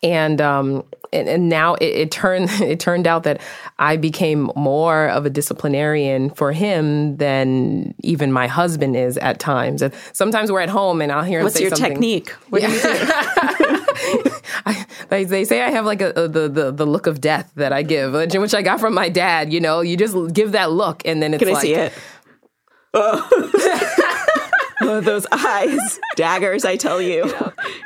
and 0.04 0.42
um 0.42 0.84
and, 1.14 1.30
and 1.30 1.48
now 1.48 1.76
it, 1.76 1.86
it 1.86 2.12
turned 2.12 2.50
it 2.62 2.82
turned 2.82 3.08
out 3.08 3.24
that 3.24 3.40
I 3.80 3.96
became 3.96 4.52
more 4.58 5.08
of 5.08 5.26
a 5.26 5.30
disciplinarian 5.30 6.30
for 6.32 6.52
him 6.52 7.16
than 7.18 7.96
even 8.04 8.34
my 8.34 8.48
husband 8.48 8.98
is 8.98 9.18
at 9.18 9.40
times. 9.40 9.82
And 9.82 9.94
sometimes 10.12 10.52
we're 10.52 10.60
at 10.60 10.70
home 10.70 11.02
and 11.02 11.10
I'll 11.10 11.24
hear 11.24 11.40
him 11.40 11.46
What's 11.46 11.56
say 11.56 11.62
your 11.62 11.70
something. 11.70 11.94
technique? 11.94 12.32
What 12.50 12.62
do 12.64 12.70
you 12.70 12.82
do? 12.82 13.79
I, 14.66 14.86
they, 15.10 15.24
they 15.24 15.44
say 15.46 15.62
I 15.62 15.70
have 15.72 15.86
like 15.86 16.02
a, 16.02 16.10
a 16.12 16.28
the, 16.28 16.48
the 16.48 16.72
the 16.72 16.86
look 16.86 17.08
of 17.08 17.22
death 17.22 17.52
that 17.56 17.74
I 17.74 17.84
give, 17.84 18.14
which, 18.14 18.34
which 18.34 18.54
I 18.54 18.62
got 18.62 18.80
from 18.80 18.94
my 18.94 19.10
dad. 19.10 19.52
You 19.52 19.60
know, 19.60 19.82
you 19.82 19.98
just 19.98 20.34
give 20.34 20.54
that 20.54 20.72
look, 20.72 21.02
and 21.06 21.22
then 21.22 21.34
it's 21.34 21.42
Can 21.42 21.50
I 21.50 21.54
like, 21.54 21.62
see 21.62 21.74
it? 21.74 21.94
Oh. 22.94 23.28
oh, 24.82 25.02
those 25.02 25.26
eyes, 25.32 26.00
daggers! 26.16 26.66
I 26.66 26.76
tell 26.76 27.02
you. 27.02 27.34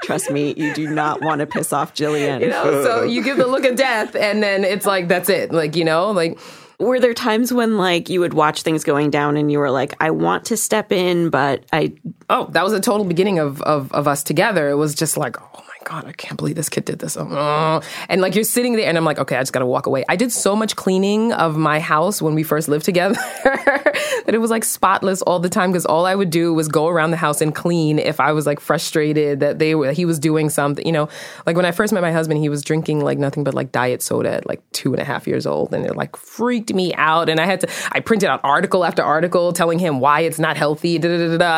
Trust 0.03 0.31
me, 0.31 0.53
you 0.55 0.73
do 0.73 0.89
not 0.89 1.21
want 1.21 1.39
to 1.39 1.47
piss 1.47 1.73
off 1.73 1.93
Jillian. 1.93 2.41
you 2.41 2.49
know, 2.49 2.83
so 2.83 2.99
oh. 2.99 3.03
you 3.03 3.23
give 3.23 3.37
the 3.37 3.47
look 3.47 3.65
of 3.65 3.75
death, 3.75 4.15
and 4.15 4.43
then 4.43 4.63
it's 4.63 4.85
like 4.85 5.07
that's 5.07 5.29
it. 5.29 5.51
Like 5.51 5.75
you 5.75 5.85
know, 5.85 6.11
like 6.11 6.39
Were 6.79 6.99
there 6.99 7.13
times 7.13 7.53
when 7.53 7.77
like 7.77 8.09
you 8.09 8.19
would 8.19 8.33
watch 8.33 8.63
things 8.63 8.83
going 8.83 9.09
down 9.09 9.37
and 9.37 9.51
you 9.51 9.59
were 9.59 9.71
like, 9.71 9.95
I 9.99 10.11
want 10.11 10.45
to 10.45 10.57
step 10.57 10.91
in, 10.91 11.29
but 11.29 11.63
I 11.71 11.93
Oh, 12.29 12.47
that 12.51 12.63
was 12.63 12.73
the 12.73 12.81
total 12.81 13.05
beginning 13.05 13.39
of, 13.39 13.61
of, 13.61 13.91
of 13.93 14.07
us 14.07 14.23
together. 14.23 14.69
It 14.69 14.75
was 14.75 14.95
just 14.95 15.15
like, 15.17 15.39
oh 15.41 15.63
my 15.67 15.72
God, 15.83 16.05
I 16.05 16.11
can't 16.13 16.37
believe 16.37 16.55
this 16.55 16.69
kid 16.69 16.85
did 16.85 16.99
this. 16.99 17.17
Oh. 17.17 17.81
And 18.09 18.21
like 18.21 18.35
you're 18.35 18.43
sitting 18.43 18.75
there 18.75 18.87
and 18.87 18.97
I'm 18.97 19.05
like, 19.05 19.19
okay, 19.19 19.35
I 19.35 19.41
just 19.41 19.53
gotta 19.53 19.65
walk 19.65 19.85
away. 19.85 20.03
I 20.07 20.15
did 20.15 20.31
so 20.31 20.55
much 20.55 20.75
cleaning 20.75 21.33
of 21.33 21.57
my 21.57 21.79
house 21.79 22.21
when 22.21 22.35
we 22.35 22.43
first 22.43 22.67
lived 22.67 22.85
together 22.85 23.15
that 23.43 24.29
it 24.33 24.39
was 24.39 24.51
like 24.51 24.63
spotless 24.63 25.21
all 25.21 25.39
the 25.39 25.49
time 25.49 25.71
because 25.71 25.85
all 25.85 26.05
I 26.05 26.15
would 26.15 26.29
do 26.29 26.53
was 26.53 26.67
go 26.67 26.87
around 26.87 27.11
the 27.11 27.17
house 27.17 27.41
and 27.41 27.53
clean 27.53 27.99
if 27.99 28.19
I 28.19 28.31
was 28.31 28.45
like 28.45 28.59
frustrated 28.59 29.39
that 29.41 29.59
they 29.59 29.75
were 29.75 29.91
he 29.91 30.05
was 30.05 30.19
doing 30.19 30.49
something. 30.49 30.85
You 30.85 30.91
know, 30.91 31.09
like 31.45 31.55
when 31.55 31.65
I 31.65 31.71
first 31.71 31.93
met 31.93 32.01
my 32.01 32.11
husband, 32.11 32.39
he 32.39 32.49
was 32.49 32.63
drinking 32.63 33.01
like 33.01 33.17
nothing 33.17 33.43
but 33.43 33.53
like 33.53 33.71
diet 33.71 34.01
soda 34.01 34.33
at 34.35 34.47
like 34.47 34.61
two 34.71 34.93
and 34.93 35.01
a 35.01 35.05
half 35.05 35.27
years 35.27 35.45
old, 35.45 35.73
and 35.73 35.85
it 35.85 35.95
like 35.95 36.15
freaked 36.15 36.73
me 36.73 36.93
out. 36.95 37.29
And 37.29 37.39
I 37.39 37.45
had 37.45 37.61
to 37.61 37.69
I 37.91 37.99
printed 37.99 38.29
out 38.29 38.41
article 38.43 38.85
after 38.85 39.03
article 39.03 39.53
telling 39.53 39.79
him 39.79 39.99
why 39.99 40.21
it's 40.21 40.39
not 40.39 40.57
healthy, 40.57 40.99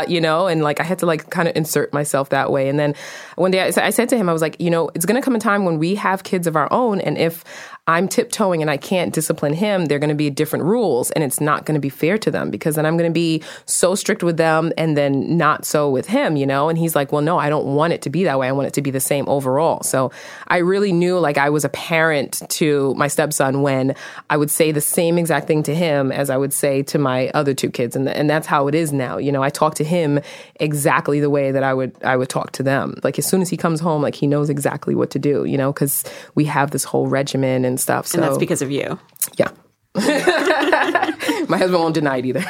you 0.08 0.22
know, 0.22 0.48
and 0.48 0.64
like 0.64 0.80
I 0.80 0.84
had 0.84 1.00
to 1.00 1.06
like 1.06 1.30
kind 1.30 1.48
of 1.48 1.56
insert 1.56 1.94
myself 1.94 2.30
that 2.30 2.52
way. 2.52 2.70
And 2.70 2.80
then 2.80 2.96
one 3.36 3.52
day 3.52 3.62
I, 3.62 3.86
I 3.86 3.90
said 3.90 4.10
to 4.10 4.15
him, 4.18 4.30
I 4.30 4.34
was 4.34 4.42
like, 4.42 4.60
you 4.60 4.70
know, 4.70 4.90
it's 4.96 5.06
going 5.06 5.20
to 5.20 5.24
come 5.24 5.36
a 5.36 5.40
time 5.40 5.66
when 5.66 5.80
we 5.80 5.96
have 5.96 6.24
kids 6.24 6.48
of 6.48 6.56
our 6.56 6.72
own, 6.72 7.02
and 7.02 7.18
if 7.18 7.44
I'm 7.88 8.08
tiptoeing 8.08 8.64
and 8.64 8.72
I 8.72 8.78
can't 8.78 9.14
discipline 9.14 9.54
him, 9.54 9.86
they're 9.86 10.00
going 10.00 10.10
to 10.10 10.16
be 10.16 10.32
different 10.32 10.66
rules 10.66 11.12
and 11.12 11.24
it's 11.24 11.40
not 11.40 11.66
going 11.66 11.76
to 11.76 11.80
be 11.80 11.90
fair 11.90 12.18
to 12.18 12.32
them 12.32 12.50
because 12.50 12.76
then 12.76 12.86
I'm 12.86 12.98
going 12.98 13.10
to 13.10 13.14
be 13.14 13.44
so 13.66 13.94
strict 13.94 14.24
with 14.24 14.38
them 14.38 14.74
and 14.76 14.98
then 14.98 15.38
not 15.38 15.66
so 15.66 15.92
with 15.92 16.08
him, 16.08 16.36
you 16.36 16.48
know? 16.48 16.68
And 16.68 16.80
he's 16.80 16.96
like, 16.96 17.12
well, 17.12 17.22
no, 17.22 17.38
I 17.38 17.48
don't 17.48 17.76
want 17.76 17.94
it 17.94 18.02
to 18.02 18.10
be 18.10 18.24
that 18.24 18.40
way. 18.40 18.48
I 18.48 18.54
want 18.54 18.68
it 18.68 18.74
to 18.74 18.82
be 18.82 18.90
the 18.90 19.00
same 19.00 19.30
overall. 19.30 19.84
So 19.84 20.12
I 20.48 20.58
really 20.58 20.92
knew 20.92 21.20
like 21.20 21.38
I 21.38 21.52
was 21.52 21.64
a 21.64 21.70
parent 21.70 22.42
to 22.50 22.96
my 22.96 23.08
stepson 23.08 23.62
when 23.62 23.94
I 24.32 24.38
would 24.38 24.50
say 24.50 24.72
the 24.72 24.82
same 24.82 25.20
exact 25.20 25.46
thing 25.46 25.62
to 25.64 25.76
him 25.76 26.12
as 26.12 26.32
I 26.32 26.38
would 26.38 26.54
say 26.54 26.82
to 26.84 26.98
my 26.98 27.30
other 27.36 27.54
two 27.54 27.70
kids. 27.70 27.96
And, 27.96 28.10
and 28.10 28.28
that's 28.28 28.48
how 28.48 28.68
it 28.68 28.74
is 28.74 28.92
now. 28.92 29.18
You 29.18 29.32
know, 29.32 29.44
I 29.44 29.52
talk 29.52 29.76
to 29.76 29.84
him 29.84 30.22
exactly 30.56 31.20
the 31.20 31.30
way 31.30 31.52
that 31.52 31.62
I 31.62 31.76
would, 31.76 31.96
I 32.04 32.18
would 32.18 32.30
talk 32.30 32.52
to 32.54 32.64
them. 32.64 32.96
Like 33.04 33.20
as 33.20 33.28
soon 33.28 33.44
as 33.44 33.50
he 33.50 33.58
comes 33.58 33.80
home, 33.80 34.02
like 34.02 34.16
he 34.16 34.26
knows 34.26 34.50
exactly 34.50 34.96
what 34.96 35.12
to 35.12 35.20
do, 35.20 35.46
you 35.46 35.58
know, 35.58 35.72
because 35.72 36.04
we 36.34 36.46
have 36.46 36.72
this 36.72 36.84
whole 36.84 37.06
regimen 37.06 37.64
and 37.64 37.75
stuff. 37.80 38.08
So 38.08 38.18
and 38.18 38.24
that's 38.24 38.38
because 38.38 38.62
of 38.62 38.72
you. 38.72 39.00
Yeah. 39.38 39.50
My 39.96 41.58
husband 41.58 41.74
won't 41.82 41.94
deny 41.94 42.18
it 42.18 42.26
either. 42.26 42.44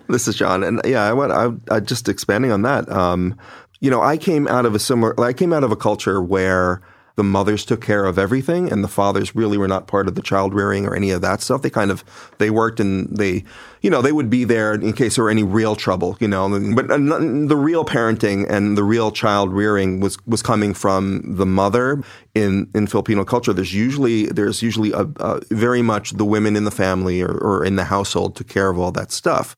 this 0.08 0.26
is 0.26 0.34
John, 0.34 0.64
and 0.64 0.80
yeah, 0.84 1.04
I 1.04 1.12
went. 1.12 1.32
I, 1.32 1.50
I 1.70 1.80
just 1.80 2.08
expanding 2.08 2.50
on 2.50 2.62
that. 2.62 2.90
Um, 2.90 3.38
you 3.80 3.90
know, 3.90 4.02
I 4.02 4.16
came 4.16 4.48
out 4.48 4.66
of 4.66 4.74
a 4.74 4.78
similar. 4.78 5.18
I 5.20 5.32
came 5.32 5.52
out 5.52 5.62
of 5.62 5.70
a 5.70 5.76
culture 5.76 6.20
where 6.20 6.82
the 7.16 7.24
mothers 7.24 7.64
took 7.64 7.80
care 7.80 8.06
of 8.06 8.18
everything 8.18 8.70
and 8.70 8.82
the 8.82 8.88
fathers 8.88 9.36
really 9.36 9.56
were 9.56 9.68
not 9.68 9.86
part 9.86 10.08
of 10.08 10.14
the 10.14 10.22
child 10.22 10.52
rearing 10.52 10.86
or 10.86 10.94
any 10.94 11.10
of 11.10 11.20
that 11.20 11.40
stuff. 11.40 11.62
They 11.62 11.70
kind 11.70 11.90
of, 11.90 12.04
they 12.38 12.50
worked 12.50 12.80
and 12.80 13.16
they, 13.16 13.44
you 13.82 13.90
know, 13.90 14.02
they 14.02 14.12
would 14.12 14.28
be 14.28 14.44
there 14.44 14.74
in 14.74 14.92
case 14.92 15.16
there 15.16 15.24
were 15.24 15.30
any 15.30 15.44
real 15.44 15.76
trouble, 15.76 16.16
you 16.20 16.26
know, 16.26 16.48
but 16.74 16.90
uh, 16.90 16.96
the 16.96 17.56
real 17.56 17.84
parenting 17.84 18.50
and 18.50 18.76
the 18.76 18.82
real 18.82 19.12
child 19.12 19.52
rearing 19.52 20.00
was, 20.00 20.18
was 20.26 20.42
coming 20.42 20.74
from 20.74 21.22
the 21.36 21.46
mother 21.46 22.02
in, 22.34 22.68
in 22.74 22.86
Filipino 22.86 23.24
culture. 23.24 23.52
There's 23.52 23.74
usually, 23.74 24.26
there's 24.26 24.62
usually 24.62 24.92
a, 24.92 25.06
a 25.16 25.40
very 25.50 25.82
much 25.82 26.12
the 26.12 26.24
women 26.24 26.56
in 26.56 26.64
the 26.64 26.70
family 26.70 27.22
or, 27.22 27.30
or 27.30 27.64
in 27.64 27.76
the 27.76 27.84
household 27.84 28.34
took 28.36 28.48
care 28.48 28.70
of 28.70 28.78
all 28.78 28.90
that 28.92 29.12
stuff. 29.12 29.54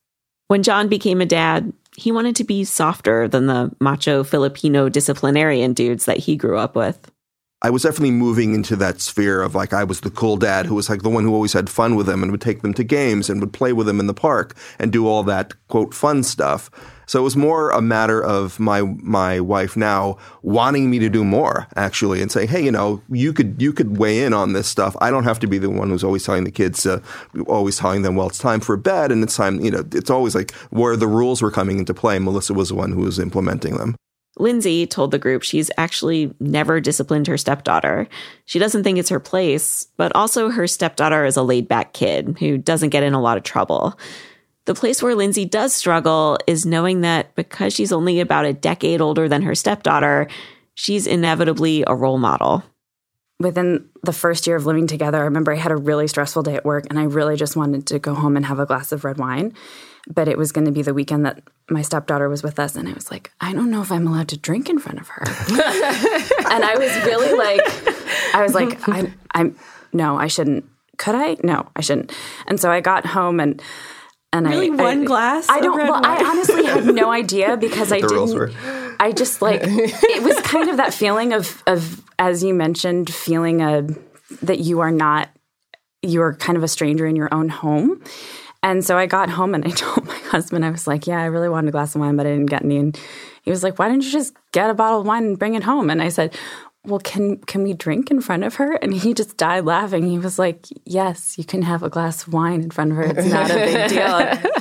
When 0.49 0.63
John 0.63 0.89
became 0.89 1.21
a 1.21 1.27
dad, 1.27 1.73
he 1.97 2.13
wanted 2.13 2.37
to 2.37 2.45
be 2.45 2.65
softer 2.65 3.27
than 3.27 3.47
the 3.47 3.75
macho 3.81 4.23
Filipino 4.23 4.89
disciplinarian 4.89 5.73
dudes 5.73 6.05
that 6.05 6.19
he 6.19 6.37
grew 6.37 6.59
up 6.59 6.77
with. 6.77 7.11
I 7.63 7.71
was 7.71 7.85
definitely 7.85 8.11
moving 8.11 8.55
into 8.55 8.77
that 8.77 9.01
sphere 9.01 9.41
of 9.41 9.55
like 9.55 9.73
I 9.73 9.83
was 9.83 10.01
the 10.01 10.11
cool 10.11 10.37
dad 10.37 10.67
who 10.67 10.75
was 10.75 10.91
like 10.91 11.03
the 11.03 11.09
one 11.09 11.25
who 11.25 11.33
always 11.33 11.55
had 11.55 11.71
fun 11.71 11.97
with 11.97 12.07
them 12.07 12.23
and 12.23 12.31
would 12.31 12.43
take 12.43 12.61
them 12.61 12.75
to 12.75 12.85
games 12.85 13.31
and 13.31 13.41
would 13.41 13.55
play 13.55 13.73
with 13.73 13.87
them 13.87 13.99
in 13.99 14.07
the 14.07 14.15
park 14.15 14.55
and 14.79 14.93
do 14.93 15.07
all 15.07 15.23
that 15.23 15.55
quote 15.69 15.95
fun 15.95 16.23
stuff. 16.23 16.71
So 17.07 17.21
it 17.21 17.23
was 17.23 17.37
more 17.37 17.71
a 17.71 17.81
matter 17.81 18.23
of 18.23 18.61
my 18.61 18.83
my 18.83 19.41
wife 19.41 19.75
now 19.75 20.19
wanting 20.43 20.91
me 20.91 20.99
to 20.99 21.09
do 21.09 21.25
more 21.25 21.67
actually 21.77 22.21
and 22.21 22.31
say, 22.31 22.45
hey, 22.45 22.63
you 22.63 22.71
know, 22.71 23.01
you 23.11 23.33
could 23.33 23.61
you 23.63 23.73
could 23.73 23.97
weigh 23.97 24.23
in 24.23 24.35
on 24.35 24.53
this 24.53 24.69
stuff. 24.69 24.95
I 25.01 25.11
don't 25.11 25.25
have 25.25 25.39
to 25.41 25.47
be 25.47 25.57
the 25.57 25.71
one 25.71 25.89
who's 25.89 26.05
always 26.05 26.25
telling 26.25 26.45
the 26.45 26.51
kids, 26.51 26.85
uh, 26.85 27.01
always 27.47 27.79
telling 27.79 28.03
them, 28.03 28.17
well, 28.17 28.29
it's 28.29 28.39
time 28.39 28.61
for 28.61 28.77
bed 28.77 29.11
and 29.11 29.23
it's 29.23 29.37
time, 29.37 29.61
you 29.61 29.71
know, 29.71 29.85
it's 29.93 30.11
always 30.11 30.35
like 30.35 30.53
where 30.71 30.95
the 30.95 31.09
rules 31.09 31.41
were 31.41 31.51
coming 31.51 31.79
into 31.79 31.95
play. 31.95 32.19
Melissa 32.19 32.53
was 32.53 32.69
the 32.69 32.75
one 32.75 32.93
who 32.93 33.01
was 33.01 33.19
implementing 33.19 33.79
them. 33.79 33.97
Lindsay 34.39 34.87
told 34.87 35.11
the 35.11 35.19
group 35.19 35.43
she's 35.43 35.71
actually 35.79 36.35
never 36.41 36.81
disciplined 36.81 37.27
her 37.27 37.39
stepdaughter. 37.39 38.07
She 38.45 38.59
doesn't 38.59 38.83
think 38.83 38.99
it's 38.99 39.09
her 39.09 39.21
place, 39.21 39.87
but 39.97 40.15
also 40.15 40.51
her 40.51 40.67
stepdaughter 40.67 41.25
is 41.25 41.37
a 41.37 41.43
laid 41.43 41.69
back 41.69 41.93
kid 41.93 42.37
who 42.39 42.59
doesn't 42.59 42.91
get 42.91 43.03
in 43.03 43.15
a 43.15 43.21
lot 43.21 43.39
of 43.39 43.45
trouble. 43.45 43.99
The 44.67 44.75
place 44.75 45.03
where 45.03 45.15
Lindsay 45.15 45.45
does 45.45 45.73
struggle 45.73 46.39
is 46.47 46.67
knowing 46.67 47.01
that 47.01 47.35
because 47.35 47.73
she's 47.73 47.93
only 47.93 48.21
about 48.21 48.45
a 48.45 48.53
decade 48.53 49.01
older 49.01 49.29
than 49.29 49.43
her 49.43 49.55
stepdaughter, 49.55 50.29
she's 50.75 51.07
inevitably 51.07 51.85
a 51.87 51.95
role 51.95 52.19
model. 52.19 52.63
Within 53.39 53.89
the 54.03 54.13
first 54.13 54.47
year 54.47 54.57
of 54.57 54.67
living 54.67 54.87
together, 54.87 55.19
I 55.19 55.25
remember 55.25 55.53
I 55.53 55.57
had 55.57 55.73
a 55.73 55.77
really 55.77 56.09
stressful 56.09 56.43
day 56.43 56.57
at 56.57 56.65
work 56.65 56.87
and 56.91 56.99
I 56.99 57.05
really 57.05 57.37
just 57.37 57.55
wanted 57.55 57.87
to 57.89 57.99
go 57.99 58.15
home 58.15 58.37
and 58.37 58.47
have 58.47 58.59
a 58.59 58.67
glass 58.67 58.93
of 58.93 59.05
red 59.05 59.19
wine 59.19 59.55
but 60.07 60.29
it 60.29 60.39
was 60.39 60.53
going 60.53 60.65
to 60.65 60.71
be 60.71 60.83
the 60.83 60.95
weekend 60.95 61.27
that 61.27 61.43
my 61.69 61.83
stepdaughter 61.83 62.29
was 62.29 62.43
with 62.43 62.59
us 62.59 62.77
and 62.77 62.89
i 62.89 62.93
was 62.93 63.11
like 63.11 63.33
i 63.41 63.53
don't 63.53 63.71
know 63.71 63.83
if 63.83 63.91
i'm 63.91 64.07
allowed 64.07 64.29
to 64.29 64.37
drink 64.37 64.69
in 64.69 64.79
front 64.79 65.01
of 65.01 65.09
her 65.09 65.23
and 65.27 66.65
i 66.65 66.75
was 66.77 66.95
really 67.05 67.37
like 67.37 67.61
i 68.35 68.43
was 68.43 68.55
like 68.55 68.89
i'm 68.89 69.15
i'm 69.33 69.57
no 69.93 70.17
i 70.17 70.27
shouldn't 70.27 70.65
could 70.97 71.15
i 71.15 71.37
no 71.43 71.69
i 71.77 71.81
shouldn't 71.81 72.13
and 72.47 72.61
so 72.61 72.71
i 72.71 72.81
got 72.81 73.05
home 73.05 73.41
and 73.41 73.63
and 74.33 74.47
I 74.47 74.51
really 74.51 74.71
I, 74.71 74.83
one 74.83 75.03
I, 75.03 75.05
glass. 75.05 75.49
I 75.49 75.61
don't. 75.61 75.79
Well, 75.79 75.93
wine? 75.93 76.05
I 76.05 76.25
honestly 76.25 76.65
had 76.65 76.85
no 76.85 77.11
idea 77.23 77.57
because 77.57 77.93
I 77.93 78.01
didn't. 78.01 78.55
I 79.01 79.13
just 79.13 79.41
like 79.41 79.61
it 79.65 80.23
was 80.23 80.39
kind 80.41 80.69
of 80.69 80.77
that 80.77 80.93
feeling 80.93 81.33
of 81.33 81.63
of 81.67 82.03
as 82.19 82.43
you 82.43 82.55
mentioned, 82.55 83.13
feeling 83.13 83.63
a 83.63 83.87
that 84.43 84.59
you 84.59 84.81
are 84.81 84.91
not 84.91 85.31
you 86.03 86.23
are 86.23 86.35
kind 86.35 86.57
of 86.57 86.63
a 86.63 86.69
stranger 86.69 87.07
in 87.07 87.17
your 87.17 87.33
own 87.33 87.49
home, 87.49 88.03
and 88.67 88.85
so 88.85 88.99
I 88.99 89.07
got 89.07 89.31
home 89.31 89.55
and 89.55 89.65
I 89.65 89.71
told 89.77 90.07
my 90.07 90.19
husband, 90.31 90.65
I 90.65 90.71
was 90.71 90.89
like, 90.89 91.07
yeah, 91.07 91.21
I 91.21 91.27
really 91.27 91.49
wanted 91.49 91.69
a 91.69 91.73
glass 91.73 91.95
of 91.95 92.01
wine, 92.01 92.17
but 92.17 92.27
I 92.27 92.31
didn't 92.31 92.47
get 92.47 92.65
any. 92.65 92.79
And 92.79 92.99
he 93.43 93.51
was 93.51 93.63
like, 93.63 93.79
why 93.79 93.89
didn't 93.89 94.05
you 94.05 94.11
just 94.11 94.35
get 94.51 94.71
a 94.71 94.75
bottle 94.75 95.01
of 95.01 95.07
wine 95.07 95.25
and 95.25 95.39
bring 95.39 95.55
it 95.55 95.63
home? 95.63 95.89
And 95.89 96.03
I 96.03 96.09
said, 96.09 96.37
well, 96.85 96.99
can 96.99 97.39
can 97.39 97.63
we 97.63 97.75
drink 97.75 98.11
in 98.11 98.21
front 98.21 98.45
of 98.45 98.57
her? 98.57 98.73
And 98.75 98.93
he 98.93 99.15
just 99.15 99.37
died 99.37 99.65
laughing. 99.65 100.09
He 100.09 100.19
was 100.19 100.39
like, 100.39 100.67
yes, 100.85 101.39
you 101.39 101.45
can 101.45 101.63
have 101.63 101.83
a 101.83 101.89
glass 101.89 102.27
of 102.27 102.33
wine 102.33 102.63
in 102.63 102.71
front 102.71 102.91
of 102.91 102.97
her. 102.99 103.05
It's 103.05 103.29
not 103.29 103.51
a 103.51 103.55
big 103.55 103.89
deal. 103.95 104.53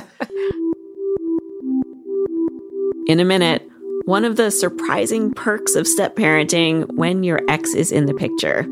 In 3.08 3.20
a 3.20 3.24
minute, 3.24 3.68
one 4.06 4.24
of 4.24 4.36
the 4.36 4.50
surprising 4.50 5.32
perks 5.32 5.74
of 5.74 5.86
step 5.86 6.16
parenting 6.16 6.92
when 6.94 7.22
your 7.22 7.40
ex 7.48 7.74
is 7.74 7.90
in 7.92 8.06
the 8.06 8.14
picture. 8.14 8.66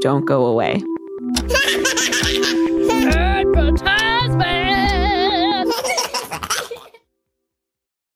Don't 0.00 0.24
go 0.24 0.46
away. 0.46 0.82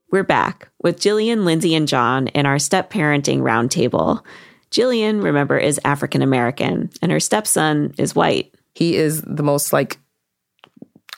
We're 0.10 0.24
back 0.24 0.70
with 0.82 1.02
Jillian, 1.02 1.44
Lindsay, 1.44 1.76
and 1.76 1.86
John 1.86 2.28
in 2.28 2.46
our 2.46 2.60
step 2.60 2.90
parenting 2.90 3.40
roundtable. 3.42 4.24
Jillian, 4.72 5.22
remember, 5.22 5.58
is 5.58 5.82
African 5.84 6.22
American, 6.22 6.90
and 7.02 7.12
her 7.12 7.20
stepson 7.20 7.94
is 7.98 8.16
white. 8.16 8.56
He 8.74 8.96
is 8.96 9.22
the 9.24 9.44
most 9.44 9.74
like 9.74 10.00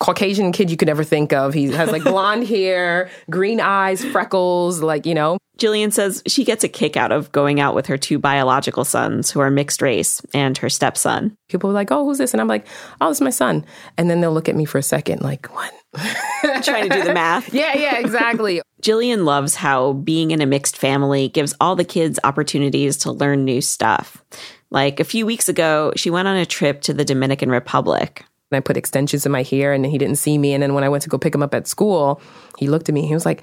Caucasian 0.02 0.52
kid 0.52 0.72
you 0.72 0.78
could 0.78 0.90
ever 0.90 1.04
think 1.04 1.32
of. 1.32 1.54
He 1.54 1.66
has 1.66 1.92
like 1.92 2.04
blonde 2.04 2.48
hair, 2.48 3.12
green 3.30 3.62
eyes, 3.62 4.04
freckles, 4.04 4.82
like, 4.82 5.06
you 5.06 5.14
know. 5.14 5.38
Jillian 5.60 5.94
says 5.94 6.24
she 6.26 6.44
gets 6.44 6.64
a 6.64 6.68
kick 6.68 6.98
out 6.98 7.12
of 7.12 7.32
going 7.32 7.60
out 7.60 7.76
with 7.76 7.86
her 7.86 8.00
two 8.00 8.18
biological 8.18 8.84
sons 8.84 9.30
who 9.30 9.40
are 9.42 9.52
mixed 9.52 9.80
race 9.80 10.20
and 10.34 10.58
her 10.58 10.70
stepson. 10.70 11.38
People 11.50 11.70
are 11.70 11.74
like, 11.74 11.92
oh, 11.92 12.04
who's 12.04 12.18
this? 12.18 12.34
And 12.34 12.42
I'm 12.42 12.48
like, 12.48 12.66
oh, 13.00 13.10
this 13.10 13.18
is 13.18 13.22
my 13.22 13.30
son. 13.30 13.64
And 13.96 14.10
then 14.10 14.22
they'll 14.22 14.34
look 14.34 14.50
at 14.50 14.56
me 14.56 14.66
for 14.66 14.80
a 14.80 14.84
second, 14.84 15.22
like, 15.22 15.46
what? 15.54 15.72
Trying 16.64 16.90
to 16.90 16.96
do 16.96 17.04
the 17.04 17.14
math. 17.14 17.54
yeah, 17.54 17.78
yeah, 17.78 18.00
exactly. 18.00 18.60
Jillian 18.82 19.24
loves 19.24 19.54
how 19.54 19.94
being 19.94 20.32
in 20.32 20.42
a 20.42 20.48
mixed 20.48 20.78
family 20.78 21.30
gives 21.30 21.54
all 21.62 21.76
the 21.76 21.86
kids 21.86 22.20
opportunities 22.24 22.98
to 22.98 23.12
learn 23.12 23.46
new 23.46 23.62
stuff. 23.62 24.24
Like 24.72 25.00
a 25.00 25.04
few 25.04 25.28
weeks 25.28 25.48
ago, 25.48 25.94
she 25.96 26.10
went 26.10 26.28
on 26.28 26.38
a 26.38 26.46
trip 26.46 26.82
to 26.84 26.94
the 26.94 27.06
Dominican 27.06 27.52
Republic. 27.52 28.26
And 28.52 28.58
I 28.58 28.60
put 28.60 28.78
extensions 28.78 29.26
in 29.26 29.32
my 29.32 29.44
hair 29.44 29.74
and 29.74 29.86
he 29.86 29.98
didn't 29.98 30.18
see 30.18 30.38
me. 30.38 30.54
And 30.54 30.62
then 30.62 30.74
when 30.74 30.84
I 30.84 30.90
went 30.90 31.04
to 31.04 31.10
go 31.10 31.18
pick 31.18 31.34
him 31.34 31.42
up 31.42 31.54
at 31.54 31.68
school, 31.68 32.22
he 32.58 32.68
looked 32.68 32.90
at 32.90 32.96
me. 32.96 33.08
He 33.08 33.14
was 33.14 33.26
like, 33.26 33.42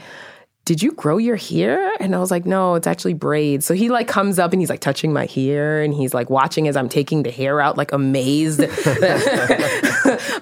did 0.69 0.83
you 0.83 0.93
grow 0.93 1.17
your 1.17 1.37
hair? 1.37 1.91
And 1.99 2.15
I 2.15 2.19
was 2.19 2.31
like, 2.31 2.45
no, 2.45 2.75
it's 2.75 2.87
actually 2.87 3.15
braids. 3.15 3.65
So 3.65 3.73
he 3.73 3.89
like 3.89 4.07
comes 4.07 4.39
up 4.39 4.53
and 4.53 4.61
he's 4.61 4.69
like 4.69 4.81
touching 4.81 5.15
my 5.15 5.25
hair 5.25 5.81
and 5.81 5.95
he's 5.95 6.13
like 6.13 6.29
watching 6.29 6.69
as 6.69 6.77
I'm 6.77 6.91
taking 6.91 7.23
the 7.23 7.31
hair 7.31 7.59
out, 7.59 7.79
like 7.79 7.91
amazed 7.91 8.61
of 8.61 8.69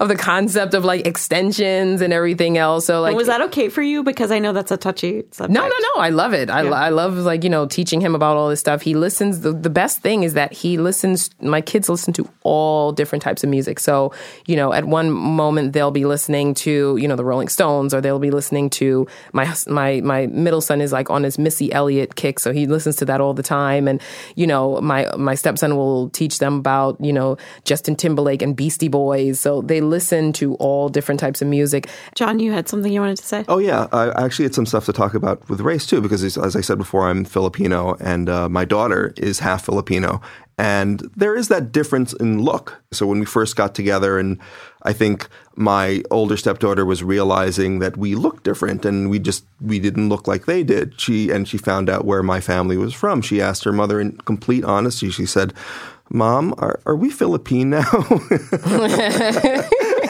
the 0.09 0.16
concept 0.18 0.74
of 0.74 0.85
like 0.85 1.07
extensions 1.07 2.01
and 2.01 2.12
everything 2.12 2.59
else. 2.59 2.87
So 2.87 3.03
like, 3.03 3.11
and 3.11 3.16
was 3.16 3.29
that 3.29 3.41
okay 3.43 3.68
for 3.68 3.83
you? 3.83 4.03
Because 4.03 4.33
I 4.33 4.41
know 4.41 4.53
that's 4.53 4.72
a 4.72 4.77
touchy 4.77 5.22
subject. 5.31 5.55
No, 5.55 5.62
no, 5.62 5.74
no. 5.95 6.01
I 6.03 6.09
love 6.11 6.33
it. 6.33 6.51
I, 6.51 6.62
yeah. 6.62 6.70
I 6.72 6.89
love 6.89 7.18
like 7.18 7.45
you 7.45 7.51
know 7.51 7.66
teaching 7.66 8.01
him 8.01 8.16
about 8.16 8.37
all 8.37 8.49
this 8.49 8.59
stuff. 8.59 8.83
He 8.83 8.95
listens. 8.95 9.43
The, 9.43 9.53
the 9.53 9.70
best 9.70 10.01
thing 10.01 10.24
is 10.24 10.35
that 10.35 10.53
he 10.53 10.77
listens. 10.77 11.31
My 11.41 11.61
kids 11.61 11.89
listen 11.89 12.12
to 12.14 12.29
all 12.43 12.91
different 12.91 13.22
types 13.22 13.45
of 13.45 13.51
music. 13.51 13.79
So 13.79 14.12
you 14.47 14.57
know, 14.57 14.72
at 14.72 14.87
one 14.87 15.12
moment 15.12 15.72
they'll 15.72 15.93
be 15.93 16.05
listening 16.05 16.55
to 16.55 16.97
you 16.97 17.07
know 17.07 17.14
the 17.14 17.24
Rolling 17.24 17.49
Stones, 17.49 17.95
or 17.95 18.01
they'll 18.01 18.18
be 18.18 18.33
listening 18.33 18.70
to 18.70 19.07
my 19.33 19.55
my 19.68 20.01
my 20.01 20.16
my 20.17 20.27
middle 20.29 20.61
son 20.61 20.81
is 20.81 20.93
like 20.93 21.11
on 21.11 21.23
his 21.23 21.39
Missy 21.39 21.73
Elliott 21.73 22.14
kick, 22.17 22.39
so 22.39 22.53
he 22.53 22.67
listens 22.67 22.97
to 22.97 23.05
that 23.05 23.21
all 23.21 23.35
the 23.35 23.43
time. 23.43 23.87
And 23.89 24.01
you 24.35 24.47
know, 24.47 24.81
my 24.81 25.11
my 25.17 25.35
stepson 25.35 25.77
will 25.77 26.09
teach 26.11 26.39
them 26.39 26.55
about 26.59 26.99
you 27.01 27.12
know 27.12 27.37
Justin 27.64 27.97
Timberlake 27.97 28.43
and 28.43 28.57
Beastie 28.57 28.89
Boys, 28.89 29.39
so 29.39 29.62
they 29.62 29.81
listen 29.81 30.33
to 30.35 30.55
all 30.55 30.89
different 30.89 31.21
types 31.21 31.43
of 31.43 31.49
music. 31.49 31.89
John, 32.14 32.39
you 32.39 32.53
had 32.53 32.69
something 32.69 32.93
you 32.93 33.01
wanted 33.01 33.19
to 33.19 33.27
say? 33.27 33.45
Oh 33.49 33.59
yeah, 33.59 33.89
I 33.93 34.25
actually 34.25 34.45
had 34.45 34.55
some 34.55 34.67
stuff 34.67 34.87
to 34.87 34.93
talk 34.93 35.14
about 35.14 35.47
with 35.49 35.61
race 35.61 35.87
too, 35.87 36.01
because 36.01 36.25
as 36.25 36.57
I 36.57 36.61
said 36.61 36.79
before, 36.79 37.09
I'm 37.09 37.25
Filipino, 37.25 37.97
and 38.01 38.29
uh, 38.29 38.49
my 38.49 38.64
daughter 38.64 39.12
is 39.17 39.41
half 39.41 39.64
Filipino, 39.64 40.21
and 40.59 41.00
there 41.14 41.36
is 41.36 41.48
that 41.48 41.70
difference 41.70 42.14
in 42.14 42.42
look. 42.42 42.82
So 42.90 43.07
when 43.07 43.20
we 43.20 43.26
first 43.26 43.57
got 43.57 43.74
together, 43.74 44.18
and 44.18 44.38
I 44.82 44.94
think 44.94 45.28
my 45.54 46.02
older 46.11 46.36
stepdaughter 46.38 46.86
was 46.86 47.02
realizing 47.02 47.80
that 47.80 47.98
we 47.98 48.14
looked 48.14 48.44
different 48.44 48.86
and 48.86 49.11
we 49.11 49.18
just 49.18 49.44
we 49.61 49.78
didn't 49.78 50.09
look 50.09 50.26
like 50.26 50.46
they 50.46 50.64
did. 50.64 50.98
She 50.98 51.30
and 51.30 51.46
she 51.46 51.59
found 51.59 51.90
out 51.90 52.07
where 52.07 52.22
my 52.22 52.40
family 52.40 52.78
was 52.78 52.94
from. 52.94 53.20
She 53.20 53.42
asked 53.42 53.64
her 53.64 53.72
mother 53.72 54.00
in 54.00 54.16
complete 54.18 54.64
honesty. 54.64 55.11
She 55.11 55.26
said, 55.26 55.52
"Mom, 56.09 56.54
are, 56.57 56.80
are 56.86 56.96
we 56.96 57.11
Philippine 57.11 57.68
now?" 57.70 57.90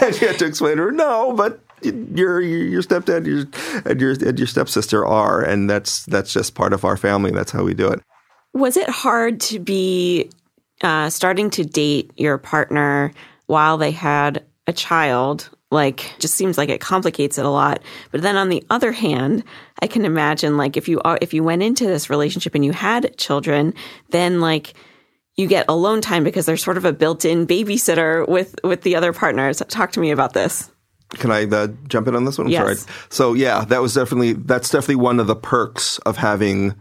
and 0.00 0.14
she 0.14 0.26
had 0.26 0.38
to 0.38 0.46
explain 0.46 0.76
to 0.76 0.84
her, 0.84 0.92
"No, 0.92 1.32
but 1.32 1.58
your 1.82 2.40
your 2.40 2.82
stepdad 2.82 3.26
your, 3.26 3.46
and 3.84 4.00
your 4.00 4.12
and 4.12 4.38
your 4.38 4.46
stepsister 4.46 5.04
are, 5.04 5.42
and 5.42 5.68
that's 5.68 6.04
that's 6.04 6.32
just 6.32 6.54
part 6.54 6.72
of 6.72 6.84
our 6.84 6.96
family. 6.96 7.32
That's 7.32 7.50
how 7.50 7.64
we 7.64 7.74
do 7.74 7.88
it." 7.88 8.00
Was 8.52 8.78
it 8.78 8.88
hard 8.88 9.40
to 9.42 9.58
be 9.58 10.30
uh, 10.82 11.10
starting 11.10 11.50
to 11.50 11.64
date 11.64 12.12
your 12.16 12.38
partner 12.38 13.12
while 13.46 13.76
they 13.78 13.90
had 13.90 14.44
a 14.66 14.72
child? 14.72 15.50
Like, 15.70 16.14
just 16.20 16.34
seems 16.34 16.56
like 16.56 16.68
it 16.68 16.80
complicates 16.80 17.38
it 17.38 17.44
a 17.44 17.50
lot. 17.50 17.82
But 18.12 18.22
then 18.22 18.36
on 18.36 18.48
the 18.48 18.64
other 18.70 18.92
hand, 18.92 19.42
I 19.82 19.88
can 19.88 20.04
imagine 20.04 20.56
like 20.56 20.76
if 20.76 20.88
you 20.88 21.00
are, 21.00 21.18
if 21.20 21.34
you 21.34 21.42
went 21.42 21.62
into 21.62 21.86
this 21.86 22.08
relationship 22.08 22.54
and 22.54 22.64
you 22.64 22.72
had 22.72 23.16
children, 23.18 23.74
then 24.10 24.40
like 24.40 24.74
you 25.36 25.46
get 25.46 25.66
alone 25.68 26.00
time 26.00 26.24
because 26.24 26.46
there's 26.46 26.62
sort 26.62 26.76
of 26.76 26.84
a 26.84 26.92
built-in 26.92 27.46
babysitter 27.46 28.26
with 28.28 28.54
with 28.64 28.82
the 28.82 28.96
other 28.96 29.12
partners. 29.12 29.62
Talk 29.68 29.92
to 29.92 30.00
me 30.00 30.10
about 30.10 30.32
this. 30.32 30.70
Can 31.10 31.30
I 31.30 31.44
uh, 31.44 31.68
jump 31.88 32.08
in 32.08 32.16
on 32.16 32.24
this 32.24 32.38
one? 32.38 32.48
I'm 32.48 32.52
yes. 32.52 32.80
sorry. 32.80 32.94
So 33.10 33.34
yeah, 33.34 33.64
that 33.66 33.82
was 33.82 33.94
definitely 33.94 34.32
that's 34.32 34.70
definitely 34.70 34.96
one 34.96 35.20
of 35.20 35.26
the 35.26 35.36
perks 35.36 35.98
of 35.98 36.16
having 36.16 36.74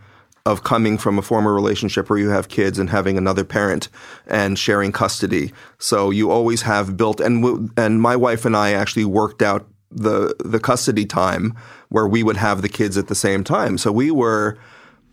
of 0.46 0.64
coming 0.64 0.98
from 0.98 1.18
a 1.18 1.24
former 1.24 1.54
relationship 1.54 2.10
where 2.10 2.20
you 2.20 2.30
have 2.30 2.50
kids 2.50 2.78
and 2.78 2.90
having 2.90 3.18
another 3.18 3.44
parent 3.44 3.90
and 4.28 4.60
sharing 4.60 4.92
custody. 4.92 5.52
So 5.80 6.12
you 6.12 6.30
always 6.30 6.62
have 6.62 6.96
built 6.96 7.20
and 7.20 7.72
and 7.78 8.02
my 8.02 8.16
wife 8.16 8.46
and 8.46 8.56
I 8.56 8.74
actually 8.74 9.06
worked 9.06 9.42
out 9.42 9.68
the 9.90 10.36
the 10.44 10.60
custody 10.60 11.06
time 11.06 11.56
where 11.90 12.08
we 12.08 12.22
would 12.22 12.38
have 12.38 12.62
the 12.62 12.70
kids 12.70 12.98
at 12.98 13.08
the 13.08 13.16
same 13.16 13.44
time. 13.44 13.78
So 13.78 13.92
we 13.92 14.12
were 14.12 14.58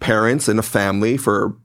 parents 0.00 0.48
in 0.48 0.58
a 0.58 0.62
family 0.62 1.16
for 1.16 1.56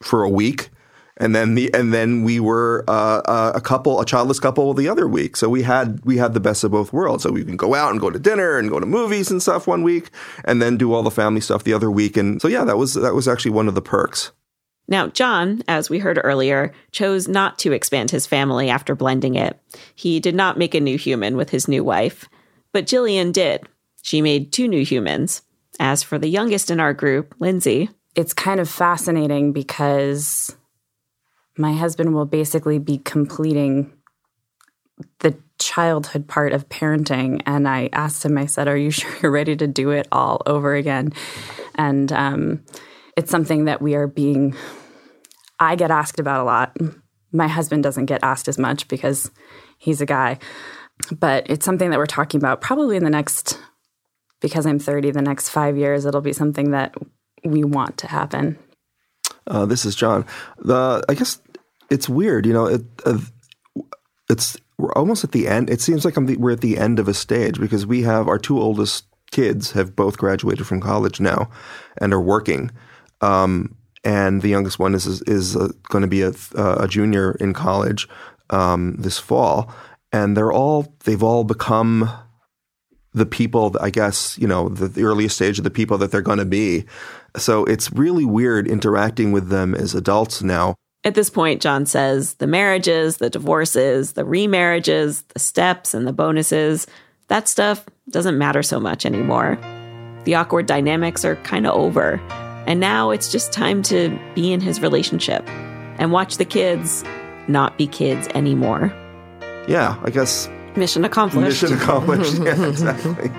for 0.00 0.22
a 0.22 0.28
week 0.28 0.70
and 1.18 1.34
then 1.34 1.54
the 1.54 1.72
and 1.74 1.92
then 1.92 2.22
we 2.22 2.40
were 2.40 2.84
uh, 2.88 3.22
uh, 3.24 3.52
a 3.54 3.60
couple, 3.60 4.00
a 4.00 4.06
childless 4.06 4.40
couple 4.40 4.72
the 4.74 4.88
other 4.88 5.06
week. 5.06 5.36
So 5.36 5.48
we 5.48 5.62
had 5.62 6.04
we 6.04 6.16
had 6.16 6.34
the 6.34 6.40
best 6.40 6.64
of 6.64 6.70
both 6.70 6.92
worlds. 6.92 7.22
So 7.22 7.32
we 7.32 7.44
can 7.44 7.56
go 7.56 7.74
out 7.74 7.90
and 7.90 8.00
go 8.00 8.10
to 8.10 8.18
dinner 8.18 8.58
and 8.58 8.70
go 8.70 8.80
to 8.80 8.86
movies 8.86 9.30
and 9.30 9.42
stuff 9.42 9.66
one 9.66 9.82
week, 9.82 10.10
and 10.44 10.62
then 10.62 10.76
do 10.76 10.92
all 10.92 11.02
the 11.02 11.10
family 11.10 11.40
stuff 11.40 11.64
the 11.64 11.74
other 11.74 11.90
week. 11.90 12.16
And 12.16 12.40
so 12.40 12.48
yeah, 12.48 12.64
that 12.64 12.78
was 12.78 12.94
that 12.94 13.14
was 13.14 13.28
actually 13.28 13.52
one 13.52 13.68
of 13.68 13.74
the 13.74 13.82
perks. 13.82 14.32
Now, 14.88 15.08
John, 15.08 15.62
as 15.68 15.88
we 15.88 16.00
heard 16.00 16.20
earlier, 16.22 16.72
chose 16.90 17.28
not 17.28 17.58
to 17.60 17.72
expand 17.72 18.10
his 18.10 18.26
family 18.26 18.68
after 18.68 18.94
blending 18.94 19.36
it. 19.36 19.58
He 19.94 20.18
did 20.18 20.34
not 20.34 20.58
make 20.58 20.74
a 20.74 20.80
new 20.80 20.98
human 20.98 21.36
with 21.36 21.50
his 21.50 21.68
new 21.68 21.84
wife, 21.84 22.28
but 22.72 22.86
Jillian 22.86 23.32
did. 23.32 23.62
She 24.02 24.20
made 24.20 24.52
two 24.52 24.66
new 24.66 24.84
humans. 24.84 25.42
As 25.78 26.02
for 26.02 26.18
the 26.18 26.28
youngest 26.28 26.70
in 26.70 26.80
our 26.80 26.92
group, 26.92 27.34
Lindsay, 27.38 27.88
it's 28.14 28.34
kind 28.34 28.60
of 28.60 28.68
fascinating 28.68 29.52
because 29.52 30.54
my 31.56 31.72
husband 31.72 32.14
will 32.14 32.24
basically 32.24 32.78
be 32.78 32.98
completing 32.98 33.92
the 35.20 35.36
childhood 35.58 36.28
part 36.28 36.52
of 36.52 36.68
parenting. 36.68 37.42
And 37.46 37.68
I 37.68 37.88
asked 37.92 38.24
him, 38.24 38.38
I 38.38 38.46
said, 38.46 38.68
Are 38.68 38.76
you 38.76 38.90
sure 38.90 39.10
you're 39.22 39.32
ready 39.32 39.56
to 39.56 39.66
do 39.66 39.90
it 39.90 40.08
all 40.12 40.42
over 40.46 40.74
again? 40.74 41.12
And 41.74 42.12
um, 42.12 42.64
it's 43.16 43.30
something 43.30 43.66
that 43.66 43.82
we 43.82 43.94
are 43.94 44.06
being, 44.06 44.54
I 45.58 45.76
get 45.76 45.90
asked 45.90 46.20
about 46.20 46.40
a 46.40 46.44
lot. 46.44 46.76
My 47.32 47.48
husband 47.48 47.82
doesn't 47.82 48.06
get 48.06 48.22
asked 48.22 48.48
as 48.48 48.58
much 48.58 48.88
because 48.88 49.30
he's 49.78 50.00
a 50.00 50.06
guy. 50.06 50.38
But 51.10 51.46
it's 51.48 51.64
something 51.64 51.90
that 51.90 51.98
we're 51.98 52.06
talking 52.06 52.38
about 52.38 52.60
probably 52.60 52.96
in 52.96 53.04
the 53.04 53.10
next, 53.10 53.58
because 54.40 54.66
I'm 54.66 54.78
30, 54.78 55.10
the 55.12 55.22
next 55.22 55.48
five 55.48 55.76
years, 55.76 56.04
it'll 56.04 56.20
be 56.20 56.34
something 56.34 56.72
that 56.72 56.94
we 57.44 57.64
want 57.64 57.96
to 57.98 58.06
happen. 58.06 58.58
Uh, 59.46 59.66
this 59.66 59.84
is 59.84 59.94
John. 59.94 60.24
The 60.58 61.04
I 61.08 61.14
guess 61.14 61.40
it's 61.90 62.08
weird, 62.08 62.46
you 62.46 62.52
know. 62.52 62.66
It, 62.66 62.82
uh, 63.04 63.18
it's 64.28 64.56
we're 64.78 64.92
almost 64.92 65.24
at 65.24 65.32
the 65.32 65.48
end. 65.48 65.70
It 65.70 65.80
seems 65.80 66.04
like 66.04 66.14
the, 66.14 66.36
we're 66.36 66.52
at 66.52 66.60
the 66.60 66.78
end 66.78 66.98
of 66.98 67.08
a 67.08 67.14
stage 67.14 67.60
because 67.60 67.86
we 67.86 68.02
have 68.02 68.28
our 68.28 68.38
two 68.38 68.60
oldest 68.60 69.04
kids 69.30 69.72
have 69.72 69.96
both 69.96 70.18
graduated 70.18 70.66
from 70.66 70.80
college 70.80 71.20
now 71.20 71.50
and 71.98 72.12
are 72.12 72.20
working. 72.20 72.70
Um, 73.20 73.76
and 74.04 74.42
the 74.42 74.48
youngest 74.48 74.78
one 74.78 74.94
is 74.94 75.06
is, 75.06 75.22
is 75.22 75.56
uh, 75.56 75.68
going 75.84 76.02
to 76.02 76.08
be 76.08 76.22
a, 76.22 76.32
a, 76.56 76.88
junior 76.88 77.32
in 77.32 77.52
college 77.52 78.08
um, 78.50 78.96
this 78.96 79.18
fall, 79.18 79.72
and 80.12 80.36
they're 80.36 80.52
all 80.52 80.94
they've 81.04 81.22
all 81.22 81.44
become 81.44 82.10
the 83.14 83.26
people. 83.26 83.76
I 83.80 83.90
guess 83.90 84.38
you 84.38 84.46
know 84.46 84.68
the, 84.68 84.88
the 84.88 85.04
earliest 85.04 85.36
stage 85.36 85.58
of 85.58 85.64
the 85.64 85.70
people 85.70 85.98
that 85.98 86.10
they're 86.10 86.20
going 86.20 86.38
to 86.38 86.44
be. 86.44 86.84
So 87.36 87.64
it's 87.64 87.92
really 87.92 88.24
weird 88.24 88.68
interacting 88.68 89.32
with 89.32 89.48
them 89.48 89.74
as 89.74 89.94
adults 89.94 90.42
now. 90.42 90.74
At 91.04 91.14
this 91.14 91.30
point, 91.30 91.60
John 91.60 91.86
says 91.86 92.34
the 92.34 92.46
marriages, 92.46 93.16
the 93.16 93.30
divorces, 93.30 94.12
the 94.12 94.22
remarriages, 94.22 95.24
the 95.28 95.40
steps, 95.40 95.94
and 95.94 96.06
the 96.06 96.12
bonuses, 96.12 96.86
that 97.28 97.48
stuff 97.48 97.84
doesn't 98.10 98.38
matter 98.38 98.62
so 98.62 98.78
much 98.78 99.04
anymore. 99.04 99.58
The 100.24 100.34
awkward 100.36 100.66
dynamics 100.66 101.24
are 101.24 101.36
kind 101.36 101.66
of 101.66 101.74
over. 101.74 102.20
And 102.66 102.78
now 102.78 103.10
it's 103.10 103.32
just 103.32 103.52
time 103.52 103.82
to 103.84 104.16
be 104.34 104.52
in 104.52 104.60
his 104.60 104.80
relationship 104.80 105.42
and 105.98 106.12
watch 106.12 106.36
the 106.36 106.44
kids 106.44 107.02
not 107.48 107.76
be 107.76 107.88
kids 107.88 108.28
anymore. 108.34 108.94
Yeah, 109.66 109.98
I 110.04 110.10
guess 110.10 110.48
Mission 110.76 111.04
accomplished. 111.04 111.62
mission 111.62 111.76
accomplished. 111.76 112.38
yeah, 112.42 112.66
exactly. 112.66 113.30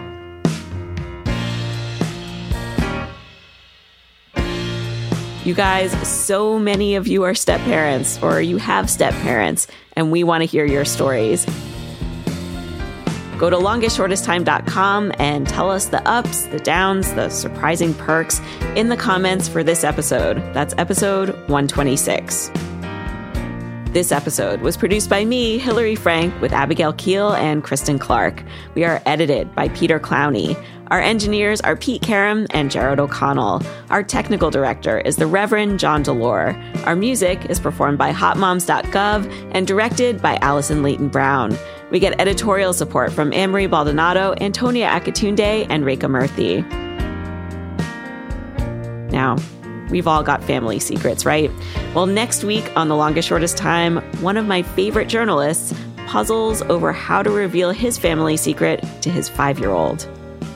You 5.45 5.53
guys, 5.53 5.91
so 6.07 6.57
many 6.57 6.95
of 6.95 7.05
you 7.05 7.23
are 7.23 7.35
step 7.35 7.59
parents 7.61 8.17
or 8.21 8.39
you 8.39 8.57
have 8.57 8.89
step 8.89 9.13
parents, 9.15 9.67
and 9.93 10.09
we 10.09 10.23
want 10.23 10.41
to 10.41 10.45
hear 10.45 10.65
your 10.65 10.85
stories. 10.85 11.45
Go 13.37 13.49
to 13.49 13.57
longestshortesttime.com 13.57 15.11
and 15.19 15.45
tell 15.45 15.69
us 15.69 15.85
the 15.87 16.07
ups, 16.07 16.43
the 16.43 16.59
downs, 16.59 17.11
the 17.13 17.27
surprising 17.29 17.93
perks 17.93 18.39
in 18.77 18.87
the 18.87 18.95
comments 18.95 19.49
for 19.49 19.63
this 19.63 19.83
episode. 19.83 20.37
That's 20.53 20.73
episode 20.77 21.31
126. 21.49 22.49
This 23.93 24.11
episode 24.11 24.61
was 24.61 24.75
produced 24.75 25.07
by 25.07 25.23
me, 25.23 25.59
Hillary 25.59 25.95
Frank, 25.95 26.41
with 26.41 26.51
Abigail 26.51 26.93
Keel 26.93 27.33
and 27.33 27.63
Kristen 27.63 27.99
Clark. 27.99 28.41
We 28.73 28.85
are 28.85 28.99
edited 29.05 29.53
by 29.53 29.69
Peter 29.69 29.99
Clowney. 29.99 30.57
Our 30.87 30.99
engineers 30.99 31.61
are 31.61 31.75
Pete 31.75 32.01
Karam 32.01 32.47
and 32.49 32.71
Jared 32.71 32.99
O'Connell. 32.99 33.61
Our 33.91 34.01
technical 34.01 34.49
director 34.49 34.97
is 34.97 35.17
the 35.17 35.27
Reverend 35.27 35.79
John 35.79 36.03
DeLore. 36.03 36.87
Our 36.87 36.95
music 36.95 37.45
is 37.51 37.59
performed 37.59 37.99
by 37.99 38.11
hotmoms.gov 38.11 39.51
and 39.53 39.67
directed 39.67 40.23
by 40.23 40.37
Allison 40.37 40.81
Leyton-Brown. 40.81 41.55
We 41.91 41.99
get 41.99 42.19
editorial 42.19 42.73
support 42.73 43.13
from 43.13 43.31
Amory 43.31 43.67
Baldonado, 43.67 44.33
Antonia 44.41 44.87
Akatunde, 44.87 45.67
and 45.69 45.85
Reka 45.85 46.07
Murthy. 46.07 46.67
Now, 49.11 49.35
we've 49.93 50.07
all 50.07 50.23
got 50.23 50.43
family 50.43 50.79
secrets, 50.79 51.23
right? 51.23 51.51
Well, 51.93 52.07
next 52.07 52.43
week 52.43 52.65
on 52.75 52.87
The 52.87 52.95
Longest 52.95 53.27
Shortest 53.27 53.57
Time, 53.57 53.97
one 54.23 54.37
of 54.37 54.47
my 54.47 54.63
favorite 54.63 55.07
journalists 55.07 55.71
puzzles 56.07 56.63
over 56.63 56.91
how 56.91 57.21
to 57.21 57.29
reveal 57.29 57.69
his 57.69 57.99
family 57.99 58.35
secret 58.35 58.83
to 59.03 59.11
his 59.11 59.29
five 59.29 59.59
year 59.59 59.69
old. 59.69 60.09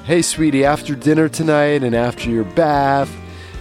Hey, 0.06 0.24
sweetie, 0.24 0.66
after 0.66 0.96
dinner 0.96 1.30
tonight 1.30 1.84
and 1.84 1.96
after 1.96 2.32
your 2.32 2.46
bath 2.46 3.16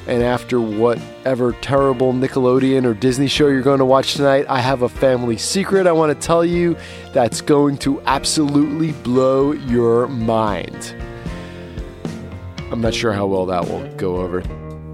and 0.07 0.23
after 0.23 0.59
whatever 0.59 1.53
terrible 1.53 2.15
Nickelodeon 2.15 2.87
or 2.87 2.95
Disney 2.95 3.27
show 3.27 3.49
you're 3.49 3.61
going 3.61 3.81
to 3.81 3.85
watch 3.85 4.15
tonight, 4.15 4.47
I 4.49 4.61
have 4.61 4.81
a 4.81 4.89
family 4.89 5.37
secret 5.37 5.87
I 5.87 5.93
want 5.93 6.19
to 6.19 6.27
tell 6.27 6.43
you 6.43 6.75
that's 7.13 7.43
going 7.43 7.77
to 7.79 8.01
absolutely 8.07 8.93
blow 8.93 9.53
your 9.53 10.07
mind. 10.07 10.97
I'm 12.73 12.81
not 12.81 12.95
sure 12.95 13.13
how 13.13 13.27
well 13.27 13.45
that 13.45 13.69
will 13.69 13.87
go 13.97 14.17
over. 14.17 14.43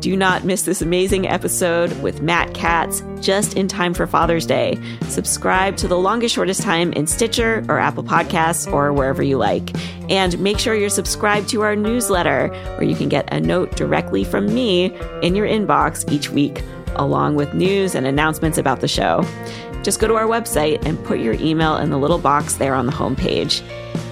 Do 0.02 0.16
not 0.16 0.42
miss 0.42 0.62
this 0.62 0.82
amazing 0.82 1.28
episode 1.28 1.92
with 2.02 2.22
Matt 2.22 2.54
Katz 2.54 3.04
just 3.20 3.54
in 3.54 3.68
time 3.68 3.94
for 3.94 4.04
Father's 4.04 4.44
Day. 4.44 4.76
Subscribe 5.02 5.76
to 5.76 5.86
The 5.86 5.96
Longest 5.96 6.34
Shortest 6.34 6.60
Time 6.60 6.92
in 6.94 7.06
Stitcher 7.06 7.64
or 7.68 7.78
Apple 7.78 8.02
Podcasts 8.02 8.70
or 8.72 8.92
wherever 8.92 9.22
you 9.22 9.38
like. 9.38 9.70
And 10.10 10.36
make 10.40 10.58
sure 10.58 10.74
you're 10.74 10.88
subscribed 10.88 11.48
to 11.50 11.60
our 11.60 11.76
newsletter 11.76 12.48
where 12.48 12.82
you 12.82 12.96
can 12.96 13.08
get 13.08 13.32
a 13.32 13.40
note 13.40 13.76
directly 13.76 14.24
from 14.24 14.52
me 14.52 14.86
in 15.22 15.36
your 15.36 15.46
inbox 15.46 16.10
each 16.10 16.30
week, 16.30 16.64
along 16.96 17.36
with 17.36 17.54
news 17.54 17.94
and 17.94 18.04
announcements 18.04 18.58
about 18.58 18.80
the 18.80 18.88
show. 18.88 19.24
Just 19.84 20.00
go 20.00 20.08
to 20.08 20.16
our 20.16 20.26
website 20.26 20.84
and 20.84 21.02
put 21.04 21.20
your 21.20 21.34
email 21.34 21.76
in 21.76 21.90
the 21.90 21.98
little 21.98 22.18
box 22.18 22.54
there 22.54 22.74
on 22.74 22.86
the 22.86 22.92
homepage. 22.92 23.62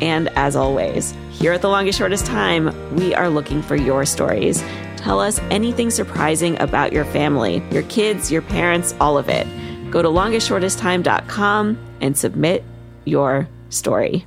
And 0.00 0.28
as 0.36 0.54
always, 0.54 1.16
here 1.32 1.52
at 1.52 1.62
The 1.62 1.68
Longest 1.68 1.98
Shortest 1.98 2.26
Time, 2.26 2.94
we 2.94 3.12
are 3.12 3.28
looking 3.28 3.60
for 3.60 3.74
your 3.74 4.06
stories. 4.06 4.62
Tell 5.00 5.18
us 5.18 5.38
anything 5.50 5.88
surprising 5.90 6.60
about 6.60 6.92
your 6.92 7.06
family, 7.06 7.62
your 7.70 7.84
kids, 7.84 8.30
your 8.30 8.42
parents, 8.42 8.94
all 9.00 9.16
of 9.16 9.30
it. 9.30 9.46
Go 9.90 10.02
to 10.02 10.08
longestshortesttime.com 10.08 11.78
and 12.02 12.18
submit 12.18 12.62
your 13.06 13.48
story. 13.70 14.26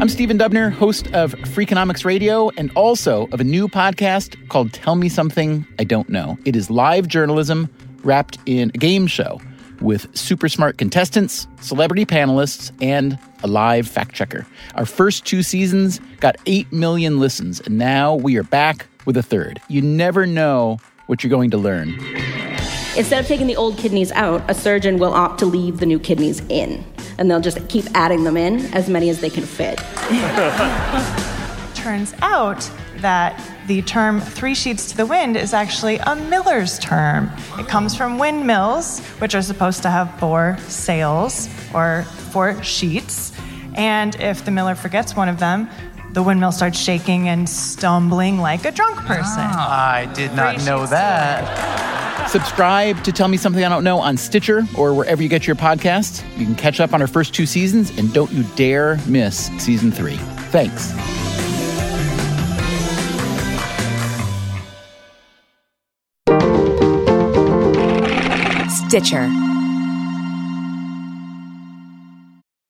I'm 0.00 0.08
Stephen 0.08 0.36
Dubner, 0.36 0.72
host 0.72 1.06
of 1.12 1.32
Freakonomics 1.34 2.04
Radio 2.04 2.50
and 2.56 2.72
also 2.74 3.28
of 3.30 3.40
a 3.40 3.44
new 3.44 3.68
podcast 3.68 4.48
called 4.48 4.72
Tell 4.72 4.96
Me 4.96 5.08
Something 5.08 5.64
I 5.78 5.84
Don't 5.84 6.08
Know. 6.08 6.36
It 6.44 6.56
is 6.56 6.70
live 6.70 7.06
journalism 7.06 7.72
wrapped 8.02 8.36
in 8.46 8.72
a 8.74 8.78
game 8.78 9.06
show 9.06 9.40
with 9.80 10.14
super 10.16 10.48
smart 10.48 10.78
contestants, 10.78 11.46
celebrity 11.60 12.04
panelists, 12.04 12.70
and 12.80 13.18
a 13.42 13.46
live 13.46 13.88
fact 13.88 14.14
checker. 14.14 14.46
Our 14.74 14.86
first 14.86 15.24
two 15.24 15.42
seasons 15.42 16.00
got 16.20 16.36
8 16.46 16.72
million 16.72 17.18
listens, 17.18 17.60
and 17.60 17.78
now 17.78 18.14
we 18.14 18.36
are 18.36 18.42
back 18.42 18.86
with 19.04 19.16
a 19.16 19.22
third. 19.22 19.60
You 19.68 19.82
never 19.82 20.26
know 20.26 20.78
what 21.06 21.22
you're 21.22 21.30
going 21.30 21.50
to 21.50 21.58
learn. 21.58 21.90
Instead 22.96 23.20
of 23.20 23.26
taking 23.26 23.46
the 23.46 23.56
old 23.56 23.78
kidneys 23.78 24.12
out, 24.12 24.42
a 24.50 24.54
surgeon 24.54 24.98
will 24.98 25.14
opt 25.14 25.38
to 25.38 25.46
leave 25.46 25.80
the 25.80 25.86
new 25.86 25.98
kidneys 25.98 26.40
in, 26.48 26.84
and 27.18 27.30
they'll 27.30 27.40
just 27.40 27.66
keep 27.68 27.86
adding 27.94 28.24
them 28.24 28.36
in, 28.36 28.66
as 28.74 28.88
many 28.88 29.08
as 29.08 29.20
they 29.20 29.30
can 29.30 29.44
fit. 29.44 29.78
Turns 31.74 32.14
out 32.20 32.70
that 33.02 33.40
the 33.66 33.82
term 33.82 34.20
three 34.20 34.54
sheets 34.54 34.90
to 34.90 34.96
the 34.96 35.06
wind 35.06 35.36
is 35.36 35.52
actually 35.52 35.98
a 35.98 36.16
miller's 36.16 36.78
term. 36.78 37.30
It 37.58 37.68
comes 37.68 37.94
from 37.94 38.18
windmills, 38.18 39.00
which 39.20 39.34
are 39.34 39.42
supposed 39.42 39.82
to 39.82 39.90
have 39.90 40.18
four 40.18 40.56
sails 40.68 41.48
or 41.74 42.04
four 42.30 42.62
sheets. 42.62 43.32
And 43.74 44.14
if 44.20 44.44
the 44.44 44.50
miller 44.50 44.74
forgets 44.74 45.14
one 45.14 45.28
of 45.28 45.38
them, 45.38 45.68
the 46.12 46.22
windmill 46.22 46.52
starts 46.52 46.78
shaking 46.78 47.28
and 47.28 47.48
stumbling 47.48 48.38
like 48.38 48.64
a 48.64 48.72
drunk 48.72 48.96
person. 48.98 49.24
Ah, 49.38 49.92
I 49.94 50.06
did 50.06 50.34
not 50.34 50.56
Three 50.56 50.66
know 50.66 50.80
sheets 50.80 50.90
that. 50.90 52.28
Subscribe 52.28 53.02
to 53.04 53.12
Tell 53.12 53.28
Me 53.28 53.36
Something 53.36 53.64
I 53.64 53.68
Don't 53.68 53.84
Know 53.84 53.98
on 53.98 54.16
Stitcher 54.16 54.64
or 54.76 54.94
wherever 54.94 55.22
you 55.22 55.28
get 55.28 55.46
your 55.46 55.56
podcasts. 55.56 56.22
You 56.38 56.46
can 56.46 56.54
catch 56.54 56.80
up 56.80 56.92
on 56.92 57.00
our 57.00 57.08
first 57.08 57.34
two 57.34 57.46
seasons, 57.46 57.90
and 57.98 58.12
don't 58.12 58.30
you 58.30 58.44
dare 58.56 58.98
miss 59.06 59.46
season 59.58 59.90
three. 59.90 60.16
Thanks. 60.50 60.92
Stitcher. 68.92 69.26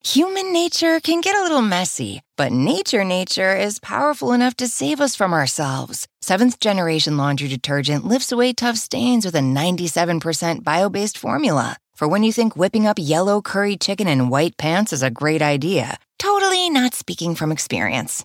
Human 0.05 0.53
nature 0.53 1.01
can 1.01 1.21
get 1.21 1.35
a 1.35 1.43
little 1.43 1.63
messy, 1.63 2.21
but 2.37 2.53
nature 2.53 3.03
nature 3.03 3.57
is 3.57 3.81
powerful 3.81 4.33
enough 4.33 4.55
to 4.59 4.69
save 4.69 5.01
us 5.01 5.17
from 5.17 5.33
ourselves. 5.33 6.07
Seventh 6.21 6.61
generation 6.61 7.17
laundry 7.17 7.49
detergent 7.49 8.07
lifts 8.07 8.31
away 8.31 8.53
tough 8.53 8.77
stains 8.77 9.25
with 9.25 9.35
a 9.35 9.41
97% 9.41 10.63
bio 10.63 10.89
based 10.89 11.19
formula. 11.19 11.77
For 11.97 12.07
when 12.07 12.23
you 12.23 12.33
think 12.33 12.57
whipping 12.57 12.87
up 12.87 12.99
yellow 13.01 13.43
curry 13.43 13.77
chicken 13.77 14.07
in 14.07 14.29
white 14.29 14.57
pants 14.57 14.93
is 14.93 15.03
a 15.03 15.11
great 15.11 15.43
idea, 15.43 15.99
totally 16.21 16.71
not 16.71 16.95
speaking 16.95 17.35
from 17.35 17.51
experience. 17.51 18.25